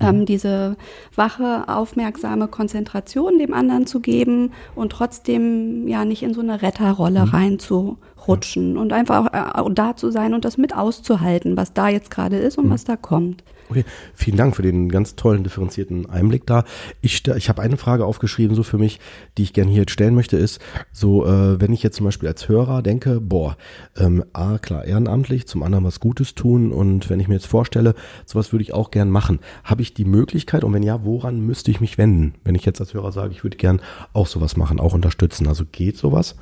ähm, 0.00 0.20
mhm. 0.20 0.26
diese 0.26 0.76
wache, 1.14 1.68
aufmerksame 1.68 2.48
Konzentration 2.48 3.38
dem 3.38 3.54
anderen 3.54 3.86
zu 3.86 4.00
geben 4.00 4.50
und 4.74 4.90
trotzdem 4.90 5.86
ja 5.86 6.04
nicht 6.04 6.22
in 6.22 6.34
so 6.34 6.40
eine 6.40 6.62
Retterrolle 6.62 7.26
mhm. 7.26 7.30
reinzurutschen 7.30 8.76
und 8.76 8.92
einfach 8.92 9.32
auch, 9.32 9.68
äh, 9.68 9.74
da 9.74 9.96
zu 9.96 10.10
sein 10.10 10.34
und 10.34 10.44
das 10.44 10.58
mit 10.58 10.76
auszuhalten, 10.76 11.56
was 11.56 11.72
da 11.72 11.88
jetzt 11.88 12.10
gerade 12.10 12.36
ist 12.36 12.58
und 12.58 12.66
mhm. 12.66 12.70
was 12.70 12.84
da 12.84 12.96
kommt. 12.96 13.44
Okay, 13.74 13.84
vielen 14.14 14.36
Dank 14.36 14.54
für 14.54 14.62
den 14.62 14.88
ganz 14.88 15.16
tollen, 15.16 15.42
differenzierten 15.42 16.08
Einblick 16.08 16.46
da. 16.46 16.62
Ich, 17.00 17.26
ich 17.26 17.48
habe 17.48 17.60
eine 17.60 17.76
Frage 17.76 18.06
aufgeschrieben, 18.06 18.54
so 18.54 18.62
für 18.62 18.78
mich, 18.78 19.00
die 19.36 19.42
ich 19.42 19.52
gerne 19.52 19.68
hier 19.72 19.80
jetzt 19.80 19.90
stellen 19.90 20.14
möchte, 20.14 20.36
ist 20.36 20.60
so, 20.92 21.26
äh, 21.26 21.60
wenn 21.60 21.72
ich 21.72 21.82
jetzt 21.82 21.96
zum 21.96 22.04
Beispiel 22.04 22.28
als 22.28 22.48
Hörer 22.48 22.82
denke, 22.82 23.20
boah, 23.20 23.56
ähm, 23.96 24.24
A, 24.32 24.58
klar, 24.58 24.84
ehrenamtlich, 24.84 25.48
zum 25.48 25.64
anderen 25.64 25.84
was 25.84 25.98
Gutes 25.98 26.36
tun 26.36 26.70
und 26.70 27.10
wenn 27.10 27.18
ich 27.18 27.26
mir 27.26 27.34
jetzt 27.34 27.48
vorstelle, 27.48 27.96
sowas 28.26 28.52
würde 28.52 28.62
ich 28.62 28.74
auch 28.74 28.92
gern 28.92 29.10
machen, 29.10 29.40
habe 29.64 29.82
ich 29.82 29.92
die 29.92 30.04
Möglichkeit 30.04 30.62
und 30.62 30.72
wenn 30.72 30.84
ja, 30.84 31.04
woran 31.04 31.40
müsste 31.40 31.72
ich 31.72 31.80
mich 31.80 31.98
wenden, 31.98 32.34
wenn 32.44 32.54
ich 32.54 32.64
jetzt 32.64 32.80
als 32.80 32.94
Hörer 32.94 33.10
sage, 33.10 33.32
ich 33.32 33.42
würde 33.42 33.56
gern 33.56 33.82
auch 34.12 34.28
sowas 34.28 34.56
machen, 34.56 34.78
auch 34.78 34.94
unterstützen, 34.94 35.48
also 35.48 35.64
geht 35.72 35.96
sowas? 35.96 36.36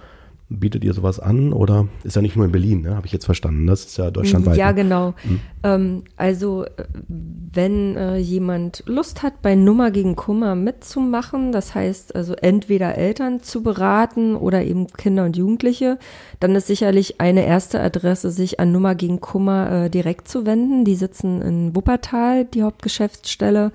Bietet 0.59 0.85
ihr 0.85 0.95
sowas 0.95 1.21
an 1.21 1.53
oder 1.53 1.89
ist 2.05 2.17
ja 2.17 2.23
nicht 2.23 2.37
nur 2.37 2.45
in 2.45 2.53
Berlin, 2.53 2.83
ne? 2.83 2.97
habe 2.97 3.07
ich 3.07 3.13
jetzt 3.13 3.25
verstanden? 3.25 3.67
Das 3.67 3.85
ist 3.85 3.97
ja 3.97 4.11
deutschlandweit. 4.11 4.57
Ja, 4.57 4.69
ne? 4.69 4.75
genau. 4.75 5.15
Mhm. 5.25 5.41
Ähm, 5.63 6.03
also 6.17 6.65
wenn 7.09 7.97
äh, 7.97 8.17
jemand 8.17 8.83
Lust 8.87 9.23
hat, 9.23 9.43
bei 9.43 9.55
Nummer 9.55 9.91
gegen 9.91 10.17
Kummer 10.17 10.55
mitzumachen, 10.55 11.53
das 11.53 11.75
heißt 11.75 12.15
also 12.15 12.35
entweder 12.35 12.97
Eltern 12.97 13.41
zu 13.43 13.63
beraten 13.63 14.37
oder 14.37 14.63
eben 14.63 14.87
Kinder 14.87 15.25
und 15.25 15.37
Jugendliche, 15.37 15.99
dann 16.41 16.55
ist 16.55 16.67
sicherlich 16.67 17.21
eine 17.21 17.45
erste 17.45 17.81
Adresse, 17.81 18.31
sich 18.31 18.61
an 18.61 18.73
Nummer 18.73 18.95
gegen 18.95 19.21
Kummer 19.21 19.85
äh, 19.85 19.91
direkt 19.91 20.29
zu 20.29 20.47
wenden. 20.47 20.85
Die 20.85 20.95
sitzen 20.95 21.43
in 21.43 21.77
Wuppertal, 21.77 22.45
die 22.45 22.63
Hauptgeschäftsstelle. 22.63 23.73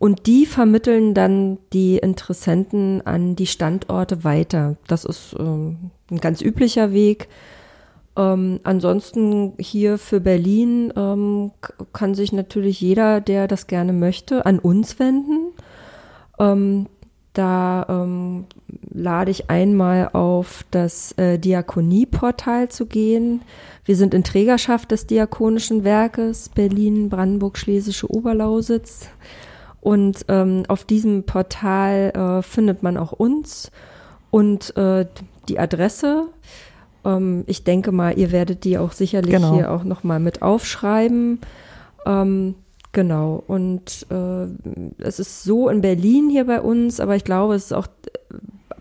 Und 0.00 0.26
die 0.26 0.46
vermitteln 0.46 1.12
dann 1.12 1.58
die 1.74 1.98
Interessenten 1.98 3.06
an 3.06 3.36
die 3.36 3.46
Standorte 3.46 4.24
weiter. 4.24 4.78
Das 4.86 5.04
ist 5.04 5.36
ähm, 5.38 5.90
ein 6.10 6.16
ganz 6.20 6.40
üblicher 6.40 6.94
Weg. 6.94 7.28
Ähm, 8.16 8.60
ansonsten 8.64 9.52
hier 9.58 9.98
für 9.98 10.20
Berlin 10.20 10.90
ähm, 10.96 11.50
kann 11.92 12.14
sich 12.14 12.32
natürlich 12.32 12.80
jeder, 12.80 13.20
der 13.20 13.46
das 13.46 13.66
gerne 13.66 13.92
möchte, 13.92 14.46
an 14.46 14.58
uns 14.58 14.98
wenden. 14.98 15.52
Ähm, 16.38 16.86
da 17.34 17.84
ähm, 17.90 18.46
lade 18.90 19.30
ich 19.30 19.50
einmal 19.50 20.08
auf 20.14 20.64
das 20.70 21.12
äh, 21.18 21.38
Diakonieportal 21.38 22.70
zu 22.70 22.86
gehen. 22.86 23.42
Wir 23.84 23.96
sind 23.96 24.14
in 24.14 24.24
Trägerschaft 24.24 24.92
des 24.92 25.06
Diakonischen 25.06 25.84
Werkes 25.84 26.48
Berlin, 26.48 27.10
Brandenburg, 27.10 27.58
Schlesische 27.58 28.10
Oberlausitz. 28.10 29.10
Und 29.80 30.26
ähm, 30.28 30.64
auf 30.68 30.84
diesem 30.84 31.24
Portal 31.24 32.10
äh, 32.10 32.42
findet 32.42 32.82
man 32.82 32.96
auch 32.96 33.12
uns 33.12 33.70
und 34.30 34.76
äh, 34.76 35.06
die 35.48 35.58
Adresse. 35.58 36.28
Ähm, 37.04 37.44
ich 37.46 37.64
denke 37.64 37.92
mal, 37.92 38.18
ihr 38.18 38.30
werdet 38.30 38.64
die 38.64 38.78
auch 38.78 38.92
sicherlich 38.92 39.34
genau. 39.34 39.54
hier 39.54 39.72
auch 39.72 39.84
nochmal 39.84 40.20
mit 40.20 40.42
aufschreiben. 40.42 41.40
Ähm, 42.04 42.54
genau. 42.92 43.42
Und 43.46 44.06
äh, 44.10 44.46
es 44.98 45.18
ist 45.18 45.44
so 45.44 45.68
in 45.68 45.80
Berlin 45.80 46.28
hier 46.28 46.46
bei 46.46 46.60
uns, 46.60 47.00
aber 47.00 47.16
ich 47.16 47.24
glaube, 47.24 47.54
es 47.54 47.66
ist 47.66 47.72
auch 47.72 47.88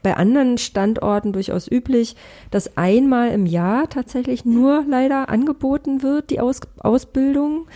bei 0.02 0.16
anderen 0.16 0.58
Standorten 0.58 1.34
durchaus 1.34 1.70
üblich, 1.70 2.16
dass 2.52 2.78
einmal 2.78 3.32
im 3.32 3.46
Jahr 3.46 3.90
tatsächlich 3.90 4.46
nur 4.46 4.86
leider 4.88 5.30
angeboten 5.30 6.04
wird, 6.04 6.30
die 6.30 6.40
Aus 6.40 6.62
Ausbildung. 6.78 7.68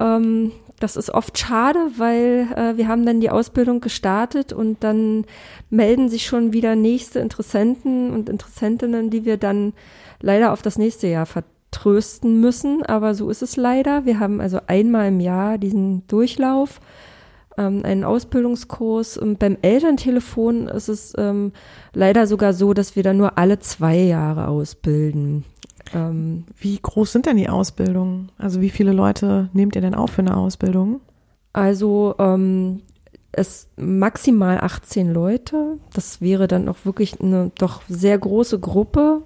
Ähm, 0.00 0.52
das 0.80 0.96
ist 0.96 1.10
oft 1.10 1.38
schade, 1.38 1.78
weil 1.96 2.48
äh, 2.54 2.76
wir 2.76 2.88
haben 2.88 3.04
dann 3.04 3.20
die 3.20 3.30
Ausbildung 3.30 3.80
gestartet 3.80 4.52
und 4.52 4.84
dann 4.84 5.24
melden 5.70 6.08
sich 6.08 6.26
schon 6.26 6.52
wieder 6.52 6.76
nächste 6.76 7.18
Interessenten 7.18 8.12
und 8.12 8.28
Interessentinnen, 8.28 9.10
die 9.10 9.24
wir 9.24 9.36
dann 9.36 9.72
leider 10.20 10.52
auf 10.52 10.62
das 10.62 10.78
nächste 10.78 11.08
Jahr 11.08 11.26
vertrösten 11.26 12.40
müssen. 12.40 12.84
Aber 12.84 13.14
so 13.14 13.30
ist 13.30 13.42
es 13.42 13.56
leider. 13.56 14.04
Wir 14.04 14.20
haben 14.20 14.40
also 14.40 14.60
einmal 14.66 15.08
im 15.08 15.20
Jahr 15.20 15.58
diesen 15.58 16.06
Durchlauf, 16.06 16.80
ähm, 17.56 17.82
einen 17.84 18.04
Ausbildungskurs. 18.04 19.18
Und 19.18 19.38
beim 19.38 19.56
Elterntelefon 19.62 20.68
ist 20.68 20.88
es 20.88 21.12
ähm, 21.18 21.52
leider 21.92 22.26
sogar 22.26 22.52
so, 22.52 22.72
dass 22.72 22.94
wir 22.94 23.02
dann 23.02 23.16
nur 23.16 23.36
alle 23.36 23.58
zwei 23.58 23.96
Jahre 23.96 24.48
ausbilden. 24.48 25.44
Ähm, 25.94 26.44
wie 26.58 26.78
groß 26.80 27.12
sind 27.12 27.26
denn 27.26 27.36
die 27.36 27.48
Ausbildungen? 27.48 28.30
Also 28.38 28.60
wie 28.60 28.70
viele 28.70 28.92
Leute 28.92 29.48
nehmt 29.52 29.74
ihr 29.76 29.82
denn 29.82 29.94
auf 29.94 30.10
für 30.10 30.22
eine 30.22 30.36
Ausbildung? 30.36 31.00
Also 31.52 32.14
ähm, 32.18 32.82
es 33.32 33.68
maximal 33.76 34.58
18 34.60 35.12
Leute. 35.12 35.78
Das 35.92 36.20
wäre 36.20 36.48
dann 36.48 36.68
auch 36.68 36.84
wirklich 36.84 37.20
eine 37.20 37.50
doch 37.58 37.82
sehr 37.88 38.18
große 38.18 38.58
Gruppe. 38.58 39.22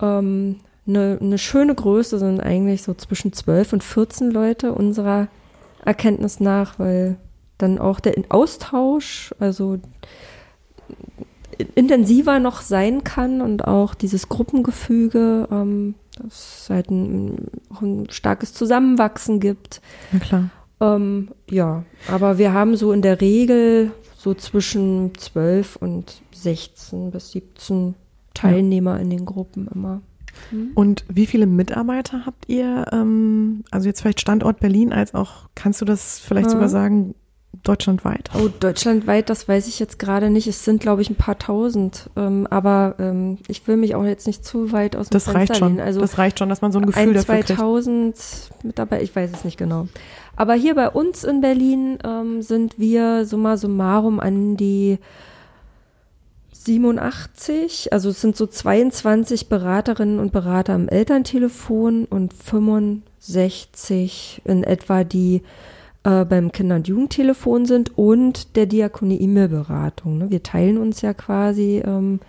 Ähm, 0.00 0.56
eine, 0.86 1.18
eine 1.20 1.38
schöne 1.38 1.74
Größe 1.74 2.18
sind 2.18 2.40
eigentlich 2.40 2.82
so 2.82 2.94
zwischen 2.94 3.32
12 3.32 3.72
und 3.74 3.84
14 3.84 4.30
Leute 4.30 4.72
unserer 4.72 5.28
Erkenntnis 5.84 6.40
nach, 6.40 6.78
weil 6.78 7.16
dann 7.58 7.78
auch 7.78 8.00
der 8.00 8.14
Austausch, 8.28 9.34
also 9.38 9.78
intensiver 11.74 12.38
noch 12.38 12.60
sein 12.60 13.04
kann 13.04 13.40
und 13.40 13.66
auch 13.66 13.94
dieses 13.94 14.28
Gruppengefüge, 14.28 15.48
ähm, 15.50 15.94
dass 16.18 16.62
es 16.62 16.70
halt 16.70 16.90
ein, 16.90 17.48
auch 17.72 17.82
ein 17.82 18.08
starkes 18.10 18.52
Zusammenwachsen 18.52 19.40
gibt. 19.40 19.80
Na 20.12 20.18
klar. 20.18 20.50
Ähm, 20.80 21.28
ja, 21.50 21.84
aber 22.08 22.38
wir 22.38 22.52
haben 22.52 22.76
so 22.76 22.92
in 22.92 23.02
der 23.02 23.20
Regel 23.20 23.92
so 24.16 24.34
zwischen 24.34 25.12
12 25.16 25.76
und 25.76 26.20
16 26.32 27.10
bis 27.10 27.30
17 27.32 27.94
Teilnehmer 28.34 28.96
ja. 28.96 29.02
in 29.02 29.10
den 29.10 29.24
Gruppen 29.24 29.68
immer. 29.74 30.02
Hm? 30.50 30.72
Und 30.74 31.04
wie 31.08 31.26
viele 31.26 31.46
Mitarbeiter 31.46 32.26
habt 32.26 32.48
ihr? 32.48 32.86
Ähm, 32.92 33.64
also 33.70 33.88
jetzt 33.88 34.02
vielleicht 34.02 34.20
Standort 34.20 34.60
Berlin 34.60 34.92
als 34.92 35.14
auch, 35.14 35.48
kannst 35.54 35.80
du 35.80 35.84
das 35.84 36.18
vielleicht 36.18 36.46
ja. 36.46 36.52
sogar 36.52 36.68
sagen, 36.68 37.14
Deutschlandweit? 37.66 38.30
Oh, 38.34 38.48
deutschlandweit, 38.48 39.28
das 39.28 39.48
weiß 39.48 39.66
ich 39.66 39.80
jetzt 39.80 39.98
gerade 39.98 40.30
nicht. 40.30 40.46
Es 40.46 40.64
sind, 40.64 40.80
glaube 40.80 41.02
ich, 41.02 41.10
ein 41.10 41.16
paar 41.16 41.36
tausend. 41.36 42.08
Ähm, 42.16 42.46
aber 42.48 42.94
ähm, 43.00 43.38
ich 43.48 43.66
will 43.66 43.76
mich 43.76 43.96
auch 43.96 44.04
jetzt 44.04 44.28
nicht 44.28 44.44
zu 44.44 44.70
weit 44.70 44.94
aus 44.94 45.08
dem 45.08 45.14
das 45.14 45.24
Fenster 45.24 45.38
reicht 45.38 45.56
schon. 45.56 45.80
Also 45.80 46.00
das 46.00 46.16
reicht 46.16 46.38
schon, 46.38 46.48
dass 46.48 46.60
man 46.60 46.70
so 46.70 46.78
ein 46.78 46.86
Gefühl 46.86 47.08
ein, 47.08 47.14
dafür 47.14 47.44
2000 47.44 48.14
kriegt. 48.14 48.64
mit 48.64 48.78
dabei, 48.78 49.02
ich 49.02 49.16
weiß 49.16 49.32
es 49.32 49.44
nicht 49.44 49.58
genau. 49.58 49.88
Aber 50.36 50.54
hier 50.54 50.76
bei 50.76 50.88
uns 50.88 51.24
in 51.24 51.40
Berlin 51.40 51.98
ähm, 52.04 52.40
sind 52.40 52.78
wir 52.78 53.26
summa 53.26 53.56
summarum 53.56 54.20
an 54.20 54.56
die 54.56 55.00
87, 56.52 57.92
also 57.92 58.10
es 58.10 58.20
sind 58.20 58.36
so 58.36 58.46
22 58.46 59.48
Beraterinnen 59.48 60.20
und 60.20 60.30
Berater 60.32 60.74
am 60.74 60.88
Elterntelefon 60.88 62.04
und 62.04 62.34
65 62.34 64.42
in 64.44 64.62
etwa, 64.64 65.04
die 65.04 65.42
äh, 66.06 66.24
beim 66.24 66.52
Kinder- 66.52 66.76
und 66.76 66.86
Jugendtelefon 66.86 67.66
sind 67.66 67.98
und 67.98 68.54
der 68.54 68.66
Diakonie 68.66 69.20
E-Mail-Beratung. 69.20 70.18
Ne? 70.18 70.30
Wir 70.30 70.42
teilen 70.42 70.78
uns 70.78 71.02
ja 71.02 71.12
quasi 71.12 71.82
ähm, 71.84 72.20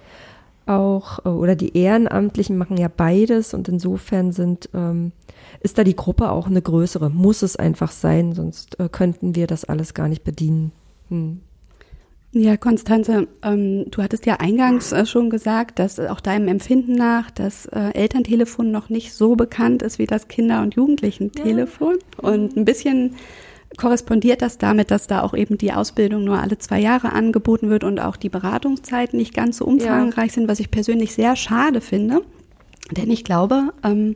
auch, 0.66 1.24
äh, 1.26 1.30
oder 1.30 1.56
die 1.56 1.78
Ehrenamtlichen 1.78 2.58
machen 2.58 2.78
ja 2.78 2.88
beides 2.88 3.54
und 3.54 3.70
insofern 3.70 4.32
sind, 4.32 4.70
ähm, 4.74 5.12
ist 5.60 5.78
da 5.78 5.84
die 5.84 5.96
Gruppe 5.96 6.32
auch 6.32 6.48
eine 6.48 6.62
größere. 6.62 7.12
Muss 7.12 7.44
es 7.44 7.56
einfach 7.56 7.92
sein, 7.92 8.34
sonst 8.34 8.80
äh, 8.80 8.90
könnten 8.90 9.36
wir 9.36 9.46
das 9.46 9.64
alles 9.64 9.94
gar 9.94 10.08
nicht 10.08 10.24
bedienen. 10.24 10.72
Hm. 11.10 11.42
Ja, 12.32 12.58
Konstanze, 12.58 13.28
ähm, 13.44 13.86
du 13.92 14.02
hattest 14.02 14.26
ja 14.26 14.38
eingangs 14.40 14.92
äh, 14.92 15.06
schon 15.06 15.30
gesagt, 15.30 15.78
dass 15.80 16.00
auch 16.00 16.20
deinem 16.20 16.48
Empfinden 16.48 16.94
nach 16.94 17.30
das 17.32 17.68
äh, 17.68 17.92
Elterntelefon 17.94 18.72
noch 18.72 18.90
nicht 18.90 19.14
so 19.14 19.36
bekannt 19.36 19.84
ist 19.84 20.00
wie 20.00 20.08
das 20.08 20.28
Kinder- 20.28 20.62
und 20.64 20.76
Jugendlichen-Telefon. 20.76 21.98
Ja. 22.22 22.30
Und 22.30 22.58
ein 22.58 22.66
bisschen 22.66 23.16
korrespondiert 23.76 24.41
das 24.41 24.57
damit, 24.57 24.91
dass 24.91 25.07
da 25.07 25.22
auch 25.22 25.34
eben 25.34 25.57
die 25.57 25.74
Ausbildung 25.74 26.24
nur 26.24 26.39
alle 26.39 26.57
zwei 26.57 26.80
Jahre 26.80 27.11
angeboten 27.11 27.70
wird 27.70 27.84
und 27.84 27.99
auch 27.99 28.15
die 28.15 28.30
Beratungszeiten 28.30 29.18
nicht 29.18 29.34
ganz 29.34 29.57
so 29.57 29.65
umfangreich 29.65 30.30
ja. 30.30 30.34
sind, 30.34 30.47
was 30.47 30.59
ich 30.59 30.72
persönlich 30.72 31.13
sehr 31.13 31.36
schade 31.36 31.82
finde. 31.82 32.22
Denn 32.91 33.11
ich 33.11 33.24
glaube, 33.24 33.74
ähm, 33.84 34.15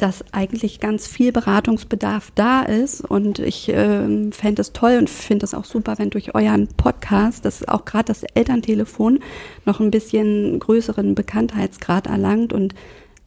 dass 0.00 0.24
eigentlich 0.32 0.80
ganz 0.80 1.06
viel 1.06 1.30
Beratungsbedarf 1.30 2.32
da 2.34 2.62
ist. 2.62 3.02
Und 3.02 3.38
ich 3.38 3.68
äh, 3.68 4.30
fände 4.30 4.62
es 4.62 4.72
toll 4.72 4.96
und 4.98 5.10
finde 5.10 5.44
es 5.44 5.54
auch 5.54 5.64
super, 5.64 5.98
wenn 5.98 6.10
durch 6.10 6.34
euren 6.34 6.68
Podcast, 6.68 7.44
das 7.44 7.66
auch 7.68 7.84
gerade 7.84 8.06
das 8.06 8.22
Elterntelefon, 8.22 9.20
noch 9.66 9.80
ein 9.80 9.90
bisschen 9.90 10.58
größeren 10.58 11.14
Bekanntheitsgrad 11.14 12.06
erlangt 12.06 12.52
und 12.52 12.74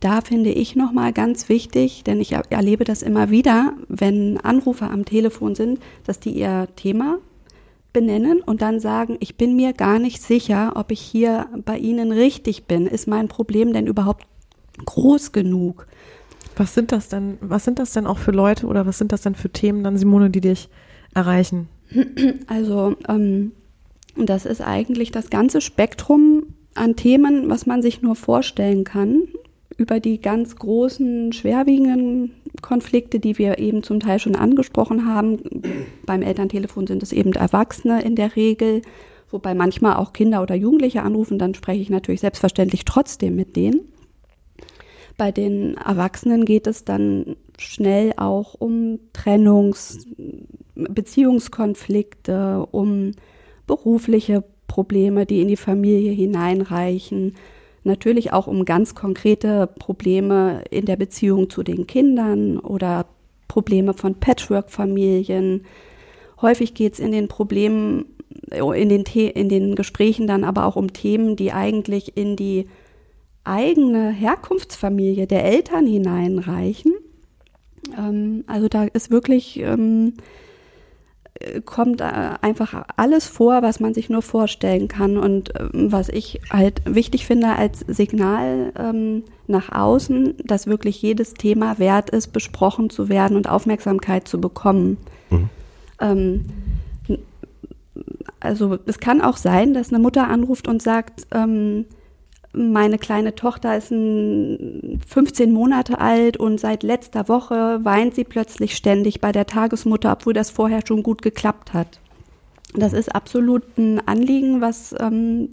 da 0.03 0.19
finde 0.21 0.49
ich 0.49 0.75
nochmal 0.75 1.13
ganz 1.13 1.47
wichtig, 1.47 2.03
denn 2.03 2.19
ich 2.19 2.33
erlebe 2.33 2.83
das 2.83 3.01
immer 3.01 3.29
wieder, 3.29 3.73
wenn 3.87 4.37
Anrufer 4.37 4.91
am 4.91 5.05
Telefon 5.05 5.55
sind, 5.55 5.79
dass 6.05 6.19
die 6.19 6.31
ihr 6.31 6.67
Thema 6.75 7.19
benennen 7.93 8.41
und 8.41 8.61
dann 8.61 8.81
sagen, 8.81 9.15
ich 9.21 9.37
bin 9.37 9.55
mir 9.55 9.71
gar 9.71 9.99
nicht 9.99 10.21
sicher, 10.21 10.73
ob 10.75 10.91
ich 10.91 10.99
hier 10.99 11.47
bei 11.63 11.77
Ihnen 11.77 12.11
richtig 12.11 12.65
bin. 12.65 12.85
Ist 12.85 13.07
mein 13.07 13.29
Problem 13.29 13.71
denn 13.71 13.87
überhaupt 13.87 14.25
groß 14.83 15.31
genug? 15.31 15.87
Was 16.57 16.73
sind 16.73 16.91
das 16.91 17.07
denn, 17.07 17.37
was 17.39 17.63
sind 17.63 17.79
das 17.79 17.93
denn 17.93 18.05
auch 18.05 18.17
für 18.17 18.31
Leute 18.31 18.67
oder 18.67 18.85
was 18.85 18.97
sind 18.97 19.13
das 19.13 19.21
denn 19.21 19.35
für 19.35 19.51
Themen 19.51 19.83
dann, 19.83 19.97
Simone, 19.97 20.29
die 20.29 20.41
dich 20.41 20.69
erreichen? 21.13 21.69
Also 22.47 22.95
ähm, 23.07 23.53
das 24.17 24.45
ist 24.45 24.61
eigentlich 24.61 25.11
das 25.11 25.29
ganze 25.29 25.61
Spektrum 25.61 26.43
an 26.75 26.95
Themen, 26.95 27.49
was 27.49 27.65
man 27.65 27.81
sich 27.81 28.01
nur 28.01 28.15
vorstellen 28.15 28.83
kann, 28.83 29.23
über 29.77 29.99
die 29.99 30.21
ganz 30.21 30.55
großen, 30.55 31.33
schwerwiegenden 31.33 32.31
Konflikte, 32.61 33.19
die 33.19 33.37
wir 33.37 33.59
eben 33.59 33.83
zum 33.83 33.99
Teil 33.99 34.19
schon 34.19 34.35
angesprochen 34.35 35.05
haben. 35.05 35.39
Beim 36.05 36.21
Elterntelefon 36.21 36.87
sind 36.87 37.03
es 37.03 37.11
eben 37.11 37.33
Erwachsene 37.33 38.03
in 38.03 38.15
der 38.15 38.35
Regel, 38.35 38.81
wobei 39.29 39.53
manchmal 39.55 39.95
auch 39.95 40.13
Kinder 40.13 40.41
oder 40.41 40.55
Jugendliche 40.55 41.01
anrufen, 41.01 41.39
dann 41.39 41.55
spreche 41.55 41.81
ich 41.81 41.89
natürlich 41.89 42.21
selbstverständlich 42.21 42.85
trotzdem 42.85 43.35
mit 43.35 43.55
denen. 43.55 43.81
Bei 45.17 45.31
den 45.31 45.77
Erwachsenen 45.77 46.45
geht 46.45 46.67
es 46.67 46.85
dann 46.85 47.35
schnell 47.57 48.13
auch 48.17 48.55
um 48.55 48.99
Trennungs-, 49.13 50.07
Beziehungskonflikte, 50.75 52.67
um 52.71 53.11
berufliche 53.67 54.43
Probleme, 54.67 55.25
die 55.25 55.41
in 55.41 55.47
die 55.47 55.57
Familie 55.57 56.11
hineinreichen, 56.11 57.35
natürlich 57.83 58.33
auch 58.33 58.47
um 58.47 58.65
ganz 58.65 58.95
konkrete 58.95 59.67
Probleme 59.67 60.63
in 60.69 60.85
der 60.85 60.95
Beziehung 60.95 61.49
zu 61.49 61.63
den 61.63 61.87
Kindern 61.87 62.59
oder 62.59 63.05
Probleme 63.47 63.93
von 63.93 64.15
Patchwork-Familien. 64.15 65.65
Häufig 66.41 66.73
geht 66.73 66.93
es 66.93 66.99
in 66.99 67.11
den 67.11 67.27
Problemen, 67.27 68.05
in 68.51 68.89
den, 68.89 69.03
in 69.03 69.49
den 69.49 69.75
Gesprächen 69.75 70.27
dann 70.27 70.43
aber 70.43 70.65
auch 70.65 70.75
um 70.75 70.93
Themen, 70.93 71.35
die 71.35 71.51
eigentlich 71.51 72.17
in 72.17 72.35
die 72.35 72.67
eigene 73.43 74.11
Herkunftsfamilie 74.11 75.27
der 75.27 75.43
Eltern 75.43 75.85
hineinreichen. 75.85 76.93
Ähm, 77.97 78.43
also 78.47 78.67
da 78.69 78.85
ist 78.85 79.11
wirklich 79.11 79.59
ähm, 79.59 80.13
kommt 81.65 82.01
äh, 82.01 82.05
einfach 82.41 82.85
alles 82.95 83.27
vor, 83.27 83.61
was 83.61 83.79
man 83.79 83.93
sich 83.93 84.09
nur 84.09 84.21
vorstellen 84.21 84.87
kann. 84.87 85.17
Und 85.17 85.51
ähm, 85.59 85.91
was 85.91 86.09
ich 86.09 86.41
halt 86.49 86.81
wichtig 86.85 87.25
finde 87.25 87.55
als 87.55 87.79
Signal 87.87 88.71
ähm, 88.77 89.23
nach 89.47 89.71
außen, 89.71 90.35
dass 90.43 90.67
wirklich 90.67 91.01
jedes 91.01 91.33
Thema 91.33 91.79
wert 91.79 92.09
ist, 92.11 92.33
besprochen 92.33 92.89
zu 92.89 93.09
werden 93.09 93.35
und 93.35 93.49
Aufmerksamkeit 93.49 94.27
zu 94.27 94.39
bekommen. 94.39 94.97
Mhm. 95.29 95.49
Ähm, 95.99 96.45
also 98.39 98.77
es 98.85 98.99
kann 98.99 99.21
auch 99.21 99.37
sein, 99.37 99.73
dass 99.73 99.89
eine 99.89 100.01
Mutter 100.01 100.27
anruft 100.27 100.67
und 100.67 100.81
sagt, 100.81 101.27
ähm, 101.31 101.85
meine 102.53 102.97
kleine 102.99 103.35
Tochter 103.35 103.75
ist 103.75 103.89
15 103.89 105.51
Monate 105.51 105.99
alt 105.99 106.37
und 106.37 106.59
seit 106.59 106.83
letzter 106.83 107.27
Woche 107.27 107.79
weint 107.83 108.15
sie 108.15 108.23
plötzlich 108.23 108.75
ständig 108.75 109.21
bei 109.21 109.31
der 109.31 109.47
Tagesmutter, 109.47 110.11
obwohl 110.13 110.33
das 110.33 110.51
vorher 110.51 110.81
schon 110.85 111.03
gut 111.03 111.21
geklappt 111.21 111.73
hat. 111.73 111.99
Das 112.75 112.93
ist 112.93 113.13
absolut 113.13 113.63
ein 113.77 114.07
Anliegen, 114.07 114.61
was 114.61 114.95
ähm, 114.99 115.49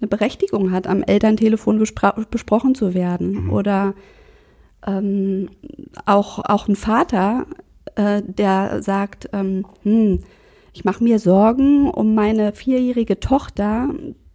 eine 0.00 0.08
Berechtigung 0.08 0.70
hat, 0.70 0.86
am 0.86 1.02
Elterntelefon 1.02 1.78
besprochen 1.78 2.74
zu 2.74 2.94
werden. 2.94 3.44
Mhm. 3.44 3.52
Oder 3.52 3.94
ähm, 4.86 5.48
auch, 6.04 6.44
auch 6.44 6.68
ein 6.68 6.76
Vater, 6.76 7.46
äh, 7.96 8.22
der 8.22 8.82
sagt, 8.82 9.28
ähm, 9.32 9.66
hm, 9.82 10.20
ich 10.72 10.84
mache 10.84 11.02
mir 11.02 11.18
Sorgen 11.18 11.90
um 11.90 12.14
meine 12.14 12.52
vierjährige 12.52 13.18
Tochter, 13.18 13.88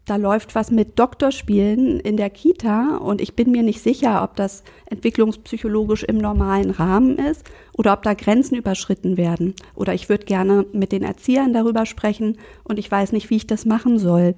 da 0.06 0.16
läuft 0.16 0.56
was 0.56 0.72
mit 0.72 0.98
Doktorspielen 0.98 2.00
in 2.00 2.18
der 2.18 2.30
Kita 2.30 2.98
und 2.98 3.22
ich 3.22 3.36
bin 3.36 3.52
mir 3.52 3.64
nicht 3.64 3.82
sicher, 3.82 4.24
ob 4.24 4.36
das 4.36 4.64
entwicklungspsychologisch 4.88 6.04
im 6.04 6.18
normalen 6.18 6.72
Rahmen 6.72 7.18
ist 7.18 7.46
oder 7.78 7.94
ob 7.94 8.04
da 8.04 8.14
Grenzen 8.14 8.56
überschritten 8.56 9.16
werden. 9.16 9.54
Oder 9.76 9.94
ich 9.94 10.10
würde 10.10 10.26
gerne 10.26 10.66
mit 10.74 10.92
den 10.92 11.04
Erziehern 11.04 11.54
darüber 11.54 11.86
sprechen 11.86 12.38
und 12.64 12.80
ich 12.80 12.90
weiß 12.90 13.12
nicht, 13.12 13.30
wie 13.30 13.38
ich 13.38 13.48
das 13.48 13.66
machen 13.66 14.00
soll. 14.00 14.36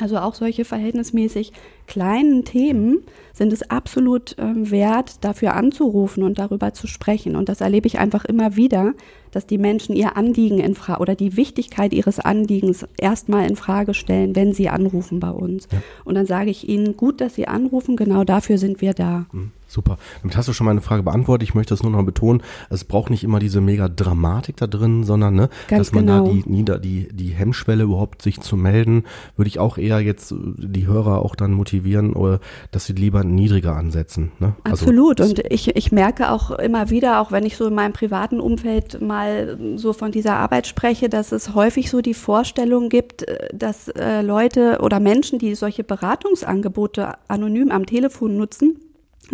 Also 0.00 0.16
auch 0.16 0.34
solche 0.34 0.64
verhältnismäßig 0.64 1.52
kleinen 1.86 2.46
Themen 2.46 3.02
sind 3.34 3.52
es 3.52 3.68
absolut 3.70 4.38
äh, 4.38 4.70
wert, 4.70 5.22
dafür 5.22 5.54
anzurufen 5.54 6.22
und 6.22 6.38
darüber 6.38 6.72
zu 6.72 6.86
sprechen. 6.86 7.36
Und 7.36 7.50
das 7.50 7.60
erlebe 7.60 7.86
ich 7.86 7.98
einfach 7.98 8.24
immer 8.24 8.56
wieder, 8.56 8.94
dass 9.32 9.46
die 9.46 9.58
Menschen 9.58 9.94
ihr 9.94 10.16
Anliegen 10.16 10.60
in 10.60 10.74
Frage 10.74 11.00
oder 11.00 11.14
die 11.14 11.36
Wichtigkeit 11.36 11.92
ihres 11.92 12.20
Anliegens 12.20 12.86
erstmal 12.96 13.46
in 13.46 13.56
Frage 13.56 13.92
stellen, 13.92 14.34
wenn 14.34 14.54
sie 14.54 14.70
anrufen 14.70 15.20
bei 15.20 15.30
uns. 15.30 15.68
Ja. 15.70 15.82
Und 16.04 16.14
dann 16.14 16.26
sage 16.26 16.50
ich 16.50 16.68
ihnen, 16.68 16.96
gut, 16.96 17.20
dass 17.20 17.34
sie 17.34 17.46
anrufen, 17.46 17.96
genau 17.96 18.24
dafür 18.24 18.56
sind 18.56 18.80
wir 18.80 18.94
da. 18.94 19.26
Mhm. 19.32 19.52
Super. 19.72 19.96
Damit 20.20 20.36
hast 20.36 20.48
du 20.48 20.52
schon 20.52 20.66
meine 20.66 20.82
Frage 20.82 21.02
beantwortet. 21.02 21.48
Ich 21.48 21.54
möchte 21.54 21.72
das 21.72 21.82
nur 21.82 21.92
noch 21.92 22.04
betonen. 22.04 22.42
Es 22.68 22.84
braucht 22.84 23.08
nicht 23.08 23.24
immer 23.24 23.38
diese 23.38 23.62
mega 23.62 23.88
Dramatik 23.88 24.58
da 24.58 24.66
drin, 24.66 25.04
sondern, 25.04 25.34
ne, 25.34 25.48
Ganz 25.68 25.88
dass 25.88 25.92
man 25.94 26.06
genau. 26.06 26.26
da 26.26 26.30
die, 26.30 26.44
nieder, 26.46 26.78
die, 26.78 27.08
die 27.10 27.30
Hemmschwelle 27.30 27.84
überhaupt 27.84 28.20
sich 28.20 28.40
zu 28.42 28.58
melden, 28.58 29.04
würde 29.36 29.48
ich 29.48 29.58
auch 29.58 29.78
eher 29.78 30.00
jetzt 30.00 30.34
die 30.36 30.86
Hörer 30.86 31.22
auch 31.22 31.34
dann 31.34 31.54
motivieren, 31.54 32.12
oder 32.12 32.40
dass 32.70 32.84
sie 32.84 32.92
lieber 32.92 33.24
niedriger 33.24 33.74
ansetzen. 33.74 34.32
Ne? 34.40 34.54
Also 34.62 34.84
Absolut. 34.84 35.22
Also, 35.22 35.32
Und 35.32 35.50
ich, 35.50 35.74
ich 35.74 35.90
merke 35.90 36.30
auch 36.30 36.50
immer 36.50 36.90
wieder, 36.90 37.20
auch 37.22 37.32
wenn 37.32 37.46
ich 37.46 37.56
so 37.56 37.66
in 37.66 37.74
meinem 37.74 37.94
privaten 37.94 38.40
Umfeld 38.40 39.00
mal 39.00 39.58
so 39.76 39.94
von 39.94 40.12
dieser 40.12 40.36
Arbeit 40.36 40.66
spreche, 40.66 41.08
dass 41.08 41.32
es 41.32 41.54
häufig 41.54 41.88
so 41.88 42.02
die 42.02 42.12
Vorstellung 42.12 42.90
gibt, 42.90 43.24
dass 43.54 43.88
äh, 43.88 44.20
Leute 44.20 44.80
oder 44.82 45.00
Menschen, 45.00 45.38
die 45.38 45.54
solche 45.54 45.82
Beratungsangebote 45.82 47.14
anonym 47.28 47.70
am 47.70 47.86
Telefon 47.86 48.36
nutzen, 48.36 48.76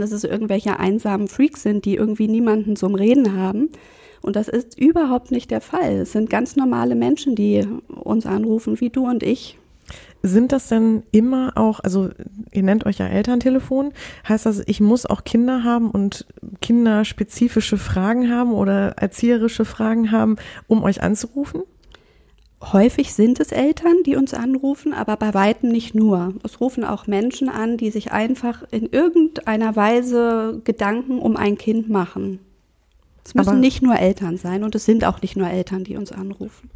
dass 0.00 0.12
es 0.12 0.24
irgendwelche 0.24 0.78
einsamen 0.78 1.28
Freaks 1.28 1.62
sind, 1.62 1.84
die 1.84 1.96
irgendwie 1.96 2.28
niemanden 2.28 2.76
zum 2.76 2.94
Reden 2.94 3.36
haben. 3.36 3.70
Und 4.22 4.36
das 4.36 4.48
ist 4.48 4.78
überhaupt 4.78 5.30
nicht 5.30 5.50
der 5.50 5.60
Fall. 5.60 5.98
Es 5.98 6.12
sind 6.12 6.28
ganz 6.28 6.56
normale 6.56 6.94
Menschen, 6.94 7.34
die 7.34 7.66
uns 7.88 8.26
anrufen, 8.26 8.80
wie 8.80 8.90
du 8.90 9.06
und 9.06 9.22
ich. 9.22 9.58
Sind 10.22 10.50
das 10.50 10.68
denn 10.68 11.04
immer 11.12 11.52
auch, 11.54 11.80
also 11.80 12.10
ihr 12.52 12.62
nennt 12.64 12.84
euch 12.86 12.98
ja 12.98 13.06
Elterntelefon, 13.06 13.92
heißt 14.28 14.46
das, 14.46 14.62
ich 14.66 14.80
muss 14.80 15.06
auch 15.06 15.22
Kinder 15.22 15.62
haben 15.62 15.90
und 15.90 16.26
kinderspezifische 16.60 17.78
Fragen 17.78 18.28
haben 18.28 18.52
oder 18.52 18.90
erzieherische 18.98 19.64
Fragen 19.64 20.10
haben, 20.10 20.36
um 20.66 20.82
euch 20.82 21.02
anzurufen? 21.02 21.62
Häufig 22.60 23.14
sind 23.14 23.38
es 23.38 23.52
Eltern, 23.52 24.02
die 24.04 24.16
uns 24.16 24.34
anrufen, 24.34 24.92
aber 24.92 25.16
bei 25.16 25.32
weitem 25.32 25.70
nicht 25.70 25.94
nur. 25.94 26.34
Es 26.42 26.60
rufen 26.60 26.84
auch 26.84 27.06
Menschen 27.06 27.48
an, 27.48 27.76
die 27.76 27.90
sich 27.90 28.10
einfach 28.10 28.64
in 28.72 28.86
irgendeiner 28.86 29.76
Weise 29.76 30.60
Gedanken 30.64 31.20
um 31.20 31.36
ein 31.36 31.56
Kind 31.56 31.88
machen. 31.88 32.40
Es 33.24 33.34
müssen 33.34 33.48
aber 33.48 33.58
nicht 33.58 33.82
nur 33.82 33.96
Eltern 33.96 34.38
sein 34.38 34.64
und 34.64 34.74
es 34.74 34.84
sind 34.84 35.04
auch 35.04 35.22
nicht 35.22 35.36
nur 35.36 35.48
Eltern, 35.48 35.84
die 35.84 35.96
uns 35.96 36.10
anrufen. 36.10 36.68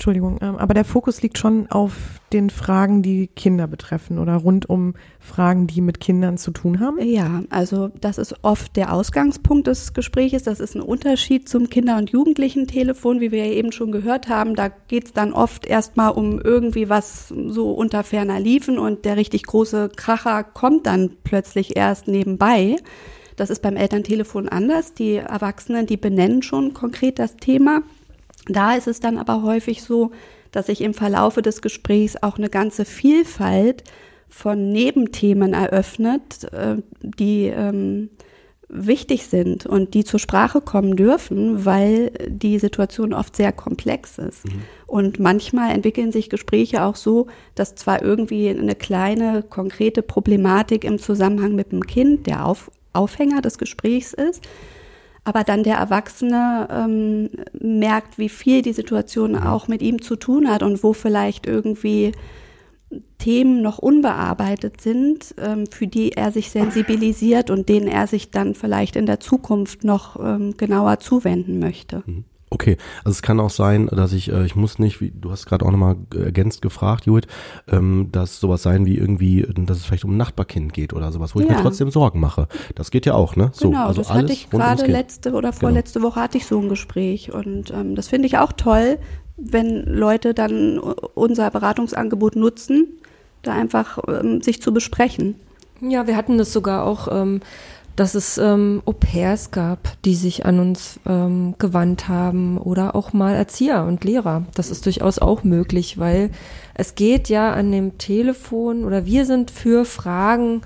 Entschuldigung, 0.00 0.38
ähm, 0.40 0.56
aber 0.56 0.72
der 0.72 0.86
Fokus 0.86 1.20
liegt 1.20 1.36
schon 1.36 1.70
auf 1.70 1.92
den 2.32 2.48
Fragen, 2.48 3.02
die 3.02 3.26
Kinder 3.26 3.66
betreffen 3.66 4.18
oder 4.18 4.34
rund 4.36 4.66
um 4.70 4.94
Fragen, 5.18 5.66
die 5.66 5.82
mit 5.82 6.00
Kindern 6.00 6.38
zu 6.38 6.52
tun 6.52 6.80
haben? 6.80 6.96
Ja, 7.02 7.42
also 7.50 7.90
das 8.00 8.16
ist 8.16 8.34
oft 8.40 8.76
der 8.76 8.94
Ausgangspunkt 8.94 9.66
des 9.66 9.92
Gesprächs. 9.92 10.44
Das 10.44 10.58
ist 10.58 10.74
ein 10.74 10.80
Unterschied 10.80 11.50
zum 11.50 11.68
Kinder- 11.68 11.98
und 11.98 12.08
Jugendlichen-Telefon, 12.08 13.20
wie 13.20 13.30
wir 13.30 13.44
ja 13.44 13.52
eben 13.52 13.72
schon 13.72 13.92
gehört 13.92 14.30
haben. 14.30 14.54
Da 14.54 14.68
geht 14.68 15.04
es 15.04 15.12
dann 15.12 15.34
oft 15.34 15.66
erstmal 15.66 16.12
um 16.12 16.40
irgendwie 16.40 16.88
was 16.88 17.28
so 17.28 17.72
unter 17.72 18.02
ferner 18.02 18.40
Liefen 18.40 18.78
und 18.78 19.04
der 19.04 19.18
richtig 19.18 19.42
große 19.42 19.90
Kracher 19.94 20.44
kommt 20.44 20.86
dann 20.86 21.10
plötzlich 21.24 21.76
erst 21.76 22.08
nebenbei. 22.08 22.76
Das 23.36 23.50
ist 23.50 23.60
beim 23.60 23.76
Elterntelefon 23.76 24.48
anders. 24.48 24.94
Die 24.94 25.16
Erwachsenen, 25.16 25.84
die 25.84 25.98
benennen 25.98 26.42
schon 26.42 26.72
konkret 26.72 27.18
das 27.18 27.36
Thema 27.36 27.82
da 28.46 28.74
ist 28.74 28.88
es 28.88 29.00
dann 29.00 29.18
aber 29.18 29.42
häufig 29.42 29.82
so, 29.82 30.12
dass 30.52 30.66
sich 30.66 30.80
im 30.80 30.94
Verlaufe 30.94 31.42
des 31.42 31.62
Gesprächs 31.62 32.16
auch 32.20 32.38
eine 32.38 32.50
ganze 32.50 32.84
Vielfalt 32.84 33.84
von 34.28 34.70
Nebenthemen 34.70 35.52
eröffnet, 35.52 36.52
äh, 36.52 36.76
die 37.02 37.46
ähm, 37.46 38.10
wichtig 38.72 39.26
sind 39.26 39.66
und 39.66 39.94
die 39.94 40.04
zur 40.04 40.20
Sprache 40.20 40.60
kommen 40.60 40.96
dürfen, 40.96 41.64
weil 41.64 42.12
die 42.28 42.58
Situation 42.58 43.12
oft 43.12 43.34
sehr 43.34 43.52
komplex 43.52 44.18
ist. 44.18 44.46
Mhm. 44.46 44.62
Und 44.86 45.18
manchmal 45.18 45.72
entwickeln 45.72 46.12
sich 46.12 46.30
Gespräche 46.30 46.84
auch 46.84 46.96
so, 46.96 47.26
dass 47.56 47.74
zwar 47.74 48.02
irgendwie 48.02 48.48
eine 48.48 48.76
kleine, 48.76 49.42
konkrete 49.42 50.02
Problematik 50.02 50.84
im 50.84 50.98
Zusammenhang 50.98 51.54
mit 51.54 51.72
dem 51.72 51.84
Kind 51.86 52.26
der 52.26 52.46
Auf 52.46 52.70
Aufhänger 52.92 53.40
des 53.40 53.58
Gesprächs 53.58 54.12
ist, 54.12 54.42
aber 55.24 55.44
dann 55.44 55.62
der 55.62 55.76
Erwachsene 55.76 56.68
ähm, 56.70 57.30
merkt, 57.60 58.18
wie 58.18 58.28
viel 58.28 58.62
die 58.62 58.72
Situation 58.72 59.32
mhm. 59.32 59.42
auch 59.42 59.68
mit 59.68 59.82
ihm 59.82 60.02
zu 60.02 60.16
tun 60.16 60.48
hat 60.48 60.62
und 60.62 60.82
wo 60.82 60.92
vielleicht 60.92 61.46
irgendwie 61.46 62.12
Themen 63.18 63.62
noch 63.62 63.78
unbearbeitet 63.78 64.80
sind, 64.80 65.34
ähm, 65.38 65.66
für 65.70 65.86
die 65.86 66.12
er 66.12 66.32
sich 66.32 66.50
sensibilisiert 66.50 67.50
und 67.50 67.68
denen 67.68 67.86
er 67.86 68.06
sich 68.06 68.30
dann 68.30 68.54
vielleicht 68.54 68.96
in 68.96 69.06
der 69.06 69.20
Zukunft 69.20 69.84
noch 69.84 70.18
ähm, 70.18 70.56
genauer 70.56 70.98
zuwenden 70.98 71.58
möchte. 71.58 72.02
Mhm. 72.06 72.24
Okay, 72.52 72.76
also 73.04 73.10
es 73.10 73.22
kann 73.22 73.38
auch 73.38 73.50
sein, 73.50 73.86
dass 73.86 74.12
ich, 74.12 74.32
äh, 74.32 74.44
ich 74.44 74.56
muss 74.56 74.80
nicht, 74.80 75.00
wie, 75.00 75.12
du 75.12 75.30
hast 75.30 75.46
gerade 75.46 75.64
auch 75.64 75.70
nochmal 75.70 75.96
ergänzt 76.12 76.62
gefragt, 76.62 77.06
Judith, 77.06 77.28
ähm, 77.68 78.08
dass 78.10 78.40
sowas 78.40 78.62
sein 78.64 78.86
wie 78.86 78.96
irgendwie, 78.96 79.46
dass 79.54 79.78
es 79.78 79.84
vielleicht 79.84 80.04
um 80.04 80.14
ein 80.14 80.16
Nachbarkind 80.16 80.72
geht 80.72 80.92
oder 80.92 81.12
sowas, 81.12 81.36
wo 81.36 81.40
ich 81.40 81.46
Ja. 81.46 81.54
mir 81.56 81.62
trotzdem 81.62 81.90
Sorgen 81.90 82.18
mache. 82.18 82.48
Das 82.74 82.90
geht 82.90 83.06
ja 83.06 83.14
auch, 83.14 83.36
ne? 83.36 83.50
So, 83.54 83.70
genau, 83.70 83.86
also 83.86 84.00
das 84.00 84.10
hatte 84.10 84.18
alles 84.20 84.32
ich 84.32 84.48
rund 84.52 84.64
ums 84.64 84.80
gerade 84.80 84.92
letzte 84.92 85.32
oder 85.32 85.52
vorletzte 85.52 86.02
Woche 86.02 86.20
hatte 86.20 86.38
ich 86.38 86.46
so 86.46 86.58
ein 86.58 86.68
Gespräch 86.68 87.32
und 87.32 87.70
ähm, 87.70 87.94
das 87.94 88.08
finde 88.08 88.26
ich 88.26 88.36
auch 88.38 88.52
toll, 88.52 88.98
wenn 89.36 89.84
Leute 89.84 90.34
dann 90.34 90.78
unser 90.78 91.50
Beratungsangebot 91.50 92.34
nutzen, 92.34 92.88
da 93.42 93.52
einfach 93.52 93.98
ähm, 94.08 94.42
sich 94.42 94.60
zu 94.60 94.74
besprechen. 94.74 95.36
Ja, 95.80 96.06
wir 96.06 96.16
hatten 96.16 96.36
das 96.36 96.52
sogar 96.52 96.84
auch, 96.84 97.08
ähm, 97.10 97.40
dass 98.00 98.14
es 98.14 98.38
ähm, 98.38 98.80
Au-pairs 98.86 99.50
gab, 99.50 100.02
die 100.06 100.14
sich 100.14 100.46
an 100.46 100.58
uns 100.58 100.98
ähm, 101.06 101.56
gewandt 101.58 102.08
haben 102.08 102.56
oder 102.56 102.94
auch 102.94 103.12
mal 103.12 103.34
Erzieher 103.34 103.84
und 103.84 104.04
Lehrer. 104.04 104.46
Das 104.54 104.70
ist 104.70 104.86
durchaus 104.86 105.18
auch 105.18 105.44
möglich, 105.44 105.98
weil 105.98 106.30
es 106.72 106.94
geht 106.94 107.28
ja 107.28 107.52
an 107.52 107.70
dem 107.70 107.98
Telefon 107.98 108.86
oder 108.86 109.04
wir 109.04 109.26
sind 109.26 109.50
für 109.50 109.84
Fragen, 109.84 110.62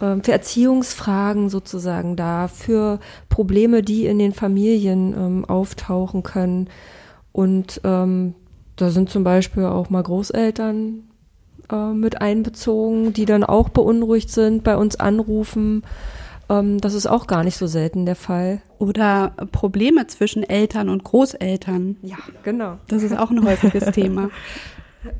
ähm, 0.00 0.22
für 0.22 0.30
Erziehungsfragen 0.30 1.48
sozusagen 1.48 2.14
da, 2.14 2.46
für 2.46 3.00
Probleme, 3.28 3.82
die 3.82 4.06
in 4.06 4.20
den 4.20 4.32
Familien 4.32 5.14
ähm, 5.18 5.44
auftauchen 5.44 6.22
können. 6.22 6.68
Und 7.32 7.80
ähm, 7.82 8.34
da 8.76 8.90
sind 8.90 9.10
zum 9.10 9.24
Beispiel 9.24 9.64
auch 9.64 9.90
mal 9.90 10.04
Großeltern 10.04 11.08
äh, 11.72 11.92
mit 11.92 12.20
einbezogen, 12.20 13.12
die 13.12 13.24
dann 13.24 13.42
auch 13.42 13.68
beunruhigt 13.68 14.30
sind, 14.30 14.62
bei 14.62 14.76
uns 14.76 14.94
anrufen. 14.94 15.82
Ähm, 16.48 16.80
das 16.80 16.94
ist 16.94 17.06
auch 17.06 17.26
gar 17.26 17.44
nicht 17.44 17.56
so 17.56 17.66
selten 17.66 18.06
der 18.06 18.16
Fall. 18.16 18.62
Oder 18.78 19.32
Probleme 19.52 20.06
zwischen 20.06 20.42
Eltern 20.42 20.88
und 20.88 21.04
Großeltern. 21.04 21.96
Ja, 22.02 22.18
genau. 22.42 22.78
Das 22.88 23.02
ist 23.02 23.16
auch 23.16 23.30
ein 23.30 23.44
häufiges 23.44 23.84
Thema. 23.92 24.30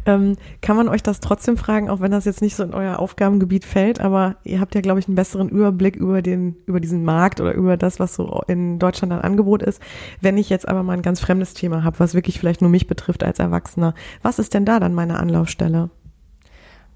Ähm, 0.06 0.36
kann 0.60 0.76
man 0.76 0.88
euch 0.88 1.02
das 1.02 1.20
trotzdem 1.20 1.56
fragen, 1.56 1.90
auch 1.90 2.00
wenn 2.00 2.12
das 2.12 2.24
jetzt 2.24 2.40
nicht 2.40 2.54
so 2.54 2.62
in 2.62 2.74
euer 2.74 2.98
Aufgabengebiet 2.98 3.64
fällt, 3.64 4.00
aber 4.00 4.36
ihr 4.44 4.60
habt 4.60 4.74
ja, 4.74 4.80
glaube 4.80 5.00
ich, 5.00 5.08
einen 5.08 5.16
besseren 5.16 5.48
Überblick 5.48 5.96
über 5.96 6.22
den, 6.22 6.56
über 6.66 6.78
diesen 6.78 7.04
Markt 7.04 7.40
oder 7.40 7.52
über 7.54 7.76
das, 7.76 7.98
was 7.98 8.14
so 8.14 8.42
in 8.46 8.78
Deutschland 8.78 9.12
an 9.12 9.20
Angebot 9.20 9.62
ist. 9.62 9.82
Wenn 10.20 10.38
ich 10.38 10.50
jetzt 10.50 10.68
aber 10.68 10.82
mal 10.82 10.92
ein 10.92 11.02
ganz 11.02 11.20
fremdes 11.20 11.54
Thema 11.54 11.82
habe, 11.82 11.98
was 11.98 12.14
wirklich 12.14 12.38
vielleicht 12.38 12.60
nur 12.60 12.70
mich 12.70 12.86
betrifft 12.86 13.24
als 13.24 13.40
Erwachsener, 13.40 13.94
was 14.22 14.38
ist 14.38 14.54
denn 14.54 14.64
da 14.64 14.78
dann 14.78 14.94
meine 14.94 15.18
Anlaufstelle? 15.18 15.90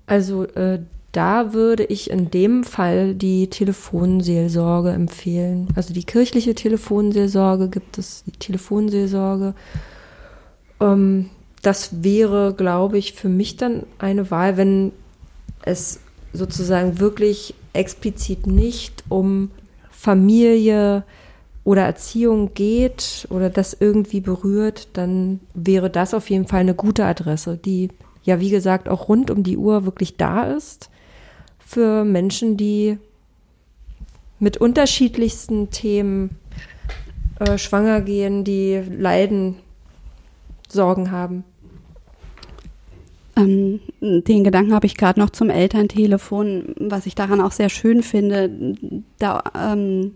Also 0.07 0.45
äh, 0.45 0.81
da 1.17 1.55
würde 1.55 1.85
ich 1.85 2.11
in 2.11 2.31
dem 2.31 2.63
Fall 2.63 3.15
die 3.15 3.49
Telefonseelsorge 3.49 4.91
empfehlen. 4.91 5.69
Also 5.75 5.95
die 5.95 6.05
kirchliche 6.05 6.55
Telefonseelsorge 6.55 7.71
gibt 7.71 7.97
es, 7.97 8.23
die 8.25 8.33
Telefonseelsorge. 8.33 9.55
Ähm, 10.79 11.31
das 11.63 12.05
wäre, 12.05 12.53
glaube 12.55 12.99
ich, 12.99 13.15
für 13.15 13.31
mich 13.31 13.57
dann 13.57 13.85
eine 13.99 14.31
Wahl, 14.31 14.59
wenn 14.59 14.93
es 15.63 16.01
sozusagen 16.35 17.01
wirklich 17.01 17.55
explizit 17.73 18.47
nicht 18.47 19.03
um 19.09 19.51
Familie 19.91 21.03
oder 21.65 21.83
Erziehung 21.83 22.53
geht 22.53 23.27
oder 23.31 23.49
das 23.49 23.75
irgendwie 23.81 24.21
berührt, 24.21 24.89
dann 24.93 25.41
wäre 25.55 25.89
das 25.89 26.13
auf 26.13 26.29
jeden 26.29 26.47
Fall 26.47 26.61
eine 26.61 26.75
gute 26.75 27.07
Adresse, 27.07 27.57
die 27.57 27.89
ja, 28.23 28.39
wie 28.39 28.51
gesagt, 28.51 28.89
auch 28.89 29.09
rund 29.09 29.31
um 29.31 29.45
die 29.45 29.57
Uhr 29.57 29.87
wirklich 29.87 30.19
da 30.19 30.43
ist 30.43 30.91
für 31.67 32.05
Menschen, 32.05 32.57
die 32.57 32.97
mit 34.39 34.57
unterschiedlichsten 34.57 35.71
Themen 35.71 36.39
äh, 37.41 37.59
schwanger 37.59 38.01
gehen, 38.01 38.45
die 38.45 38.81
Leiden, 38.97 39.57
Sorgen 40.69 41.11
haben. 41.11 41.45
Ähm, 43.37 43.81
den 44.01 44.45
Gedanken 44.45 44.75
habe 44.75 44.87
ich 44.87 44.97
gerade 44.97 45.21
noch 45.21 45.31
zum 45.31 45.51
Elterntelefon, 45.51 46.75
was 46.79 47.07
ich 47.07 47.15
daran 47.15 47.41
auch 47.41 47.53
sehr 47.53 47.69
schön 47.69 48.03
finde. 48.03 48.75
Da 49.19 49.43
ähm, 49.55 50.13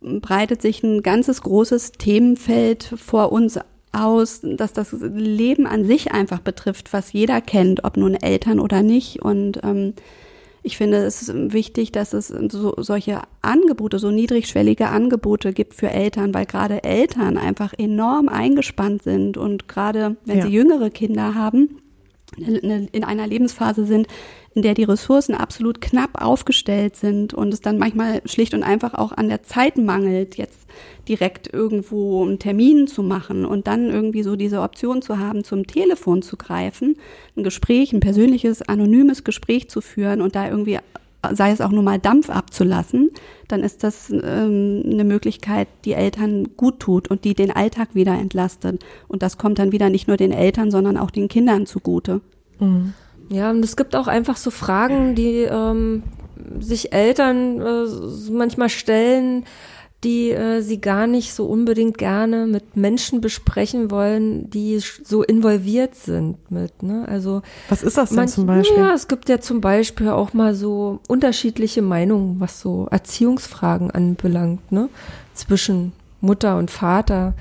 breitet 0.00 0.62
sich 0.62 0.82
ein 0.82 1.02
ganzes 1.02 1.42
großes 1.42 1.92
Themenfeld 1.92 2.84
vor 2.96 3.32
uns 3.32 3.58
aus, 3.92 4.40
dass 4.42 4.72
das 4.72 4.92
Leben 4.92 5.66
an 5.66 5.84
sich 5.84 6.12
einfach 6.12 6.40
betrifft, 6.40 6.92
was 6.92 7.12
jeder 7.12 7.40
kennt, 7.40 7.84
ob 7.84 7.96
nun 7.96 8.14
Eltern 8.14 8.60
oder 8.60 8.82
nicht. 8.82 9.22
Und 9.22 9.60
ähm, 9.64 9.94
ich 10.62 10.76
finde 10.76 10.98
es 10.98 11.22
ist 11.22 11.52
wichtig, 11.52 11.92
dass 11.92 12.12
es 12.12 12.28
so, 12.28 12.74
solche 12.78 13.22
Angebote, 13.42 13.98
so 13.98 14.10
niedrigschwellige 14.10 14.88
Angebote 14.88 15.52
gibt 15.52 15.74
für 15.74 15.90
Eltern, 15.90 16.34
weil 16.34 16.46
gerade 16.46 16.84
Eltern 16.84 17.36
einfach 17.38 17.72
enorm 17.76 18.28
eingespannt 18.28 19.02
sind 19.02 19.36
und 19.36 19.68
gerade 19.68 20.16
wenn 20.24 20.38
Ja. 20.38 20.46
sie 20.46 20.52
jüngere 20.52 20.90
Kinder 20.90 21.34
haben, 21.34 21.78
in 22.36 23.04
einer 23.04 23.26
Lebensphase 23.26 23.86
sind, 23.86 24.06
in 24.58 24.62
der 24.62 24.74
die 24.74 24.82
Ressourcen 24.82 25.36
absolut 25.36 25.80
knapp 25.80 26.20
aufgestellt 26.20 26.96
sind 26.96 27.32
und 27.32 27.54
es 27.54 27.60
dann 27.60 27.78
manchmal 27.78 28.22
schlicht 28.24 28.54
und 28.54 28.64
einfach 28.64 28.92
auch 28.94 29.12
an 29.12 29.28
der 29.28 29.44
Zeit 29.44 29.78
mangelt, 29.78 30.36
jetzt 30.36 30.66
direkt 31.06 31.52
irgendwo 31.54 32.24
einen 32.24 32.40
Termin 32.40 32.88
zu 32.88 33.04
machen 33.04 33.44
und 33.44 33.68
dann 33.68 33.88
irgendwie 33.88 34.24
so 34.24 34.34
diese 34.34 34.62
Option 34.62 35.00
zu 35.00 35.20
haben, 35.20 35.44
zum 35.44 35.68
Telefon 35.68 36.22
zu 36.22 36.36
greifen, 36.36 36.96
ein 37.36 37.44
Gespräch, 37.44 37.92
ein 37.92 38.00
persönliches, 38.00 38.62
anonymes 38.62 39.22
Gespräch 39.22 39.70
zu 39.70 39.80
führen 39.80 40.20
und 40.20 40.34
da 40.34 40.48
irgendwie 40.48 40.80
sei 41.32 41.52
es 41.52 41.60
auch 41.60 41.70
nur 41.70 41.84
mal 41.84 42.00
Dampf 42.00 42.28
abzulassen, 42.28 43.10
dann 43.46 43.62
ist 43.62 43.84
das 43.84 44.10
ähm, 44.10 44.82
eine 44.84 45.04
Möglichkeit, 45.04 45.68
die 45.84 45.92
Eltern 45.92 46.56
gut 46.56 46.80
tut 46.80 47.08
und 47.08 47.24
die 47.24 47.34
den 47.34 47.52
Alltag 47.52 47.94
wieder 47.94 48.14
entlastet. 48.14 48.84
Und 49.06 49.22
das 49.22 49.38
kommt 49.38 49.60
dann 49.60 49.70
wieder 49.70 49.88
nicht 49.88 50.08
nur 50.08 50.16
den 50.16 50.32
Eltern, 50.32 50.72
sondern 50.72 50.96
auch 50.96 51.12
den 51.12 51.28
Kindern 51.28 51.66
zugute. 51.66 52.22
Mhm. 52.58 52.94
Ja, 53.30 53.50
und 53.50 53.64
es 53.64 53.76
gibt 53.76 53.94
auch 53.94 54.06
einfach 54.06 54.36
so 54.36 54.50
Fragen, 54.50 55.14
die 55.14 55.42
ähm, 55.42 56.02
sich 56.60 56.92
Eltern 56.92 57.60
äh, 57.60 57.84
manchmal 58.32 58.68
stellen, 58.68 59.44
die 60.04 60.30
äh, 60.30 60.60
sie 60.62 60.80
gar 60.80 61.08
nicht 61.08 61.34
so 61.34 61.46
unbedingt 61.46 61.98
gerne 61.98 62.46
mit 62.46 62.76
Menschen 62.76 63.20
besprechen 63.20 63.90
wollen, 63.90 64.48
die 64.48 64.78
so 64.78 65.24
involviert 65.24 65.96
sind 65.96 66.36
mit. 66.52 66.82
Ne? 66.84 67.04
Also 67.08 67.42
Was 67.68 67.82
ist 67.82 67.96
das 67.98 68.10
denn 68.10 68.18
manch- 68.20 68.32
zum 68.34 68.46
Beispiel? 68.46 68.78
Ja, 68.78 68.94
es 68.94 69.08
gibt 69.08 69.28
ja 69.28 69.40
zum 69.40 69.60
Beispiel 69.60 70.08
auch 70.10 70.32
mal 70.34 70.54
so 70.54 71.00
unterschiedliche 71.08 71.82
Meinungen, 71.82 72.38
was 72.38 72.60
so 72.60 72.86
Erziehungsfragen 72.92 73.90
anbelangt, 73.90 74.70
ne? 74.70 74.88
zwischen 75.34 75.92
Mutter 76.20 76.56
und 76.58 76.70
Vater. 76.70 77.34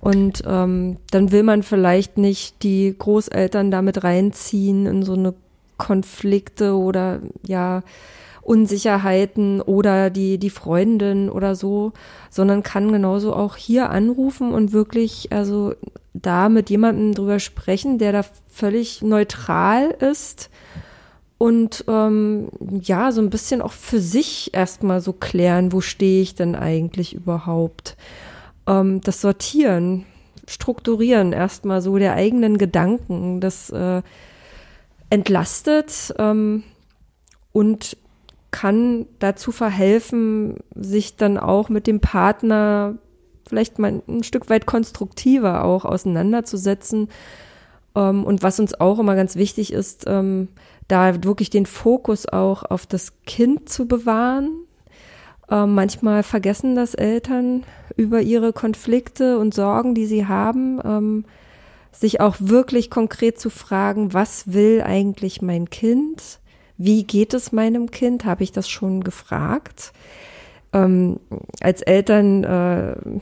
Und 0.00 0.42
ähm, 0.46 0.96
dann 1.10 1.32
will 1.32 1.42
man 1.42 1.62
vielleicht 1.62 2.18
nicht 2.18 2.62
die 2.62 2.94
Großeltern 2.96 3.70
damit 3.70 4.04
reinziehen 4.04 4.86
in 4.86 5.02
so 5.02 5.14
eine 5.14 5.34
Konflikte 5.76 6.76
oder 6.76 7.20
ja 7.46 7.82
Unsicherheiten 8.42 9.60
oder 9.60 10.08
die 10.08 10.38
die 10.38 10.50
Freundin 10.50 11.28
oder 11.28 11.54
so, 11.54 11.92
sondern 12.30 12.62
kann 12.62 12.92
genauso 12.92 13.34
auch 13.34 13.56
hier 13.56 13.90
anrufen 13.90 14.54
und 14.54 14.72
wirklich 14.72 15.32
also 15.32 15.74
da 16.14 16.48
mit 16.48 16.70
jemandem 16.70 17.14
drüber 17.14 17.40
sprechen, 17.40 17.98
der 17.98 18.12
da 18.12 18.24
völlig 18.48 19.02
neutral 19.02 19.90
ist 19.90 20.48
und 21.38 21.84
ähm, 21.86 22.48
ja, 22.82 23.12
so 23.12 23.20
ein 23.20 23.30
bisschen 23.30 23.62
auch 23.62 23.72
für 23.72 24.00
sich 24.00 24.50
erstmal 24.52 25.00
so 25.00 25.12
klären, 25.12 25.72
wo 25.72 25.80
stehe 25.80 26.20
ich 26.20 26.34
denn 26.34 26.56
eigentlich 26.56 27.14
überhaupt. 27.14 27.96
Ähm, 28.68 29.00
das 29.00 29.20
Sortieren, 29.20 30.04
Strukturieren 30.46 31.32
erstmal 31.32 31.82
so 31.82 31.98
der 31.98 32.14
eigenen 32.14 32.56
Gedanken, 32.56 33.40
das 33.40 33.68
äh, 33.70 34.02
entlastet 35.10 36.14
ähm, 36.18 36.62
und 37.52 37.96
kann 38.50 39.06
dazu 39.18 39.52
verhelfen, 39.52 40.56
sich 40.74 41.16
dann 41.16 41.36
auch 41.36 41.68
mit 41.68 41.86
dem 41.86 42.00
Partner 42.00 42.96
vielleicht 43.46 43.78
mal 43.78 44.02
ein 44.08 44.22
Stück 44.22 44.48
weit 44.48 44.66
konstruktiver 44.66 45.64
auch 45.64 45.84
auseinanderzusetzen. 45.84 47.08
Ähm, 47.94 48.24
und 48.24 48.42
was 48.42 48.60
uns 48.60 48.78
auch 48.78 48.98
immer 48.98 49.16
ganz 49.16 49.36
wichtig 49.36 49.72
ist, 49.72 50.04
ähm, 50.06 50.48
da 50.86 51.24
wirklich 51.24 51.50
den 51.50 51.66
Fokus 51.66 52.26
auch 52.26 52.62
auf 52.62 52.86
das 52.86 53.20
Kind 53.26 53.68
zu 53.68 53.86
bewahren. 53.86 54.50
Ähm, 55.50 55.74
manchmal 55.74 56.22
vergessen 56.22 56.74
das 56.74 56.94
Eltern 56.94 57.64
über 57.98 58.22
ihre 58.22 58.52
Konflikte 58.52 59.38
und 59.38 59.52
Sorgen, 59.52 59.94
die 59.94 60.06
sie 60.06 60.26
haben, 60.26 60.80
ähm, 60.84 61.24
sich 61.90 62.20
auch 62.20 62.36
wirklich 62.38 62.90
konkret 62.90 63.40
zu 63.40 63.50
fragen, 63.50 64.14
was 64.14 64.52
will 64.52 64.82
eigentlich 64.82 65.42
mein 65.42 65.68
Kind? 65.68 66.38
Wie 66.76 67.02
geht 67.02 67.34
es 67.34 67.50
meinem 67.50 67.90
Kind? 67.90 68.24
Habe 68.24 68.44
ich 68.44 68.52
das 68.52 68.68
schon 68.68 69.02
gefragt? 69.02 69.92
Ähm, 70.72 71.18
als 71.60 71.82
Eltern 71.82 72.44
äh, 72.44 73.20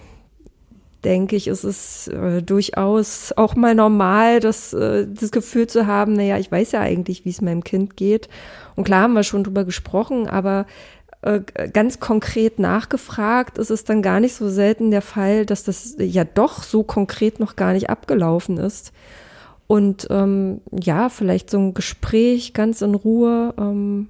denke 1.05 1.37
ich, 1.37 1.47
ist 1.47 1.65
es 1.65 2.09
äh, 2.09 2.43
durchaus 2.43 3.33
auch 3.35 3.55
mal 3.55 3.75
normal, 3.75 4.41
das, 4.41 4.75
äh, 4.75 5.07
das 5.09 5.31
Gefühl 5.31 5.69
zu 5.69 5.87
haben, 5.87 6.13
naja, 6.13 6.37
ich 6.37 6.53
weiß 6.53 6.73
ja 6.73 6.81
eigentlich, 6.81 7.25
wie 7.25 7.31
es 7.31 7.41
meinem 7.41 7.65
Kind 7.65 7.97
geht. 7.97 8.29
Und 8.75 8.85
klar 8.85 9.03
haben 9.03 9.15
wir 9.15 9.23
schon 9.23 9.45
drüber 9.45 9.65
gesprochen, 9.65 10.29
aber 10.29 10.67
äh, 11.27 11.69
ganz 11.73 11.99
konkret 11.99 12.61
nachgefragt, 12.61 13.59
ist 13.59 13.71
es 13.71 13.83
dann 13.83 14.01
gar 14.01 14.21
nicht 14.21 14.35
so 14.35 14.49
selten 14.49 14.93
der 14.93 15.03
Fall, 15.03 15.45
dass 15.45 15.65
das 15.65 15.97
ja 15.99 16.23
doch 16.23 16.63
so 16.63 16.85
konkret 16.85 17.41
noch 17.41 17.57
gar 17.57 17.73
nicht 17.73 17.91
abgelaufen 17.91 18.59
ist. 18.59 18.93
Und 19.67 20.07
ähm, 20.11 20.61
ja, 20.71 21.09
vielleicht 21.09 21.51
so 21.51 21.59
ein 21.59 21.75
Gespräch 21.75 22.53
ganz 22.53 22.81
in 22.81 22.95
Ruhe 22.95 23.55
ähm, 23.59 24.09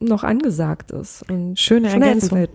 noch 0.00 0.24
angesagt 0.24 0.90
ist. 0.90 1.30
Und 1.30 1.56
Schöne 1.56 1.88
Ergänzung. 1.88 2.48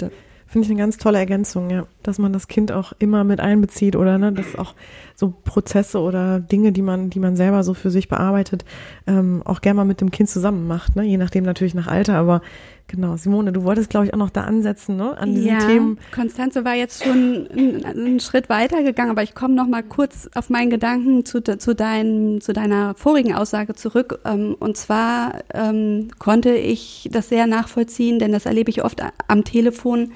Finde 0.48 0.66
ich 0.66 0.72
eine 0.72 0.80
ganz 0.80 0.98
tolle 0.98 1.18
Ergänzung, 1.18 1.70
ja. 1.70 1.88
Dass 2.04 2.20
man 2.20 2.34
das 2.34 2.48
Kind 2.50 2.74
auch 2.74 2.94
immer 3.00 3.24
mit 3.24 3.40
einbezieht 3.40 3.96
oder 3.96 4.18
ne, 4.18 4.34
dass 4.34 4.58
auch 4.58 4.76
so 5.16 5.34
Prozesse 5.44 6.00
oder 6.00 6.40
Dinge, 6.40 6.72
die 6.72 6.82
man, 6.82 7.10
die 7.10 7.20
man 7.20 7.36
selber 7.36 7.64
so 7.64 7.74
für 7.74 7.90
sich 7.90 8.10
bearbeitet, 8.10 8.66
ähm, 9.08 9.42
auch 9.46 9.62
gerne 9.62 9.78
mal 9.78 9.86
mit 9.86 10.02
dem 10.02 10.12
Kind 10.12 10.30
zusammen 10.30 10.68
macht, 10.68 10.96
ne? 10.96 11.04
Je 11.04 11.18
nachdem 11.18 11.46
natürlich 11.46 11.74
nach 11.74 11.88
Alter, 11.88 12.16
aber 12.16 12.42
genau, 12.88 13.16
Simone, 13.16 13.54
du 13.54 13.64
wolltest, 13.64 13.90
glaube 13.90 14.06
ich, 14.06 14.14
auch 14.14 14.18
noch 14.18 14.30
da 14.30 14.42
ansetzen, 14.42 14.98
ne? 14.98 15.18
An 15.18 15.34
diesen 15.34 15.48
ja, 15.48 15.60
Themen. 15.60 15.98
Konstanze 16.14 16.66
war 16.66 16.76
jetzt 16.76 17.04
schon 17.04 17.48
einen, 17.50 17.86
einen 17.86 18.20
Schritt 18.20 18.50
weiter 18.50 18.84
gegangen, 18.84 19.12
aber 19.12 19.24
ich 19.24 19.34
komme 19.34 19.56
noch 19.56 19.68
mal 19.68 19.84
kurz 19.84 20.30
auf 20.36 20.50
meinen 20.50 20.70
Gedanken 20.70 21.24
zu, 21.24 21.42
zu, 21.42 21.74
dein, 21.74 22.42
zu 22.42 22.52
deiner 22.52 22.94
vorigen 22.96 23.34
Aussage 23.34 23.74
zurück. 23.74 24.20
Ähm, 24.26 24.56
und 24.60 24.76
zwar 24.76 25.40
ähm, 25.54 26.10
konnte 26.20 26.56
ich 26.56 27.10
das 27.12 27.30
sehr 27.30 27.48
nachvollziehen, 27.48 28.20
denn 28.20 28.34
das 28.34 28.46
erlebe 28.46 28.70
ich 28.70 28.84
oft 28.84 29.02
am 29.28 29.44
Telefon 29.46 30.12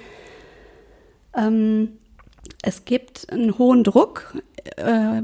ähm, 1.36 1.90
es 2.62 2.86
gibt 2.86 3.32
einen 3.32 3.58
hohen 3.58 3.84
Druck 3.84 4.34
äh, 4.78 5.22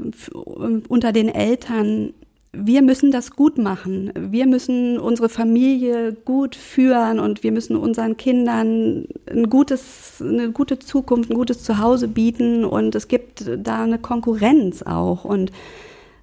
unter 0.88 1.12
den 1.12 1.28
Eltern. 1.28 2.14
Wir 2.52 2.80
müssen 2.80 3.10
das 3.10 3.32
gut 3.32 3.58
machen. 3.58 4.12
Wir 4.18 4.46
müssen 4.46 4.98
unsere 4.98 5.28
Familie 5.28 6.12
gut 6.24 6.56
führen 6.56 7.20
und 7.20 7.42
wir 7.42 7.52
müssen 7.52 7.76
unseren 7.76 8.16
Kindern 8.16 9.06
ein 9.30 9.50
gutes, 9.50 10.22
eine 10.22 10.52
gute 10.52 10.78
Zukunft, 10.78 11.30
ein 11.30 11.36
gutes 11.36 11.62
Zuhause 11.62 12.08
bieten. 12.08 12.64
Und 12.64 12.94
es 12.94 13.08
gibt 13.08 13.44
da 13.58 13.82
eine 13.84 13.98
Konkurrenz 13.98 14.82
auch. 14.82 15.24
Und 15.24 15.52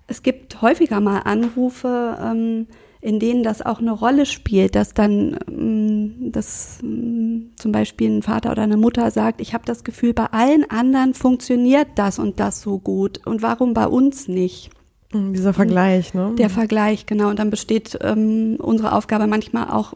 es 0.07 0.23
gibt 0.23 0.61
häufiger 0.61 0.99
mal 0.99 1.19
Anrufe, 1.19 2.17
ähm, 2.21 2.67
in 3.03 3.19
denen 3.19 3.43
das 3.43 3.61
auch 3.61 3.79
eine 3.79 3.91
Rolle 3.91 4.25
spielt, 4.25 4.75
dass 4.75 4.93
dann 4.93 5.37
ähm, 5.49 6.31
dass 6.31 6.79
ähm, 6.81 7.51
zum 7.57 7.73
Beispiel 7.73 8.09
ein 8.09 8.21
Vater 8.21 8.49
oder 8.51 8.61
eine 8.61 8.77
Mutter 8.77 9.11
sagt, 9.11 9.41
ich 9.41 9.53
habe 9.53 9.65
das 9.65 9.83
Gefühl, 9.83 10.13
bei 10.13 10.27
allen 10.27 10.69
anderen 10.69 11.13
funktioniert 11.13 11.89
das 11.95 12.17
und 12.17 12.39
das 12.39 12.61
so 12.61 12.79
gut 12.79 13.19
und 13.27 13.41
warum 13.41 13.73
bei 13.73 13.87
uns 13.87 14.29
nicht? 14.29 14.69
Hm, 15.11 15.33
dieser 15.33 15.53
Vergleich, 15.53 16.13
ne? 16.13 16.33
Der 16.37 16.49
Vergleich, 16.49 17.05
genau. 17.05 17.29
Und 17.29 17.39
dann 17.39 17.49
besteht 17.49 17.99
ähm, 18.01 18.55
unsere 18.57 18.93
Aufgabe 18.93 19.27
manchmal 19.27 19.69
auch 19.69 19.95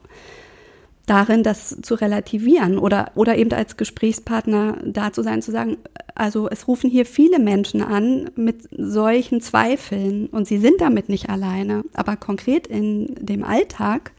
darin, 1.07 1.41
das 1.41 1.77
zu 1.81 1.95
relativieren 1.95 2.77
oder, 2.77 3.11
oder 3.15 3.37
eben 3.37 3.51
als 3.53 3.77
Gesprächspartner 3.77 4.77
da 4.83 5.11
zu 5.11 5.23
sein, 5.23 5.41
zu 5.41 5.51
sagen, 5.51 5.77
also 6.13 6.49
es 6.49 6.67
rufen 6.67 6.89
hier 6.89 7.05
viele 7.05 7.39
Menschen 7.39 7.81
an 7.81 8.29
mit 8.35 8.67
solchen 8.71 9.41
Zweifeln 9.41 10.27
und 10.27 10.47
sie 10.47 10.57
sind 10.57 10.81
damit 10.81 11.09
nicht 11.09 11.29
alleine. 11.29 11.83
Aber 11.93 12.17
konkret 12.17 12.67
in 12.67 13.15
dem 13.19 13.43
Alltag 13.43 14.11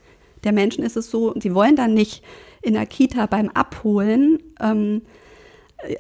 der 0.45 0.53
Menschen 0.53 0.83
ist 0.83 0.97
es 0.97 1.11
so, 1.11 1.35
sie 1.39 1.55
wollen 1.55 1.77
dann 1.77 1.95
nicht 1.95 2.25
in 2.63 2.75
der 2.75 2.87
Kita 2.87 3.27
beim 3.27 3.51
Abholen 3.51 4.39
ähm, 4.61 5.03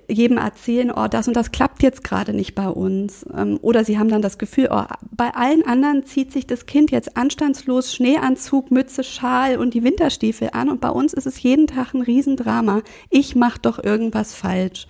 jedem 0.08 0.38
erzählen, 0.38 0.90
oh, 0.90 1.06
das 1.06 1.28
und 1.28 1.34
das 1.34 1.52
klappt 1.52 1.82
jetzt 1.82 2.02
gerade 2.02 2.32
nicht 2.32 2.54
bei 2.54 2.68
uns. 2.68 3.24
Ähm, 3.36 3.58
oder 3.62 3.84
sie 3.84 3.98
haben 3.98 4.08
dann 4.08 4.22
das 4.22 4.38
Gefühl, 4.38 4.68
oh, 4.70 4.82
bei 5.12 5.34
allen 5.34 5.64
anderen 5.64 6.04
zieht 6.04 6.32
sich 6.32 6.46
das 6.46 6.66
Kind 6.66 6.90
jetzt 6.90 7.16
anstandslos 7.16 7.94
Schneeanzug, 7.94 8.70
Mütze, 8.72 9.04
Schal 9.04 9.56
und 9.56 9.74
die 9.74 9.84
Winterstiefel 9.84 10.50
an 10.52 10.68
und 10.68 10.80
bei 10.80 10.90
uns 10.90 11.12
ist 11.12 11.26
es 11.26 11.40
jeden 11.42 11.68
Tag 11.68 11.94
ein 11.94 12.02
Riesendrama. 12.02 12.82
Ich 13.08 13.36
mache 13.36 13.60
doch 13.60 13.82
irgendwas 13.82 14.34
falsch. 14.34 14.88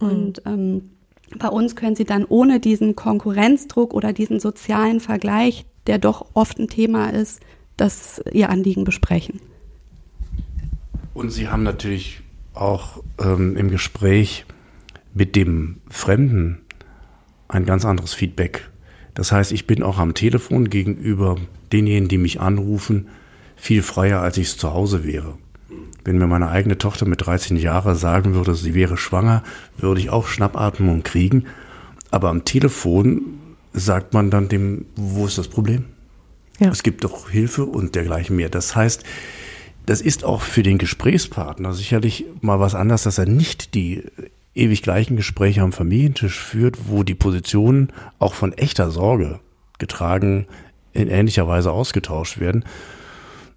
Mhm. 0.00 0.08
Und 0.08 0.42
ähm, 0.44 0.90
bei 1.38 1.48
uns 1.48 1.76
können 1.76 1.94
sie 1.94 2.04
dann 2.04 2.24
ohne 2.24 2.58
diesen 2.58 2.96
Konkurrenzdruck 2.96 3.94
oder 3.94 4.12
diesen 4.12 4.40
sozialen 4.40 4.98
Vergleich, 4.98 5.66
der 5.86 5.98
doch 5.98 6.26
oft 6.34 6.58
ein 6.58 6.68
Thema 6.68 7.10
ist, 7.10 7.40
das 7.76 8.22
ihr 8.32 8.50
Anliegen 8.50 8.84
besprechen. 8.84 9.40
Und 11.14 11.30
Sie 11.30 11.48
haben 11.48 11.62
natürlich 11.62 12.22
auch 12.56 13.02
ähm, 13.18 13.56
im 13.56 13.70
Gespräch 13.70 14.44
mit 15.14 15.36
dem 15.36 15.78
Fremden 15.88 16.58
ein 17.48 17.64
ganz 17.64 17.84
anderes 17.84 18.14
Feedback. 18.14 18.68
Das 19.14 19.32
heißt, 19.32 19.52
ich 19.52 19.66
bin 19.66 19.82
auch 19.82 19.98
am 19.98 20.14
Telefon 20.14 20.68
gegenüber 20.68 21.36
denjenigen, 21.72 22.08
die 22.08 22.18
mich 22.18 22.40
anrufen, 22.40 23.08
viel 23.56 23.82
freier, 23.82 24.20
als 24.20 24.36
ich 24.36 24.48
es 24.48 24.58
zu 24.58 24.72
Hause 24.74 25.04
wäre. 25.04 25.38
Wenn 26.04 26.18
mir 26.18 26.26
meine 26.26 26.50
eigene 26.50 26.78
Tochter 26.78 27.06
mit 27.06 27.26
13 27.26 27.56
Jahren 27.56 27.96
sagen 27.96 28.34
würde, 28.34 28.54
sie 28.54 28.74
wäre 28.74 28.96
schwanger, 28.96 29.42
würde 29.78 30.00
ich 30.00 30.10
auch 30.10 30.28
Schnappatmung 30.28 31.02
kriegen. 31.02 31.46
Aber 32.10 32.28
am 32.28 32.44
Telefon 32.44 33.22
sagt 33.72 34.14
man 34.14 34.30
dann 34.30 34.48
dem, 34.48 34.86
wo 34.94 35.26
ist 35.26 35.38
das 35.38 35.48
Problem? 35.48 35.84
Ja. 36.60 36.68
Es 36.68 36.82
gibt 36.82 37.04
doch 37.04 37.30
Hilfe 37.30 37.64
und 37.64 37.94
dergleichen 37.94 38.36
mehr. 38.36 38.48
Das 38.48 38.76
heißt, 38.76 39.02
das 39.86 40.00
ist 40.00 40.24
auch 40.24 40.42
für 40.42 40.62
den 40.62 40.78
Gesprächspartner 40.78 41.72
sicherlich 41.72 42.26
mal 42.40 42.60
was 42.60 42.74
anderes, 42.74 43.04
dass 43.04 43.18
er 43.18 43.26
nicht 43.26 43.74
die 43.74 44.02
ewig 44.54 44.82
gleichen 44.82 45.16
Gespräche 45.16 45.62
am 45.62 45.72
Familientisch 45.72 46.38
führt, 46.38 46.88
wo 46.88 47.04
die 47.04 47.14
Positionen 47.14 47.92
auch 48.18 48.34
von 48.34 48.52
echter 48.52 48.90
Sorge 48.90 49.38
getragen 49.78 50.46
in 50.92 51.08
ähnlicher 51.08 51.46
Weise 51.46 51.70
ausgetauscht 51.70 52.40
werden, 52.40 52.64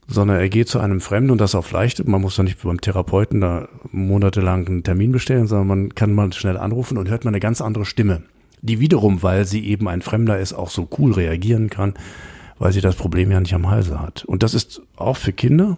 sondern 0.08 0.38
er 0.38 0.50
geht 0.50 0.68
zu 0.68 0.80
einem 0.80 1.02
Fremden 1.02 1.32
und 1.32 1.40
das 1.40 1.56
auf 1.56 1.72
leicht. 1.72 2.06
Man 2.08 2.22
muss 2.22 2.36
doch 2.36 2.44
nicht 2.44 2.62
beim 2.62 2.82
Therapeuten 2.82 3.42
da 3.42 3.68
monatelang 3.92 4.68
einen 4.68 4.84
Termin 4.84 5.12
bestellen, 5.12 5.48
sondern 5.48 5.68
man 5.68 5.96
kann 5.96 6.14
mal 6.14 6.32
schnell 6.34 6.58
anrufen 6.58 6.98
und 6.98 7.10
hört 7.10 7.24
mal 7.24 7.30
eine 7.30 7.40
ganz 7.40 7.62
andere 7.62 7.86
Stimme, 7.86 8.22
die 8.62 8.80
wiederum, 8.80 9.24
weil 9.24 9.46
sie 9.46 9.66
eben 9.66 9.88
ein 9.88 10.02
Fremder 10.02 10.38
ist, 10.38 10.54
auch 10.54 10.70
so 10.70 10.88
cool 10.98 11.14
reagieren 11.14 11.70
kann, 11.70 11.94
weil 12.60 12.74
sie 12.74 12.82
das 12.82 12.96
Problem 12.96 13.32
ja 13.32 13.40
nicht 13.40 13.54
am 13.54 13.70
Halse 13.70 14.00
hat. 14.00 14.26
Und 14.26 14.44
das 14.44 14.54
ist 14.54 14.82
auch 14.98 15.18
für 15.18 15.32
Kinder 15.32 15.78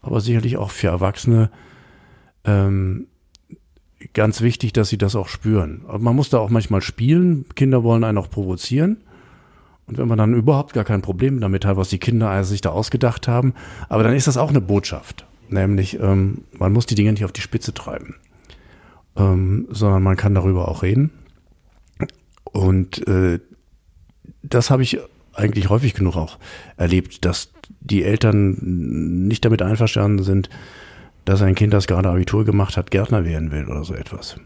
aber 0.00 0.20
sicherlich 0.20 0.56
auch 0.56 0.70
für 0.70 0.88
Erwachsene 0.88 1.50
ähm, 2.44 3.06
ganz 4.14 4.40
wichtig, 4.40 4.72
dass 4.72 4.88
sie 4.88 4.98
das 4.98 5.16
auch 5.16 5.28
spüren. 5.28 5.82
Aber 5.88 5.98
man 5.98 6.16
muss 6.16 6.30
da 6.30 6.38
auch 6.38 6.50
manchmal 6.50 6.80
spielen. 6.80 7.46
Kinder 7.54 7.82
wollen 7.82 8.04
einen 8.04 8.18
auch 8.18 8.30
provozieren. 8.30 8.98
Und 9.86 9.98
wenn 9.98 10.08
man 10.08 10.18
dann 10.18 10.34
überhaupt 10.34 10.74
gar 10.74 10.84
kein 10.84 11.02
Problem 11.02 11.40
damit 11.40 11.64
hat, 11.64 11.76
was 11.76 11.88
die 11.88 11.98
Kinder 11.98 12.44
sich 12.44 12.60
da 12.60 12.70
ausgedacht 12.70 13.26
haben, 13.26 13.54
aber 13.88 14.02
dann 14.02 14.14
ist 14.14 14.26
das 14.26 14.36
auch 14.36 14.50
eine 14.50 14.60
Botschaft. 14.60 15.26
Nämlich, 15.48 15.98
ähm, 15.98 16.44
man 16.52 16.72
muss 16.72 16.84
die 16.84 16.94
Dinge 16.94 17.12
nicht 17.12 17.24
auf 17.24 17.32
die 17.32 17.40
Spitze 17.40 17.72
treiben, 17.72 18.16
ähm, 19.16 19.66
sondern 19.70 20.02
man 20.02 20.16
kann 20.16 20.34
darüber 20.34 20.68
auch 20.68 20.82
reden. 20.82 21.10
Und 22.44 23.06
äh, 23.08 23.40
das 24.42 24.70
habe 24.70 24.82
ich 24.82 24.98
eigentlich 25.32 25.70
häufig 25.70 25.94
genug 25.94 26.16
auch 26.16 26.38
erlebt, 26.76 27.24
dass 27.24 27.50
die 27.80 28.04
Eltern 28.04 28.56
nicht 29.28 29.44
damit 29.44 29.62
einverstanden 29.62 30.22
sind, 30.24 30.50
dass 31.24 31.42
ein 31.42 31.54
Kind, 31.54 31.74
das 31.74 31.86
gerade 31.86 32.08
Abitur 32.08 32.44
gemacht 32.44 32.76
hat, 32.76 32.90
Gärtner 32.90 33.24
werden 33.24 33.50
will 33.50 33.66
oder 33.66 33.84
so 33.84 33.94
etwas. 33.94 34.36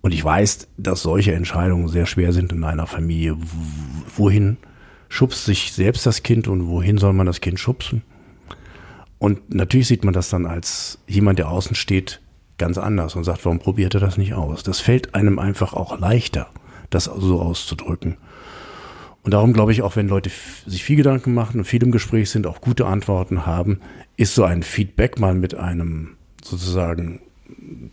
Und 0.00 0.12
ich 0.12 0.24
weiß, 0.24 0.68
dass 0.76 1.02
solche 1.02 1.32
Entscheidungen 1.32 1.88
sehr 1.88 2.06
schwer 2.06 2.32
sind 2.32 2.52
in 2.52 2.64
einer 2.64 2.86
Familie. 2.86 3.36
Wohin 4.16 4.56
schubst 5.08 5.44
sich 5.44 5.72
selbst 5.72 6.04
das 6.04 6.24
Kind 6.24 6.48
und 6.48 6.66
wohin 6.66 6.98
soll 6.98 7.12
man 7.12 7.26
das 7.26 7.40
Kind 7.40 7.60
schubsen? 7.60 8.02
Und 9.18 9.54
natürlich 9.54 9.86
sieht 9.86 10.04
man 10.04 10.12
das 10.12 10.28
dann 10.28 10.46
als 10.46 10.98
jemand, 11.06 11.38
der 11.38 11.48
außen 11.48 11.76
steht, 11.76 12.20
ganz 12.58 12.78
anders 12.78 13.14
und 13.14 13.22
sagt, 13.22 13.44
warum 13.44 13.60
probiert 13.60 13.94
er 13.94 14.00
das 14.00 14.16
nicht 14.16 14.34
aus? 14.34 14.64
Das 14.64 14.80
fällt 14.80 15.14
einem 15.14 15.38
einfach 15.38 15.74
auch 15.74 15.98
leichter, 16.00 16.48
das 16.90 17.04
so 17.04 17.40
auszudrücken. 17.40 18.16
Und 19.22 19.34
darum 19.34 19.52
glaube 19.52 19.72
ich, 19.72 19.82
auch 19.82 19.96
wenn 19.96 20.08
Leute 20.08 20.30
sich 20.66 20.82
viel 20.82 20.96
Gedanken 20.96 21.32
machen 21.32 21.60
und 21.60 21.64
viel 21.64 21.82
im 21.82 21.92
Gespräch 21.92 22.30
sind, 22.30 22.46
auch 22.46 22.60
gute 22.60 22.86
Antworten 22.86 23.46
haben, 23.46 23.80
ist 24.16 24.34
so 24.34 24.44
ein 24.44 24.62
Feedback 24.62 25.20
mal 25.20 25.34
mit 25.34 25.54
einem 25.54 26.16
sozusagen 26.42 27.20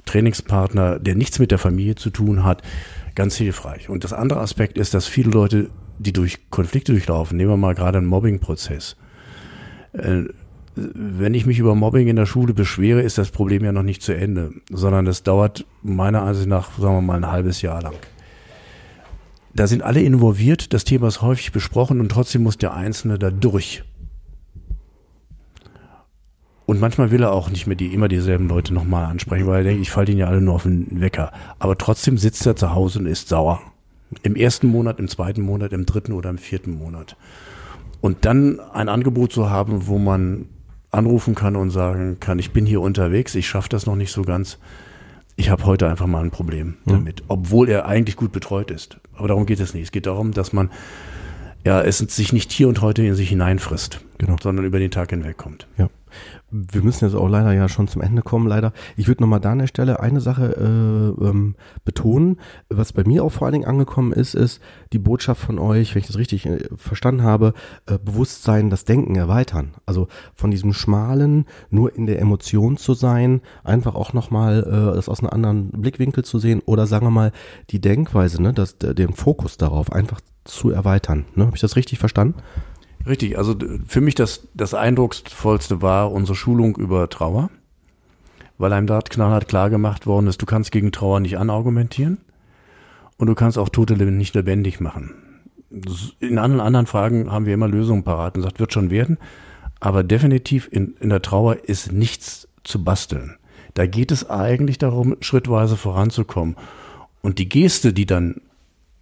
Trainingspartner, 0.06 1.00
der 1.00 1.16
nichts 1.16 1.40
mit 1.40 1.52
der 1.52 1.60
Familie 1.60 1.96
zu 1.96 2.10
tun 2.10 2.44
hat, 2.44 2.64
ganz 3.14 3.36
hilfreich. 3.36 3.90
Und 3.90 4.04
das 4.04 4.14
andere 4.14 4.40
Aspekt 4.40 4.78
ist, 4.78 4.94
dass 4.94 5.06
viele 5.06 5.30
Leute, 5.30 5.70
die 6.00 6.14
durch 6.14 6.50
Konflikte 6.50 6.94
durchlaufen, 6.94 7.38
nehmen 7.38 7.52
wir 7.52 7.58
mal 7.58 7.76
gerade 7.76 8.00
einen 8.00 8.08
Mobbing-Prozess. 8.08 8.96
Äh, 9.94 10.24
wenn 10.76 11.34
ich 11.34 11.46
mich 11.46 11.60
über 11.60 11.76
Mobbing 11.76 12.08
in 12.08 12.16
der 12.16 12.26
Schule 12.26 12.54
beschwere, 12.54 13.02
ist 13.02 13.18
das 13.18 13.32
Problem 13.32 13.64
ja 13.66 13.72
noch 13.72 13.84
nicht 13.84 14.02
zu 14.02 14.14
Ende, 14.14 14.54
sondern 14.70 15.08
es 15.08 15.24
dauert 15.24 15.66
meiner 15.84 16.22
Ansicht 16.22 16.48
nach, 16.48 16.72
sagen 16.80 16.96
wir 16.96 17.02
mal, 17.02 17.18
ein 17.18 17.32
halbes 17.32 17.62
Jahr 17.62 17.82
lang. 17.82 17.96
Da 19.60 19.68
sind 19.68 19.84
alle 19.84 20.02
involviert, 20.02 20.72
das 20.74 20.86
Thema 20.86 21.10
ist 21.10 21.22
häufig 21.22 21.52
besprochen 21.52 22.00
und 22.00 22.08
trotzdem 22.08 22.44
muss 22.44 22.58
der 22.58 22.74
Einzelne 22.74 23.20
da 23.20 23.30
durch. 23.30 23.84
Und 26.66 26.80
manchmal 26.80 27.12
will 27.12 27.24
er 27.24 27.34
auch 27.34 27.50
nicht 27.50 27.68
mehr 27.68 27.76
die, 27.76 27.94
immer 27.94 28.08
dieselben 28.08 28.48
Leute 28.48 28.74
nochmal 28.74 29.04
ansprechen, 29.04 29.48
weil 29.48 29.58
er 29.58 29.64
denkt, 29.66 29.82
ich 29.82 29.92
falle 29.92 30.06
denen 30.06 30.20
ja 30.20 30.28
alle 30.28 30.40
nur 30.40 30.56
auf 30.56 30.64
den 30.64 31.02
Wecker. 31.02 31.34
Aber 31.60 31.78
trotzdem 31.78 32.18
sitzt 32.18 32.46
er 32.46 32.56
zu 32.56 32.74
Hause 32.74 33.00
und 33.00 33.06
ist 33.06 33.28
sauer. 33.28 33.60
Im 34.24 34.38
ersten 34.38 34.68
Monat, 34.68 34.98
im 34.98 35.10
zweiten 35.10 35.42
Monat, 35.42 35.74
im 35.74 35.86
dritten 35.86 36.14
oder 36.14 36.30
im 36.30 36.38
vierten 36.38 36.78
Monat. 36.78 37.18
Und 38.00 38.24
dann 38.24 38.62
ein 38.62 38.88
Angebot 38.88 39.34
zu 39.34 39.50
haben, 39.50 39.88
wo 39.88 39.98
man 39.98 40.46
anrufen 40.90 41.36
kann 41.36 41.58
und 41.58 41.72
sagen 41.72 42.22
kann, 42.22 42.40
ich 42.40 42.52
bin 42.52 42.66
hier 42.66 42.80
unterwegs, 42.80 43.36
ich 43.36 43.50
schaffe 43.50 43.68
das 43.68 43.86
noch 43.86 43.98
nicht 43.98 44.14
so 44.14 44.22
ganz. 44.22 44.58
Ich 45.40 45.50
habe 45.50 45.64
heute 45.64 45.88
einfach 45.88 46.06
mal 46.06 46.22
ein 46.22 46.32
Problem 46.32 46.76
mhm. 46.84 46.92
damit, 46.92 47.24
obwohl 47.30 47.70
er 47.70 47.86
eigentlich 47.86 48.18
gut 48.18 48.34
betreut 48.34 48.72
ist. 48.72 48.98
Aber 49.16 49.30
darum 49.30 49.46
geht 49.46 49.62
es 49.62 49.74
nicht. 49.74 49.84
Es 49.84 49.92
geht 49.94 50.06
darum, 50.06 50.34
dass 50.34 50.52
man 50.52 50.70
ja, 51.64 51.82
es 51.82 52.00
sich 52.00 52.34
nicht 52.34 52.52
hier 52.52 52.68
und 52.68 52.82
heute 52.82 53.04
in 53.04 53.16
sich 53.16 53.30
hineinfrisst, 53.30 54.02
genau. 54.18 54.36
sondern 54.42 54.66
über 54.66 54.80
den 54.80 54.92
Tag 54.92 55.12
hinweg 55.12 55.38
kommt. 55.38 55.66
Ja. 55.78 55.90
Wir 56.52 56.82
müssen 56.82 57.06
jetzt 57.06 57.16
auch 57.16 57.28
leider 57.28 57.54
ja 57.54 57.70
schon 57.70 57.88
zum 57.88 58.02
Ende 58.02 58.22
kommen, 58.22 58.48
leider. 58.48 58.74
Ich 58.98 59.08
würde 59.08 59.22
nochmal 59.22 59.40
da 59.40 59.52
an 59.52 59.60
der 59.60 59.68
Stelle 59.68 60.00
eine 60.00 60.22
Sache 60.22 60.56
äh, 60.56 61.26
ähm, 61.26 61.56
betonen. 61.86 62.38
Was 62.70 62.94
bei 62.94 63.04
mir 63.04 63.24
auch 63.24 63.32
vor 63.32 63.46
allen 63.46 63.54
Dingen 63.54 63.66
angekommen 63.66 64.12
ist, 64.12 64.36
ist 64.36 64.62
die 64.94 65.00
Botschaft 65.00 65.42
von 65.42 65.60
euch, 65.60 65.94
wenn 65.94 66.02
ich 66.02 66.08
das 66.08 66.18
richtig 66.18 66.46
äh, 66.46 66.60
verstanden 66.76 67.24
habe, 67.24 67.54
äh, 67.86 67.98
Bewusstsein, 67.98 68.70
das 68.70 68.86
Denken 68.86 69.16
erweitern. 69.16 69.74
Also 69.86 70.08
von 70.34 70.52
diesem 70.52 70.74
schmalen, 70.74 71.46
nur 71.70 71.96
in 71.96 72.06
der 72.06 72.20
Emotion 72.20 72.78
zu 72.78 72.94
sein, 72.94 73.42
einfach 73.64 73.96
auch 73.96 74.14
nochmal 74.14 74.64
äh, 74.64 74.96
das 74.96 75.10
aus 75.10 75.20
einem 75.20 75.30
anderen 75.30 75.72
Blickwinkel 75.72 76.24
zu 76.24 76.40
sehen 76.40 76.62
oder 76.66 76.88
sagen 76.88 77.06
wir 77.06 77.12
mal 77.12 77.32
die 77.70 77.82
Denkweise, 77.82 78.42
ne, 78.42 78.54
das, 78.54 78.78
den 78.78 79.14
Fokus 79.14 79.58
darauf 79.58 79.92
einfach 79.92 80.22
zu 80.46 80.72
erweitern. 80.72 81.26
Ne? 81.36 81.46
Habe 81.46 81.56
ich 81.56 81.62
das 81.62 81.76
richtig 81.76 82.00
verstanden? 82.00 82.36
Richtig, 83.08 83.38
also 83.38 83.56
für 83.88 84.02
mich 84.02 84.16
das, 84.16 84.48
das 84.54 84.74
Eindrucksvollste 84.74 85.82
war 85.82 86.12
unsere 86.12 86.36
Schulung 86.36 86.76
über 86.76 87.10
Trauer, 87.10 87.50
weil 88.58 88.74
einem 88.74 88.88
dort 88.88 89.10
knallhart 89.10 89.48
klar 89.48 89.70
gemacht 89.70 90.06
worden 90.06 90.28
ist, 90.28 90.42
du 90.42 90.46
kannst 90.46 90.72
gegen 90.72 90.92
Trauer 90.92 91.20
nicht 91.20 91.38
anargumentieren 91.38 92.18
und 93.18 93.28
du 93.28 93.36
kannst 93.36 93.58
auch 93.58 93.70
Tote 93.70 93.96
nicht 93.96 94.36
lebendig 94.36 94.80
machen. 94.80 95.14
In 96.20 96.38
allen 96.40 96.60
anderen 96.60 96.88
Fragen 96.88 97.32
haben 97.32 97.46
wir 97.46 97.54
immer 97.54 97.68
Lösungen 97.68 98.04
parat 98.04 98.36
und 98.36 98.44
sagt, 98.44 98.60
wird 98.60 98.74
schon 98.74 98.90
werden, 98.90 99.18
aber 99.80 100.04
definitiv 100.04 100.68
in, 100.70 100.96
in 101.00 101.10
der 101.10 101.22
Trauer 101.22 101.58
ist 101.64 101.92
nichts 101.92 102.48
zu 102.64 102.84
basteln. 102.84 103.38
Da 103.76 103.86
geht 103.86 104.12
es 104.12 104.30
eigentlich 104.30 104.78
darum, 104.78 105.16
schrittweise 105.22 105.78
voranzukommen. 105.78 106.58
Und 107.22 107.40
die 107.40 107.48
Geste, 107.48 107.94
die 107.94 108.06
dann 108.06 108.42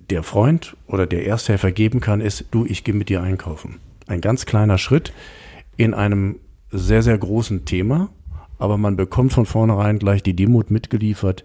der 0.09 0.23
Freund 0.23 0.75
oder 0.87 1.07
der 1.07 1.25
Ersthelfer 1.25 1.71
geben 1.71 1.99
kann, 1.99 2.21
ist, 2.21 2.45
du, 2.51 2.65
ich 2.65 2.83
gehe 2.83 2.93
mit 2.93 3.09
dir 3.09 3.23
einkaufen 3.23 3.79
ein 4.08 4.22
ganz 4.22 4.45
kleiner 4.45 4.78
Schritt 4.78 5.14
in 5.76 5.93
einem 5.93 6.39
sehr, 6.72 7.03
sehr 7.03 7.18
großen 7.18 7.66
Thema, 7.66 8.10
aber 8.60 8.78
man 8.78 8.95
bekommt 8.95 9.34
von 9.34 9.45
vornherein 9.45 9.99
gleich 9.99 10.24
die 10.24 10.36
Demut 10.36 10.72
mitgeliefert. 10.72 11.43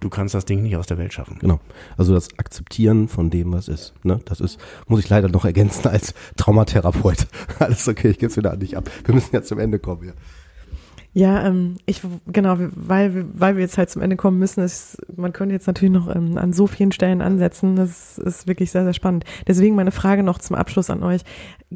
Du 0.00 0.08
kannst 0.10 0.34
das 0.34 0.44
Ding 0.44 0.62
nicht 0.62 0.76
aus 0.76 0.86
der 0.86 0.96
Welt 0.96 1.12
schaffen. 1.12 1.38
Genau. 1.40 1.58
Also 1.96 2.14
das 2.14 2.38
Akzeptieren 2.38 3.08
von 3.08 3.30
dem, 3.30 3.52
was 3.52 3.66
ist. 3.66 3.94
Ne? 4.04 4.20
Das 4.26 4.40
ist, 4.40 4.60
muss 4.86 5.00
ich 5.00 5.08
leider 5.08 5.28
noch 5.28 5.44
ergänzen 5.44 5.88
als 5.88 6.14
Traumatherapeut. 6.36 7.26
Alles 7.58 7.88
okay, 7.88 8.10
ich 8.10 8.18
gebe 8.18 8.30
es 8.30 8.36
wieder 8.36 8.52
an 8.52 8.60
dich 8.60 8.76
ab. 8.76 8.88
Wir 9.04 9.14
müssen 9.14 9.34
ja 9.34 9.42
zum 9.42 9.58
Ende 9.58 9.80
kommen. 9.80 10.06
Ja. 10.06 10.12
Ja, 11.18 11.44
ähm, 11.48 11.78
ich 11.84 12.00
genau, 12.28 12.54
weil 12.58 13.26
weil 13.32 13.56
wir 13.56 13.62
jetzt 13.62 13.76
halt 13.76 13.90
zum 13.90 14.02
Ende 14.02 14.14
kommen 14.14 14.38
müssen, 14.38 14.62
ist, 14.62 14.98
man 15.16 15.32
könnte 15.32 15.52
jetzt 15.52 15.66
natürlich 15.66 15.92
noch 15.92 16.14
ähm, 16.14 16.38
an 16.38 16.52
so 16.52 16.68
vielen 16.68 16.92
Stellen 16.92 17.22
ansetzen. 17.22 17.74
Das 17.74 18.18
ist 18.18 18.46
wirklich 18.46 18.70
sehr 18.70 18.84
sehr 18.84 18.92
spannend. 18.92 19.24
Deswegen 19.48 19.74
meine 19.74 19.90
Frage 19.90 20.22
noch 20.22 20.38
zum 20.38 20.54
Abschluss 20.54 20.90
an 20.90 21.02
euch: 21.02 21.22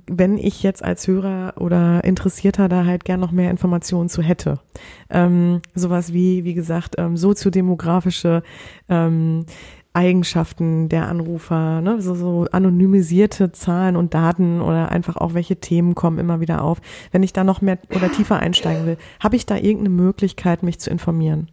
Wenn 0.07 0.38
ich 0.38 0.62
jetzt 0.62 0.84
als 0.84 1.09
Hörer 1.09 1.55
oder 1.57 2.05
Interessierter 2.05 2.68
da 2.68 2.84
halt 2.84 3.05
gern 3.05 3.18
noch 3.18 3.32
mehr 3.32 3.51
Informationen 3.51 4.09
zu 4.09 4.22
hätte, 4.22 4.61
ähm, 5.11 5.61
sowas 5.74 6.12
wie 6.12 6.45
wie 6.45 6.55
gesagt 6.55 6.95
ähm, 6.99 7.16
soziodemografische 7.16 8.45
ähm, 8.88 9.45
Eigenschaften 9.95 10.88
der 10.88 11.09
Anrufer, 11.09 11.80
ne? 11.82 12.01
so, 12.01 12.14
so 12.14 12.47
anonymisierte 12.51 13.53
Zahlen 13.53 13.97
und 13.97 14.14
Daten 14.14 14.62
oder 14.62 14.90
einfach 14.90 15.16
auch 15.16 15.34
welche 15.34 15.57
Themen 15.57 15.95
kommen 15.95 16.18
immer 16.18 16.40
wieder 16.40 16.62
auf. 16.62 16.80
Wenn 17.11 17.22
ich 17.22 17.32
da 17.32 17.45
noch 17.45 17.61
mehr 17.61 17.78
oder 17.95 18.11
tiefer 18.11 18.38
einsteigen 18.38 18.86
will, 18.86 18.97
habe 19.20 19.36
ich 19.36 19.45
da 19.45 19.57
irgendeine 19.57 19.90
Möglichkeit, 19.90 20.62
mich 20.62 20.78
zu 20.78 20.88
informieren? 20.88 21.51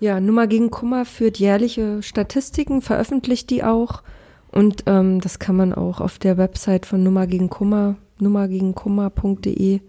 Ja, 0.00 0.20
Nummer 0.20 0.46
gegen 0.46 0.70
Kummer 0.70 1.04
führt 1.04 1.38
jährliche 1.38 2.02
Statistiken, 2.02 2.82
veröffentlicht 2.82 3.50
die 3.50 3.62
auch 3.62 4.02
und 4.50 4.84
ähm, 4.86 5.20
das 5.20 5.38
kann 5.38 5.56
man 5.56 5.72
auch 5.72 6.00
auf 6.00 6.18
der 6.18 6.36
Website 6.36 6.86
von 6.86 7.02
Nummer 7.02 7.26
gegen 7.26 7.50
Kummer, 7.50 7.96
nummergegenkummer.de 8.18 9.80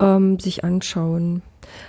ähm, 0.00 0.38
sich 0.38 0.64
anschauen. 0.64 1.42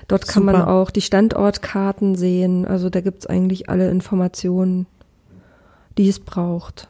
Dort 0.08 0.28
kann 0.28 0.44
Super. 0.44 0.58
man 0.58 0.68
auch 0.68 0.92
die 0.92 1.02
Standortkarten 1.02 2.16
sehen. 2.16 2.66
Also 2.66 2.90
da 2.90 3.02
gibt's 3.02 3.26
eigentlich 3.26 3.70
alle 3.70 3.90
Informationen 3.90 4.86
die 5.98 6.10
es 6.10 6.20
braucht. 6.20 6.90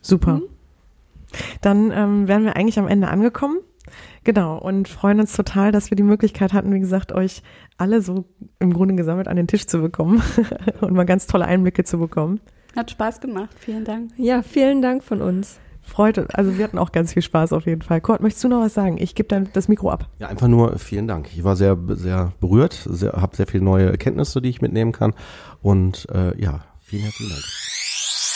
Super. 0.00 0.34
Mhm. 0.34 0.42
Dann 1.60 1.90
ähm, 1.92 2.28
wären 2.28 2.44
wir 2.44 2.56
eigentlich 2.56 2.78
am 2.78 2.88
Ende 2.88 3.08
angekommen. 3.08 3.58
Genau, 4.24 4.58
und 4.58 4.88
freuen 4.88 5.20
uns 5.20 5.32
total, 5.32 5.72
dass 5.72 5.90
wir 5.90 5.96
die 5.96 6.02
Möglichkeit 6.04 6.52
hatten, 6.52 6.72
wie 6.72 6.78
gesagt, 6.78 7.12
euch 7.12 7.42
alle 7.76 8.00
so 8.00 8.24
im 8.60 8.72
Grunde 8.72 8.94
gesammelt 8.94 9.26
an 9.26 9.36
den 9.36 9.48
Tisch 9.48 9.66
zu 9.66 9.80
bekommen 9.80 10.22
und 10.80 10.92
mal 10.92 11.04
ganz 11.04 11.26
tolle 11.26 11.46
Einblicke 11.46 11.82
zu 11.82 11.98
bekommen. 11.98 12.40
Hat 12.76 12.90
Spaß 12.90 13.20
gemacht, 13.20 13.50
vielen 13.58 13.84
Dank. 13.84 14.12
Ja, 14.16 14.42
vielen 14.42 14.80
Dank 14.82 15.02
von 15.02 15.20
uns. 15.20 15.58
Freut, 15.84 16.32
also 16.36 16.56
wir 16.56 16.64
hatten 16.64 16.78
auch 16.78 16.92
ganz 16.92 17.12
viel 17.12 17.22
Spaß 17.22 17.52
auf 17.52 17.66
jeden 17.66 17.82
Fall. 17.82 18.00
Kurt, 18.00 18.20
möchtest 18.20 18.44
du 18.44 18.48
noch 18.48 18.60
was 18.60 18.72
sagen? 18.72 18.98
Ich 18.98 19.16
gebe 19.16 19.28
dann 19.28 19.48
das 19.52 19.66
Mikro 19.66 19.90
ab. 19.90 20.08
Ja, 20.20 20.28
einfach 20.28 20.46
nur 20.46 20.78
vielen 20.78 21.08
Dank. 21.08 21.28
Ich 21.34 21.42
war 21.42 21.56
sehr, 21.56 21.76
sehr 21.88 22.32
berührt, 22.40 22.88
habe 23.12 23.36
sehr 23.36 23.48
viele 23.48 23.64
neue 23.64 23.90
Erkenntnisse, 23.90 24.40
die 24.40 24.48
ich 24.48 24.62
mitnehmen 24.62 24.92
kann 24.92 25.12
und 25.60 26.06
äh, 26.10 26.40
ja, 26.40 26.60
vielen 26.80 27.02
herzlichen 27.02 27.32
Dank. 27.32 27.71